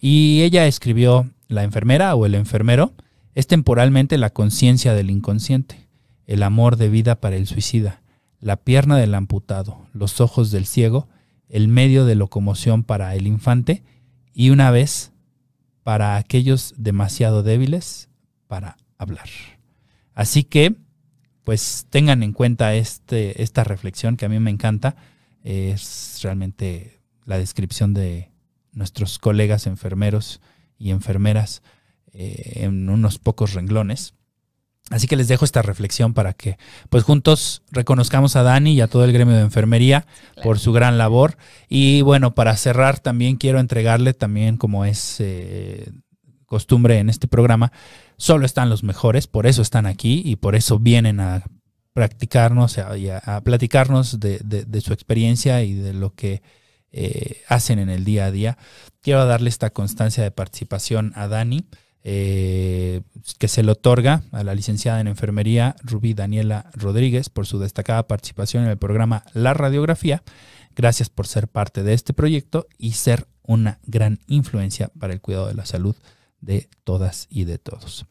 Y 0.00 0.42
ella 0.42 0.66
escribió, 0.66 1.30
la 1.48 1.64
enfermera 1.64 2.14
o 2.14 2.24
el 2.24 2.34
enfermero, 2.34 2.94
es 3.34 3.46
temporalmente 3.46 4.18
la 4.18 4.30
conciencia 4.30 4.94
del 4.94 5.10
inconsciente, 5.10 5.88
el 6.26 6.42
amor 6.42 6.76
de 6.76 6.88
vida 6.88 7.20
para 7.20 7.36
el 7.36 7.46
suicida, 7.46 8.02
la 8.40 8.56
pierna 8.56 8.96
del 8.96 9.14
amputado, 9.14 9.86
los 9.92 10.20
ojos 10.20 10.50
del 10.50 10.66
ciego, 10.66 11.08
el 11.48 11.68
medio 11.68 12.04
de 12.04 12.14
locomoción 12.14 12.84
para 12.84 13.14
el 13.14 13.26
infante 13.26 13.82
y 14.32 14.50
una 14.50 14.70
vez 14.70 15.12
para 15.82 16.16
aquellos 16.16 16.74
demasiado 16.76 17.42
débiles 17.42 18.08
para 18.46 18.76
hablar. 18.98 19.28
Así 20.14 20.44
que, 20.44 20.76
pues 21.44 21.86
tengan 21.90 22.22
en 22.22 22.32
cuenta 22.32 22.74
este, 22.74 23.42
esta 23.42 23.64
reflexión 23.64 24.16
que 24.16 24.26
a 24.26 24.28
mí 24.28 24.38
me 24.38 24.50
encanta, 24.50 24.96
es 25.42 26.20
realmente 26.22 27.00
la 27.24 27.38
descripción 27.38 27.94
de 27.94 28.30
nuestros 28.72 29.18
colegas 29.18 29.66
enfermeros 29.66 30.40
y 30.78 30.90
enfermeras 30.90 31.62
eh, 32.12 32.64
en 32.64 32.88
unos 32.88 33.18
pocos 33.18 33.54
renglones. 33.54 34.14
Así 34.90 35.06
que 35.06 35.16
les 35.16 35.28
dejo 35.28 35.44
esta 35.44 35.62
reflexión 35.62 36.14
para 36.14 36.32
que 36.32 36.58
pues 36.88 37.04
juntos 37.04 37.62
reconozcamos 37.70 38.34
a 38.34 38.42
Dani 38.42 38.72
y 38.72 38.80
a 38.80 38.88
todo 38.88 39.04
el 39.04 39.12
gremio 39.12 39.36
de 39.36 39.42
enfermería 39.42 40.06
por 40.42 40.58
su 40.58 40.72
gran 40.72 40.98
labor. 40.98 41.36
Y 41.68 42.02
bueno, 42.02 42.34
para 42.34 42.56
cerrar 42.56 42.98
también 42.98 43.36
quiero 43.36 43.60
entregarle 43.60 44.14
también 44.14 44.56
como 44.56 44.84
es 44.84 45.16
eh, 45.20 45.92
costumbre 46.50 46.98
en 46.98 47.08
este 47.08 47.28
programa, 47.28 47.70
solo 48.16 48.44
están 48.44 48.68
los 48.68 48.82
mejores, 48.82 49.28
por 49.28 49.46
eso 49.46 49.62
están 49.62 49.86
aquí 49.86 50.22
y 50.24 50.34
por 50.34 50.56
eso 50.56 50.80
vienen 50.80 51.20
a 51.20 51.44
practicarnos 51.92 52.76
y 52.98 53.08
a, 53.08 53.40
platicarnos 53.44 54.18
de, 54.18 54.80
su 54.80 54.92
experiencia 54.92 55.62
y 55.62 55.74
de 55.74 55.94
lo 55.94 56.14
que 56.14 56.42
eh, 56.90 57.42
hacen 57.48 57.78
en 57.78 57.88
el 57.88 58.04
día 58.04 58.26
a 58.26 58.30
día. 58.32 58.58
Quiero 59.00 59.24
darle 59.26 59.48
esta 59.48 59.70
constancia 59.70 60.24
de 60.24 60.32
participación 60.32 61.12
a 61.14 61.28
Dani. 61.28 61.66
Eh, 62.02 63.02
que 63.38 63.48
se 63.48 63.62
le 63.62 63.72
otorga 63.72 64.22
a 64.32 64.42
la 64.42 64.54
licenciada 64.54 65.00
en 65.00 65.06
enfermería 65.06 65.76
Rubí 65.82 66.14
Daniela 66.14 66.70
Rodríguez 66.72 67.28
por 67.28 67.46
su 67.46 67.58
destacada 67.58 68.06
participación 68.06 68.64
en 68.64 68.70
el 68.70 68.78
programa 68.78 69.22
La 69.34 69.52
Radiografía. 69.52 70.22
Gracias 70.74 71.10
por 71.10 71.26
ser 71.26 71.46
parte 71.48 71.82
de 71.82 71.92
este 71.92 72.14
proyecto 72.14 72.66
y 72.78 72.92
ser 72.92 73.26
una 73.42 73.80
gran 73.84 74.20
influencia 74.28 74.90
para 74.98 75.12
el 75.12 75.20
cuidado 75.20 75.48
de 75.48 75.54
la 75.54 75.66
salud 75.66 75.94
de 76.40 76.68
todas 76.84 77.26
y 77.28 77.44
de 77.44 77.58
todos. 77.58 78.06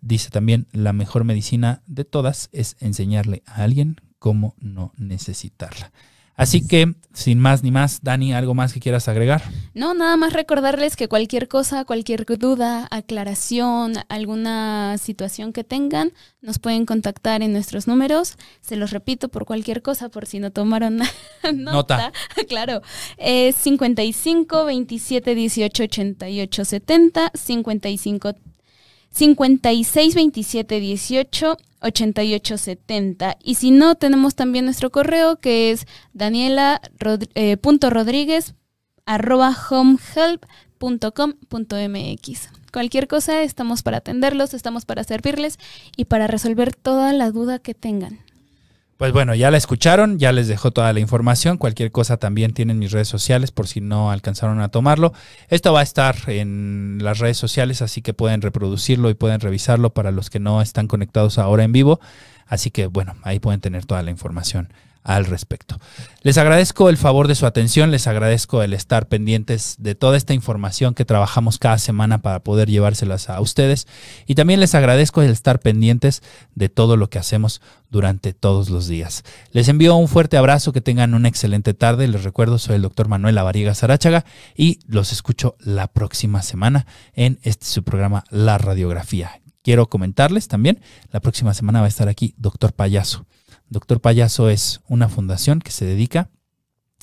Dice 0.00 0.30
también, 0.30 0.66
la 0.72 0.92
mejor 0.92 1.24
medicina 1.24 1.82
de 1.86 2.04
todas 2.04 2.48
es 2.52 2.76
enseñarle 2.80 3.42
a 3.46 3.62
alguien 3.62 3.96
cómo 4.18 4.54
no 4.58 4.92
necesitarla. 4.96 5.92
Así 6.40 6.66
que, 6.66 6.94
sin 7.12 7.38
más 7.38 7.62
ni 7.62 7.70
más, 7.70 8.00
Dani, 8.02 8.32
¿algo 8.32 8.54
más 8.54 8.72
que 8.72 8.80
quieras 8.80 9.08
agregar? 9.08 9.42
No, 9.74 9.92
nada 9.92 10.16
más 10.16 10.32
recordarles 10.32 10.96
que 10.96 11.06
cualquier 11.06 11.48
cosa, 11.48 11.84
cualquier 11.84 12.24
duda, 12.24 12.88
aclaración, 12.90 13.92
alguna 14.08 14.96
situación 14.96 15.52
que 15.52 15.64
tengan, 15.64 16.14
nos 16.40 16.58
pueden 16.58 16.86
contactar 16.86 17.42
en 17.42 17.52
nuestros 17.52 17.86
números. 17.86 18.38
Se 18.62 18.76
los 18.76 18.90
repito 18.90 19.28
por 19.28 19.44
cualquier 19.44 19.82
cosa, 19.82 20.08
por 20.08 20.24
si 20.24 20.38
no 20.38 20.50
tomaron 20.50 21.00
nota. 21.54 22.10
claro, 22.48 22.80
es 23.18 23.54
55 23.56 24.64
27 24.64 25.34
18 25.34 25.82
88 25.82 26.64
70, 26.64 27.32
55 27.34 28.34
56 29.12 30.14
27 30.14 30.80
18 30.80 31.56
8870. 31.80 33.36
Y 33.42 33.56
si 33.56 33.70
no, 33.70 33.94
tenemos 33.94 34.34
también 34.34 34.64
nuestro 34.64 34.90
correo 34.90 35.36
que 35.36 35.70
es 35.70 35.86
daniela.rodríguez 36.12 38.50
eh, 38.50 38.54
arroba 39.06 39.56
homehelp.com.mx. 39.70 42.48
Cualquier 42.72 43.08
cosa, 43.08 43.42
estamos 43.42 43.82
para 43.82 43.96
atenderlos, 43.98 44.54
estamos 44.54 44.84
para 44.84 45.02
servirles 45.02 45.58
y 45.96 46.04
para 46.04 46.28
resolver 46.28 46.72
toda 46.74 47.12
la 47.12 47.32
duda 47.32 47.58
que 47.58 47.74
tengan. 47.74 48.20
Pues 49.00 49.14
bueno, 49.14 49.34
ya 49.34 49.50
la 49.50 49.56
escucharon, 49.56 50.18
ya 50.18 50.30
les 50.30 50.46
dejo 50.46 50.72
toda 50.72 50.92
la 50.92 51.00
información. 51.00 51.56
Cualquier 51.56 51.90
cosa 51.90 52.18
también 52.18 52.52
tienen 52.52 52.78
mis 52.78 52.92
redes 52.92 53.08
sociales 53.08 53.50
por 53.50 53.66
si 53.66 53.80
no 53.80 54.10
alcanzaron 54.10 54.60
a 54.60 54.68
tomarlo. 54.68 55.14
Esto 55.48 55.72
va 55.72 55.80
a 55.80 55.82
estar 55.82 56.16
en 56.26 56.98
las 57.00 57.18
redes 57.18 57.38
sociales, 57.38 57.80
así 57.80 58.02
que 58.02 58.12
pueden 58.12 58.42
reproducirlo 58.42 59.08
y 59.08 59.14
pueden 59.14 59.40
revisarlo 59.40 59.94
para 59.94 60.10
los 60.10 60.28
que 60.28 60.38
no 60.38 60.60
están 60.60 60.86
conectados 60.86 61.38
ahora 61.38 61.64
en 61.64 61.72
vivo. 61.72 61.98
Así 62.46 62.70
que 62.70 62.88
bueno, 62.88 63.14
ahí 63.22 63.40
pueden 63.40 63.62
tener 63.62 63.86
toda 63.86 64.02
la 64.02 64.10
información 64.10 64.68
al 65.02 65.24
respecto. 65.24 65.78
Les 66.22 66.36
agradezco 66.36 66.88
el 66.90 66.96
favor 66.96 67.28
de 67.28 67.34
su 67.34 67.46
atención, 67.46 67.90
les 67.90 68.06
agradezco 68.06 68.62
el 68.62 68.74
estar 68.74 69.08
pendientes 69.08 69.76
de 69.78 69.94
toda 69.94 70.16
esta 70.16 70.34
información 70.34 70.94
que 70.94 71.04
trabajamos 71.04 71.58
cada 71.58 71.78
semana 71.78 72.18
para 72.18 72.40
poder 72.40 72.68
llevárselas 72.68 73.30
a 73.30 73.40
ustedes 73.40 73.86
y 74.26 74.34
también 74.34 74.60
les 74.60 74.74
agradezco 74.74 75.22
el 75.22 75.30
estar 75.30 75.60
pendientes 75.60 76.22
de 76.54 76.68
todo 76.68 76.96
lo 76.96 77.08
que 77.08 77.18
hacemos 77.18 77.62
durante 77.90 78.34
todos 78.34 78.68
los 78.70 78.88
días. 78.88 79.24
Les 79.52 79.68
envío 79.68 79.96
un 79.96 80.08
fuerte 80.08 80.36
abrazo, 80.36 80.72
que 80.72 80.80
tengan 80.80 81.14
una 81.14 81.28
excelente 81.28 81.74
tarde, 81.74 82.06
les 82.06 82.24
recuerdo 82.24 82.58
soy 82.58 82.76
el 82.76 82.82
doctor 82.82 83.08
Manuel 83.08 83.38
Avariga 83.38 83.74
Sarachaga 83.74 84.24
y 84.54 84.80
los 84.86 85.12
escucho 85.12 85.56
la 85.58 85.88
próxima 85.88 86.42
semana 86.42 86.86
en 87.14 87.38
este 87.42 87.66
su 87.66 87.82
programa 87.82 88.24
La 88.30 88.58
Radiografía. 88.58 89.40
Quiero 89.62 89.88
comentarles 89.88 90.48
también, 90.48 90.80
la 91.10 91.20
próxima 91.20 91.54
semana 91.54 91.80
va 91.80 91.86
a 91.86 91.88
estar 91.88 92.08
aquí 92.08 92.34
doctor 92.38 92.72
Payaso. 92.72 93.26
Doctor 93.70 94.00
Payaso 94.00 94.50
es 94.50 94.80
una 94.88 95.08
fundación 95.08 95.60
que 95.60 95.70
se 95.70 95.84
dedica 95.84 96.28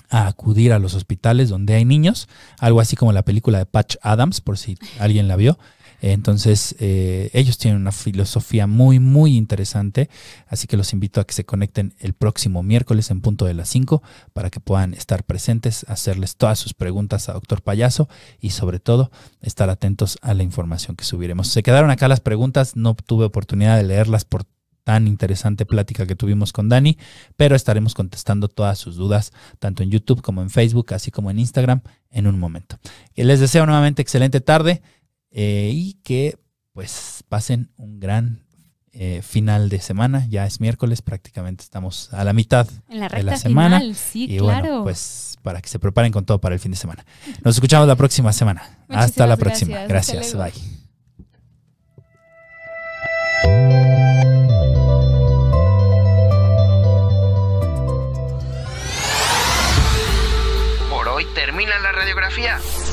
a 0.10 0.28
acudir 0.28 0.74
a 0.74 0.80
los 0.80 0.94
hospitales 0.94 1.50
donde 1.50 1.74
hay 1.74 1.86
niños, 1.86 2.28
algo 2.60 2.80
así 2.80 2.96
como 2.96 3.12
la 3.12 3.24
película 3.24 3.58
de 3.58 3.66
Patch 3.66 3.96
Adams, 4.02 4.42
por 4.42 4.58
si 4.58 4.78
alguien 5.00 5.28
la 5.28 5.36
vio. 5.36 5.58
Entonces, 6.00 6.76
eh, 6.80 7.32
ellos 7.34 7.58
tienen 7.58 7.82
una 7.82 7.92
filosofía 7.92 8.68
muy, 8.68 9.00
muy 9.00 9.36
interesante, 9.36 10.10
así 10.48 10.68
que 10.68 10.78
los 10.78 10.94
invito 10.94 11.20
a 11.20 11.24
que 11.26 11.34
se 11.34 11.46
conecten 11.46 11.96
el 12.00 12.14
próximo 12.14 12.62
miércoles 12.62 13.10
en 13.10 13.22
punto 13.22 13.46
de 13.46 13.56
las 13.56 13.70
5 13.70 14.04
para 14.34 14.52
que 14.52 14.60
puedan 14.60 14.94
estar 14.94 15.24
presentes, 15.24 15.86
hacerles 15.88 16.36
todas 16.36 16.60
sus 16.60 16.76
preguntas 16.76 17.30
a 17.30 17.34
Doctor 17.34 17.64
Payaso 17.64 18.10
y 18.40 18.52
sobre 18.52 18.80
todo 18.80 19.10
estar 19.42 19.72
atentos 19.72 20.20
a 20.22 20.36
la 20.36 20.44
información 20.44 20.96
que 20.96 21.04
subiremos. 21.04 21.48
Se 21.48 21.64
quedaron 21.64 21.90
acá 21.90 22.08
las 22.08 22.20
preguntas, 22.20 22.76
no 22.76 22.94
tuve 22.94 23.26
oportunidad 23.26 23.78
de 23.78 23.84
leerlas 23.84 24.24
por 24.24 24.46
tan 24.88 25.06
interesante 25.06 25.66
plática 25.66 26.06
que 26.06 26.16
tuvimos 26.16 26.54
con 26.54 26.70
Dani, 26.70 26.98
pero 27.36 27.58
estaremos 27.58 27.94
contestando 27.94 28.48
todas 28.48 28.80
sus 28.80 28.96
dudas, 28.96 29.34
tanto 29.60 29.84
en 29.84 29.92
YouTube 29.92 30.22
como 30.22 30.42
en 30.42 30.50
Facebook, 30.50 30.94
así 30.94 31.12
como 31.12 31.30
en 31.30 31.40
Instagram, 31.40 31.82
en 32.10 32.26
un 32.26 32.40
momento. 32.40 32.80
Les 33.14 33.42
deseo 33.42 33.66
nuevamente 33.66 34.02
excelente 34.02 34.40
tarde 34.40 34.82
eh, 35.30 35.72
y 35.74 35.96
que 36.06 36.40
pues 36.72 37.26
pasen 37.28 37.70
un 37.76 38.00
gran 38.00 38.46
eh, 38.94 39.22
final 39.24 39.68
de 39.68 39.82
semana. 39.82 40.26
Ya 40.30 40.46
es 40.46 40.62
miércoles, 40.62 41.02
prácticamente 41.02 41.66
estamos 41.66 42.14
a 42.14 42.24
la 42.24 42.32
mitad 42.32 42.66
de 42.88 43.24
la 43.24 43.36
semana. 43.36 43.82
y 44.14 44.40
bueno, 44.40 44.84
pues 44.84 45.38
para 45.42 45.60
que 45.60 45.68
se 45.68 45.80
preparen 45.80 46.14
con 46.14 46.24
todo 46.24 46.40
para 46.40 46.56
el 46.56 46.62
fin 46.62 46.72
de 46.72 46.78
semana. 46.78 47.06
Nos 47.44 47.56
escuchamos 47.56 47.90
la 47.90 47.98
próxima 47.98 48.32
semana. 48.32 48.86
Hasta 48.88 49.28
la 49.28 49.36
próxima. 49.36 49.84
Gracias. 49.84 50.34
Bye. 50.34 50.54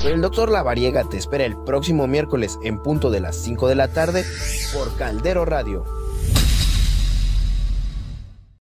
El 0.04 0.20
doctor 0.20 0.50
Lavariega 0.50 1.04
te 1.04 1.16
espera 1.16 1.44
el 1.44 1.56
próximo 1.56 2.06
miércoles 2.06 2.58
en 2.62 2.82
punto 2.82 3.10
de 3.10 3.20
las 3.20 3.36
5 3.36 3.68
de 3.68 3.74
la 3.74 3.88
tarde 3.88 4.24
por 4.72 4.96
Caldero 4.96 5.44
Radio 5.44 6.03